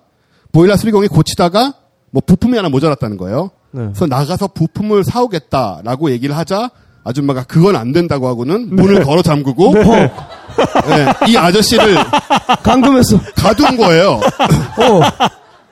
[0.53, 1.73] 보일러 수리공이 고치다가
[2.13, 3.49] 뭐 부품이 하나 모자랐다는 거예요.
[3.71, 3.85] 네.
[3.85, 6.69] 그래서 나가서 부품을 사오겠다라고 얘기를 하자
[7.03, 10.09] 아줌마가 그건 안 된다고 하고는 문을 걸어 잠그고 네,
[11.27, 11.97] 이 아저씨를
[12.61, 13.19] 감금했어.
[13.35, 14.11] 가둔 거예요.
[14.77, 15.01] 어.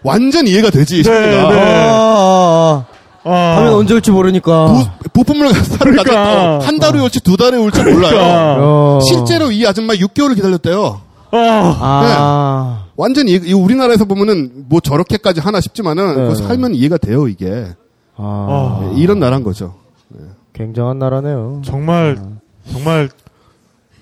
[0.04, 1.04] 완전 이해가 되지.
[1.04, 1.50] 네, 심리가.
[1.52, 1.62] 네.
[1.62, 2.84] 아,
[3.24, 3.30] 아, 아.
[3.30, 3.72] 아.
[3.76, 4.66] 언제 올지 모르니까.
[5.04, 6.04] 부, 부품을 사러 그러니까.
[6.04, 8.00] 갔다 한 달에 올지 두 달에 올지 몰라요.
[8.00, 8.56] 그러니까.
[8.60, 9.00] 어.
[9.08, 11.02] 실제로 이 아줌마 6개월을 기다렸대요.
[11.34, 11.38] 아.
[11.80, 12.84] 아.
[13.02, 16.14] 완전 히 이 우리나라에서 보면은 뭐 저렇게까지 하나 싶지만은 네.
[16.22, 17.68] 그거 살면 이해가 돼요 이게
[18.16, 18.80] 아.
[18.86, 18.93] 아.
[18.95, 19.74] 예, 이런 나라인 거죠.
[20.54, 21.62] 굉장한 나라네요.
[21.66, 22.22] 정말
[22.72, 23.10] 정말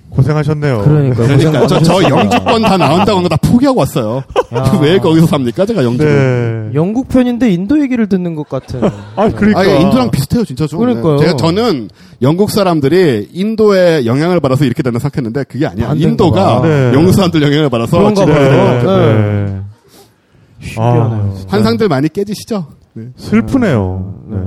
[0.09, 0.81] 고생하셨네요.
[0.83, 1.15] 그러니까.
[1.27, 4.23] 그러니까 저, 저 영주권 다 나온다고 한 거 다 포기하고 왔어요.
[4.55, 4.79] 야.
[4.81, 6.03] 왜 거기서 삽니까 제가 영주?
[6.03, 6.71] 권 네.
[6.73, 8.81] 영국 편인데 인도 얘기를 듣는 것 같은.
[9.15, 9.59] 아, 그러니까.
[9.61, 10.79] 아, 예, 인도랑 비슷해요, 진짜 좀.
[10.79, 11.17] 그러니까요.
[11.17, 11.25] 네.
[11.25, 11.89] 제가 저는
[12.21, 15.93] 영국 사람들이 인도에 영향을 받아서 이렇게 된다 생각했는데 그게 아니야.
[15.95, 16.67] 인도가 봐.
[16.67, 16.91] 네.
[16.93, 18.35] 영국 사람들 영향을 받아서 그런가 봐요.
[18.35, 18.83] 네.
[18.83, 19.45] 네.
[19.45, 20.75] 네.
[20.77, 22.67] 아, 환상들 많이 깨지시죠?
[22.93, 23.05] 네.
[23.15, 24.13] 슬프네요.
[24.27, 24.37] 네.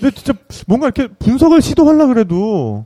[0.00, 0.32] 근데 진짜
[0.66, 2.84] 뭔가 이렇게 분석을 시도하려 그래도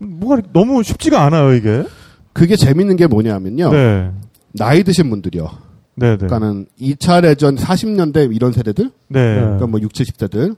[0.00, 1.84] 이렇게 너무 쉽지가 않아요, 이게.
[2.32, 3.70] 그게 재밌는 게 뭐냐면요.
[3.72, 4.10] 네.
[4.52, 5.48] 나이 드신 분들이요.
[5.96, 6.16] 네, 네.
[6.16, 9.34] 그러니까는 2차 대전 40년대 이런 세대들, 네.
[9.34, 10.56] 그러니까 뭐 60, 70대들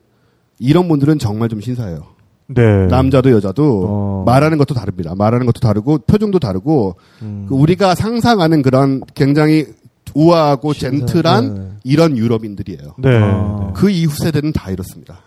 [0.59, 2.01] 이런 분들은 정말 좀 신사해요.
[2.49, 2.87] 네.
[2.87, 4.23] 남자도 여자도 어.
[4.27, 5.15] 말하는 것도 다릅니다.
[5.17, 7.47] 말하는 것도 다르고 표정도 다르고 음.
[7.49, 9.67] 그 우리가 상상하는 그런 굉장히
[10.15, 11.69] 우아하고 신사- gentle한 네.
[11.85, 12.95] 이런 유럽인들이에요.
[12.99, 13.09] 네.
[13.23, 13.73] 아.
[13.75, 15.21] 그 이후 세대는 다 이렇습니다.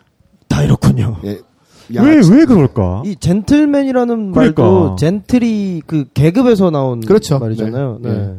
[0.47, 1.18] 다 이렇군요.
[1.26, 1.39] 예.
[1.88, 2.02] 네.
[2.02, 3.04] 왜, 왜 그럴까?
[3.06, 4.62] 이 젠틀맨이라는 그러니까.
[4.64, 7.40] 말도 gentle이 그 계급에서 나온 그렇죠.
[7.40, 8.00] 말이잖아요.
[8.02, 8.10] 네.
[8.10, 8.18] 네.
[8.18, 8.34] 네.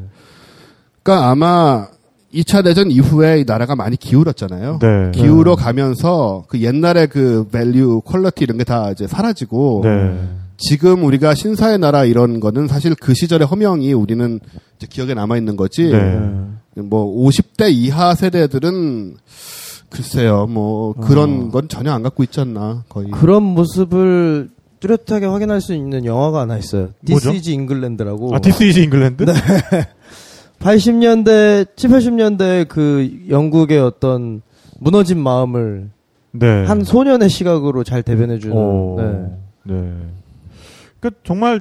[1.03, 1.87] 그러니까 아마
[2.35, 4.79] 2차 대전 이후에 이 나라가 많이 기울었잖아요.
[4.81, 5.11] 네.
[5.13, 10.19] 기울어 가면서 그 옛날에 그 value, quality 이런 게 다 이제 사라지고 네.
[10.59, 14.41] 지금 우리가 신사의 나라 이런 거는 사실 그 시절의 허명이 우리는
[14.77, 15.85] 이제 기억에 남아 있는 거지.
[15.93, 16.19] 네.
[16.83, 19.17] 뭐 50대 이하 세대들은
[19.91, 23.11] 글쎄요, 뭐 그런 건 전혀 안 갖고 있지 않나 거의.
[23.11, 26.91] 그런 모습을 뚜렷하게 확인할 수 있는 영화가 하나 있어요.
[27.05, 27.31] This 뭐죠?
[27.31, 28.35] is England라고.
[28.35, 29.25] 아, This is England?
[29.25, 29.33] 네.
[30.59, 34.43] 80년대, 7, 80년대 그 영국의 어떤
[34.79, 35.91] 무너진 마음을
[36.33, 36.65] 네.
[36.65, 38.57] 한 소년의 시각으로 잘 대변해주는.
[38.57, 38.97] 오.
[38.99, 39.75] 네.
[39.75, 39.93] 네.
[41.01, 41.61] 그 정말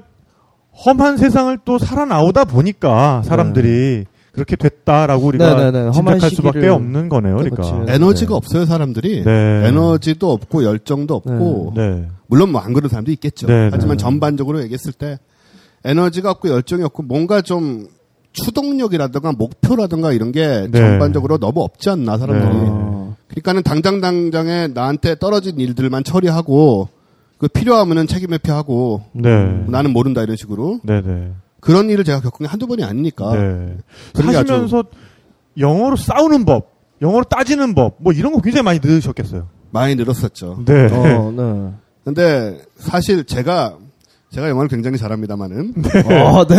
[0.85, 4.05] 험한 세상을 또 살아나오다 보니까 사람들이
[4.35, 5.91] 그렇게 됐다라고 우리가 네, 네, 네.
[5.91, 7.37] 짐작할 수밖에 시기를 없는 거네요.
[7.37, 7.63] 그러니까.
[7.63, 7.91] 그렇지.
[7.91, 9.23] 에너지가 없어요 사람들이.
[9.23, 9.63] 네.
[9.67, 12.07] 에너지도 없고 열정도 없고 네.
[12.27, 13.47] 물론 뭐 안 그런 사람도 있겠죠.
[13.47, 14.03] 네, 하지만 네.
[14.03, 15.17] 전반적으로 얘기했을 때
[15.85, 17.87] 에너지가 없고 열정이 없고 뭔가 좀
[18.33, 20.79] 추동력이라든가 목표라든가 이런 게 네.
[20.79, 22.53] 전반적으로 너무 없지 않나 사람들이.
[22.53, 22.65] 네.
[22.69, 23.15] 어.
[23.29, 26.89] 그러니까는 당장 당장에 나한테 떨어진 일들만 처리하고
[27.37, 29.29] 그 필요하면은 책임 회피하고 네.
[29.67, 31.31] 나는 모른다 이런 식으로 네, 네.
[31.65, 33.33] 그런 일을 제가 겪은 게 한두 번이 아니니까.
[33.35, 33.77] 네.
[34.13, 34.83] 사시면서
[35.57, 39.47] 영어로 싸우는 법, 영어로 따지는 법, 뭐 이런 거 굉장히 많이 들으셨겠어요.
[39.71, 40.59] 많이 늘었었죠.
[40.65, 40.87] 네.
[40.91, 41.73] 어, 네.
[42.05, 43.77] 근데 사실 제가
[44.31, 45.73] 제가 영어를 굉장히 잘합니다만은
[46.05, 46.55] 어, 네.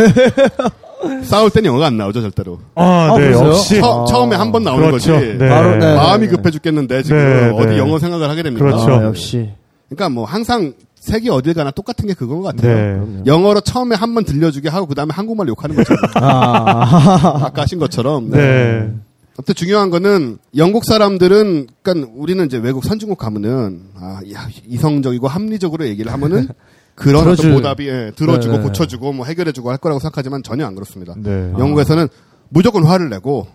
[1.23, 2.59] 싸울 땐 영어가 안 나오죠 절대로.
[2.75, 3.31] 아, 아, 네?
[3.33, 3.81] 역시.
[3.81, 5.13] 처, 처음에 한 번 나오는 그렇죠.
[5.13, 5.39] 거지.
[5.39, 5.49] 네.
[5.49, 5.95] 바로, 네.
[5.95, 7.79] 마음이 급해 죽겠는데 지금 네, 어디 네.
[7.79, 8.65] 영어 생각을 하게 됩니까?
[8.65, 8.91] 그렇죠.
[8.93, 9.51] 아, 역시.
[9.89, 10.73] 그러니까 뭐 항상
[11.07, 13.07] 세계 어딜 가나 똑같은 게 그건 것 같아요.
[13.07, 13.23] 네.
[13.27, 17.45] 영어로 처음에 한 번 들려주게 하고 그다음에 한국말 욕하는 것처럼 아.
[17.47, 18.31] 아까 하신 것처럼.
[18.31, 18.91] 네.
[19.39, 25.87] 아무튼 중요한 거는 영국 사람들은 그러니까 우리는 이제 외국 선진국 가면은 아 야, 이성적이고 합리적으로
[25.87, 26.49] 얘기를 하면은
[26.95, 27.53] 그런 들어줄.
[27.53, 28.65] 보답이 예, 들어주고 네, 네.
[28.65, 31.15] 고쳐주고 뭐 해결해주고 할 거라고 생각하지만 전혀 안 그렇습니다.
[31.19, 31.53] 네.
[31.59, 32.09] 영국에서는
[32.49, 33.47] 무조건 화를 내고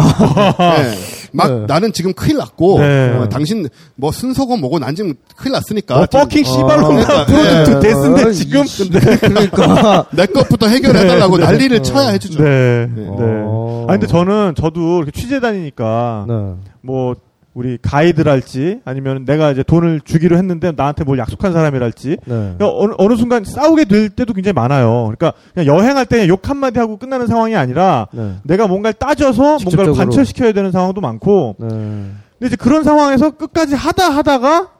[0.00, 0.98] 예,
[1.32, 1.66] 막 네.
[1.66, 3.10] 나는 지금 큰일 났고 네.
[3.10, 7.80] 어, 당신 뭐 순서고 뭐고 난 지금 큰일 났으니까 어, 퍼킹 씨발로나 프로젝트 네.
[7.80, 8.64] 됐는데 어, 지금.
[9.20, 10.06] 그러니까.
[10.12, 12.42] 내 것부터 해결해달라고 네, 난리를 쳐야 해주죠.
[12.42, 12.86] 네.
[12.86, 13.02] 네.
[13.02, 13.06] 네.
[13.08, 13.86] 어.
[13.88, 16.34] 아 근데 저는 저도 이렇게 취재 다니니까 네.
[16.80, 17.14] 뭐
[17.54, 22.16] 우리 가이드랄지 아니면 내가 이제 돈을 주기로 했는데 나한테 뭘 약속한 사람이랄지 네.
[22.26, 25.04] 그러니까 어느, 어느 순간 싸우게 될 때도 굉장히 많아요.
[25.14, 28.34] 그러니까 그냥 여행할 때 욕 한마디 하고 끝나는 상황이 아니라 네.
[28.42, 29.94] 내가 뭔가를 따져서 뭔가를 직접적으로.
[29.94, 31.68] 관철시켜야 되는 상황도 많고 네.
[31.68, 34.70] 근데 이제 그런 상황에서 끝까지 하다 하다가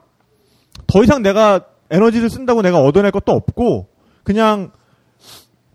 [0.87, 1.61] 더 이상 내가
[1.91, 3.87] 에너지를 쓴다고 내가 얻어낼 것도 없고
[4.23, 4.71] 그냥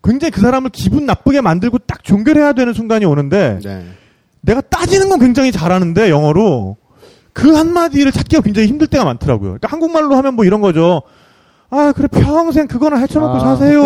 [0.03, 3.85] 굉장히 그 사람을 기분 나쁘게 만들고 딱 종결해야 되는 순간이 오는데 네.
[4.41, 6.77] 내가 따지는 건 굉장히 잘하는데 영어로
[7.33, 9.49] 그 한마디를 찾기가 굉장히 힘들 때가 많더라고요.
[9.51, 11.01] 그러니까 한국말로 하면 뭐 이런 거죠.
[11.69, 13.81] 아 그래 평생 그거나 헤쳐먹고 아, 사세요.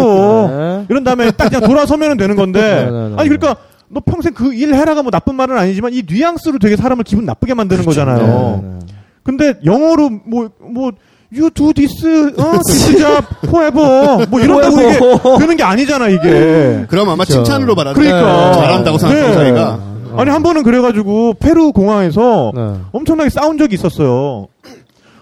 [0.50, 0.86] 네.
[0.90, 3.16] 이런 다음에 딱 그냥 돌아서면 되는 건데 네, 네, 네.
[3.18, 3.56] 아니 그러니까
[3.90, 7.54] 너 평생 그 일 해라가 뭐 나쁜 말은 아니지만 이 뉘앙스로 되게 사람을 기분 나쁘게
[7.54, 8.00] 만드는 그렇죠.
[8.02, 8.62] 거잖아요.
[8.64, 8.80] 네, 네.
[9.24, 10.92] 근데 영어로 뭐 뭐
[11.36, 11.94] you do this,
[12.40, 15.00] 어, this job forever 뭐 이런다고 이게
[15.40, 16.86] 되는 게 아니잖아 이게.
[16.88, 17.44] 그럼 아마 그쵸.
[17.44, 18.00] 칭찬으로 말하죠.
[18.00, 18.52] 그러니까.
[18.54, 19.34] 잘한다고 생각하고 네.
[19.36, 19.80] 자기가.
[20.18, 22.74] 아니 한 번은 그래가지고 페루 공항에서 네.
[22.92, 24.48] 엄청나게 싸운 적이 있었어요.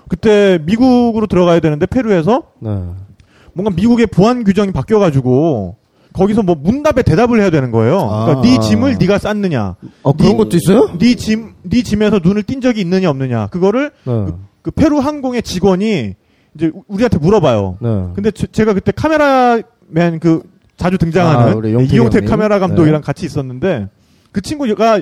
[0.07, 2.69] 그때 미국으로 들어가야 되는데 페루에서 네.
[3.53, 5.75] 뭔가 미국의 보안 규정이 바뀌어가지고
[6.13, 7.97] 거기서 뭐 문답에 대답을 해야 되는 거예요.
[7.97, 8.41] 그러니까 아.
[8.41, 10.89] 네 짐을 네가 쌌느냐, 어, 그런 것도 있어요?
[10.99, 14.25] 네 짐, 네 짐에서 눈을 띈 적이 있느냐 없느냐 그거를 네.
[14.61, 16.13] 그 페루 항공의 직원이
[16.55, 17.77] 이제 우- 우리한테 물어봐요.
[17.81, 18.03] 네.
[18.13, 20.43] 근데 제- 제가 그때 카메라맨 그
[20.77, 22.29] 자주 아, 등장하는 용택 이용택 형님.
[22.29, 23.05] 카메라 감독이랑 네.
[23.05, 23.87] 같이 있었는데
[24.33, 24.99] 그 친구가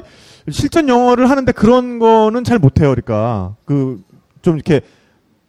[0.52, 2.90] 실전 영어를 하는데 그런 거는 잘 못해요.
[2.90, 4.00] 그러니까 그
[4.44, 4.82] 좀 이렇게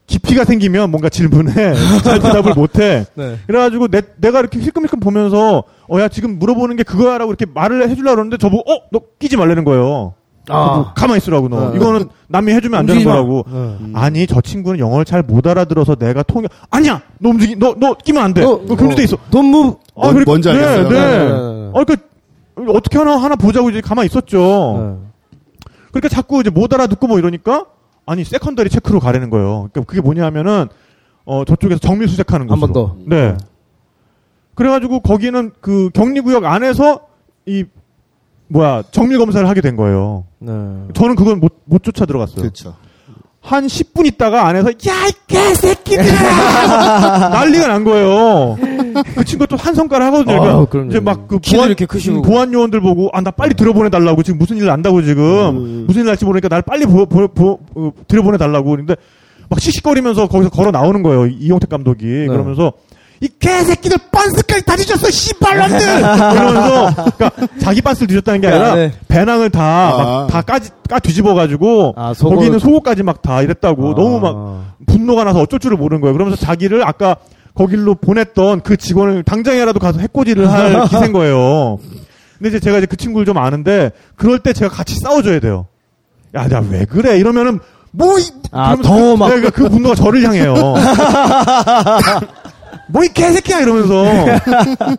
[0.06, 1.52] 깊이가 생기면 뭔가 질문에
[2.04, 3.06] 잘 대답을 못해.
[3.16, 3.38] 네.
[3.46, 8.36] 그래가지고 내, 내가 이렇게 힐끔힐끔 보면서 어야 지금 물어보는 게 그거야라고 이렇게 말을 해주려고 그러는데
[8.36, 10.12] 저보고 어 너 끼지 말라는 거예요.
[10.50, 10.92] 아.
[10.94, 11.70] 가만히 있으라고 너.
[11.70, 11.76] 네.
[11.76, 13.02] 이거는 남이 해주면 안 되는.
[13.04, 13.44] 거라고.
[13.50, 13.76] 네.
[13.94, 18.34] 아니 저 친구는 영어를 잘 못 알아들어서 내가 통역 아니야 너 움직이 너너 끼면 안
[18.34, 18.42] 돼.
[18.44, 19.16] 어, 너 금지돼 있어.
[19.30, 20.88] Don't move, 아, 뭔- 뭔지 네, 알겠어요.
[20.90, 21.00] 네.
[21.00, 21.70] 네, 네, 네.
[21.72, 21.96] 어, 그
[22.70, 24.98] 어떻게 하나 하나 보자고 이제 가만히 있었죠.
[25.00, 25.08] 네.
[25.90, 27.66] 그러니까 자꾸 이제 못 알아듣고 뭐 이러니까
[28.06, 29.68] 아니 secondary check로 가라는 거예요.
[29.72, 30.68] 그러니까 그게 뭐냐면은
[31.24, 32.72] 어 저쪽에서 정밀 수색하는 한 곳으로.
[32.72, 32.96] 번 더.
[33.06, 33.36] 네.
[34.54, 37.00] 그래가지고 거기는 그 격리구역 안에서
[37.46, 37.64] 이
[38.48, 40.24] 뭐야 정밀 검사를 하게 된 거예요.
[40.38, 40.52] 네.
[40.94, 42.36] 저는 그걸 못, 못 쫓아 들어갔어요.
[42.42, 42.74] 그렇죠.
[43.40, 46.06] 한 10분 있다가 안에서 야 이 개새끼들아
[47.30, 48.56] 난리가 난 거예요.
[49.14, 50.42] 그 친구 또한 손가락 하거든요.
[50.42, 50.90] 아, 그러니까.
[50.90, 52.16] 이제 막 그 보안 이렇게 크시고.
[52.18, 55.84] 음, 보안 요원들 보고 아 나 빨리 들여보내 달라고 지금 무슨 일 난다고 지금 음.
[55.86, 58.96] 무슨 일 날지 모르니까 날 빨리 보, 보, 보, 어, 들여보내 달라고 그런데
[59.48, 61.26] 막 씩씩거리면서 거기서 걸어 나오는 거예요.
[61.26, 62.72] 이- 이용택 감독이 그러면서
[63.20, 67.30] 이 개새끼들 빤스까지 다 뒤졌어 씨발놈들 이러면서 그러니까
[67.60, 68.92] 자기 빤스를 뒤졌다는 게 아니라 네.
[69.06, 70.26] 배낭을 다 아.
[70.28, 72.34] 막다 까지 까 뒤집어 가지고 아, 속옷.
[72.34, 73.94] 거기 있는 속옷까지 막 다 이랬다고 아.
[73.94, 76.12] 너무 막 분노가 나서 어쩔 줄을 모르는 거예요.
[76.14, 77.14] 그러면서 자기를 아까
[77.54, 81.78] 거길로 보냈던 그 직원을 당장이라도 가서 해코지를 할 기세인 거예요.
[82.38, 85.66] 근데 이제 제가 이제 그 친구를 좀 아는데 그럴 때 제가 같이 싸워줘야 돼요.
[86.34, 87.18] 야, 나왜 그래?
[87.18, 88.22] 이러면은 뭐 이,
[88.52, 90.54] 아, 더 그, 막- 네, 그러니까 그 분노가 저를 향해요.
[92.88, 94.04] 뭐 이 개새끼야 이러면서.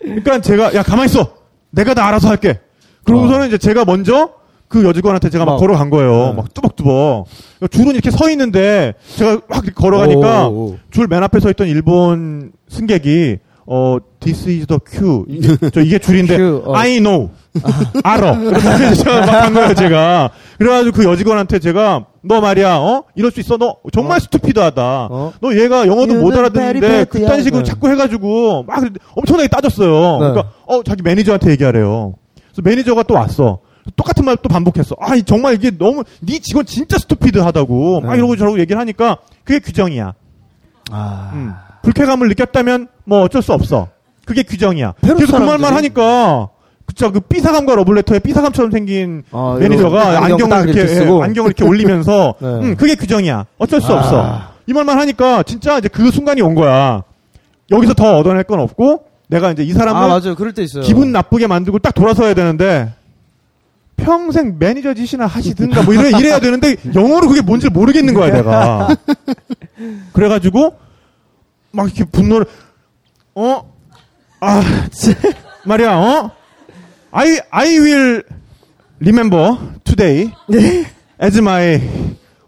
[0.00, 1.34] 그러니까 제가 야 가만 히 있어.
[1.70, 2.60] 내가 다 알아서 할게.
[3.04, 4.30] 그러고서는 이제 제가 먼저
[4.72, 6.28] 그 여직원한테 제가 막 막, 걸어간 거예요.
[6.28, 6.32] 네.
[6.34, 7.26] 막 뚜벅뚜벅.
[7.70, 10.50] 줄은 이렇게 서 있는데 제가 막 걸어가니까.
[10.90, 15.24] 줄 맨 앞에 서 있던 일본 승객이 어 this is the queue.
[15.72, 16.74] 저 이게 줄인데 Queue, 어.
[16.74, 17.28] I know.
[18.02, 18.38] 알아.
[18.38, 20.30] 그래서 제가 막 한 거예요, 제가.
[20.58, 23.04] 그래가지고 그 여직원한테 제가 너 말이야, 어?
[23.14, 23.58] 이럴 수 있어?
[23.58, 25.08] 너 정말 stupid하다.
[25.10, 25.32] 어?
[25.40, 27.68] 너 얘가 영어도 못 알아듣는데 그딴 식으로 네.
[27.68, 28.82] 자꾸 해가지고 막
[29.16, 29.90] 엄청나게 따졌어요.
[29.90, 30.18] 네.
[30.30, 32.14] 그러니까 어 자기 매니저한테 얘기하래요.
[32.52, 33.60] 그래서 매니저가 또 왔어.
[33.96, 34.94] 똑같은 말 또 반복했어.
[35.00, 38.18] 아, 이 정말 이게 너무 네 직원 진짜 stupid하다고 막 네.
[38.18, 40.14] 이러고 저러고 얘기를 하니까 그게 규정이야.
[40.90, 41.30] 아.
[41.34, 41.52] 음.
[41.82, 43.88] 불쾌감을 느꼈다면 뭐 어쩔 수 없어.
[44.24, 44.94] 그게 규정이야.
[45.00, 45.74] 그래서 그 말만?
[45.74, 46.48] 하니까
[46.86, 50.94] 그쵸 그 B사감과 러브레터의 B사감처럼 생긴 아, 매니저가 안경 안경을 이렇게, 이렇게?
[51.10, 52.46] 예, 안경을 이렇게 올리면서 네.
[52.48, 53.46] 음, 그게 규정이야.
[53.58, 53.98] 어쩔 수 아.
[53.98, 54.40] 없어.
[54.68, 57.02] 이 말만 하니까 진짜 이제 그 순간이 온 거야.
[57.72, 60.34] 여기서 더 얻어낼 건 없고 내가 이제 이 사람을 아, 맞아요.
[60.36, 60.84] 그럴 때 있어요.
[60.84, 62.92] 기분 나쁘게 만들고 딱 돌아서야 되는데
[63.96, 68.96] 평생 매니저 짓이나 하시든가 뭐 이래, 이래야 되는데 영어로 그게 뭔지 모르겠는 거야 내가
[70.12, 70.76] 그래가지고
[71.70, 72.46] 막 이렇게 분노를
[73.34, 73.72] 어?
[74.40, 74.62] 아
[75.64, 76.30] 말이야 어?
[77.12, 78.22] I, I will
[79.00, 80.32] remember today
[81.22, 81.80] as my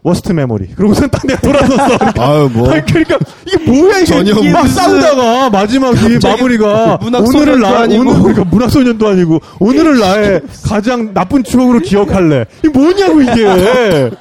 [0.05, 2.69] worst memory 그러고선 딱 내가 돌아섰어 아유, 뭐.
[2.71, 8.01] 아니, 그러니까 이게 뭐야 이게 전혀 막 무슨- 싸우다가 마지막이 마무리가 오늘을 나 아니고.
[8.01, 12.45] 오늘 그러니까 문학소년도 아니고 오늘을 나의 가장 나쁜 추억으로 기억할래.
[12.59, 14.11] 이게 뭐냐고 이게.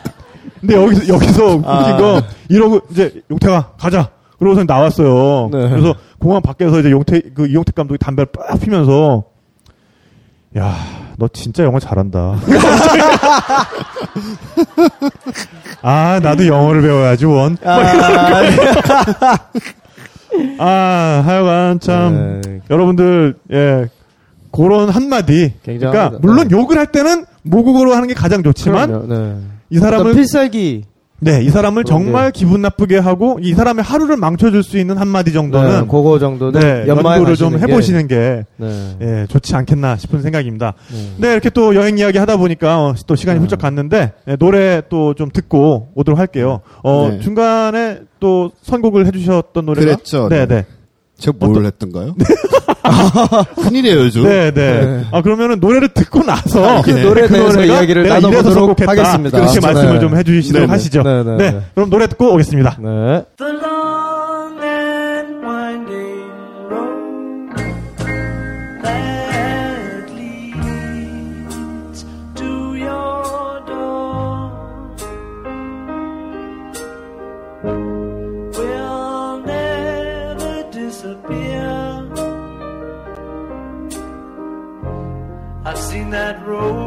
[0.61, 1.97] 근데 여기서 여기서 웃긴 아.
[1.99, 4.09] 거 이러고 이제 용태가 가자.
[4.39, 5.51] 그러고서 나왔어요.
[5.53, 5.69] 네.
[5.71, 9.25] 그래서 공항 밖에서 이제 용태 그 이용택 감독이 담배를 빡 피면서
[10.57, 10.75] 야,
[11.17, 12.37] 너 진짜 영어 잘한다.
[15.83, 17.57] 아, 나도 영어를 배워야지, 원.
[20.59, 22.61] 아, 하여간 참, 네.
[22.69, 23.87] 여러분들, 예,
[24.51, 25.55] 그런 한마디.
[25.63, 25.91] 굉장합니다.
[26.09, 26.57] 그러니까, 물론 네.
[26.57, 29.37] 욕을 할 때는 모국어로 하는 게 가장 좋지만, 네.
[29.71, 30.85] 이 어떤 필살기.
[31.25, 35.09] 네, 이 사람을 그런 정말 기분 나쁘게 하고, 이 사람의 하루를 망쳐줄 수 있는 한
[35.09, 38.97] 마디 네, 정도는, 그거 정도는 네, 연구를 좀 가시는 게- 해보시는 게, 네.
[39.01, 40.75] 예, 좋지 않겠나 싶은 생각입니다.
[40.93, 41.27] 네.
[41.29, 45.15] 네, 이렇게 또 여행 이야기 하다 보니까 어, 또 시간이 훌쩍 갔는데 예, 노래 또
[45.15, 46.61] 좀 듣고 오도록 할게요.
[46.83, 47.21] 어, 네.
[47.21, 50.29] 중간에 또 선곡을 해주셨던 노래가 그랬죠.
[50.29, 50.67] 네, 네,
[51.25, 52.15] 제가 뭘 했던가요?
[53.63, 54.25] 큰일이에요, 요즘.
[54.25, 55.05] 네, 네.
[55.11, 58.81] 아 그러면은 노래를 듣고 나서 아, 그 노래에 그 대해서 이야기를 내가 이래서 나눠보도록.
[58.89, 59.39] 하겠습니다.
[59.39, 59.67] 그렇게 네.
[59.67, 60.73] 말씀을 좀 해주시도록 네, 네.
[60.73, 61.03] 하시죠.
[61.03, 61.61] 네, 네, 네.
[61.75, 62.79] 그럼 노래 듣고 오겠습니다.
[62.81, 63.25] 네.
[86.15, 86.84] That road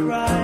[0.00, 0.41] cry.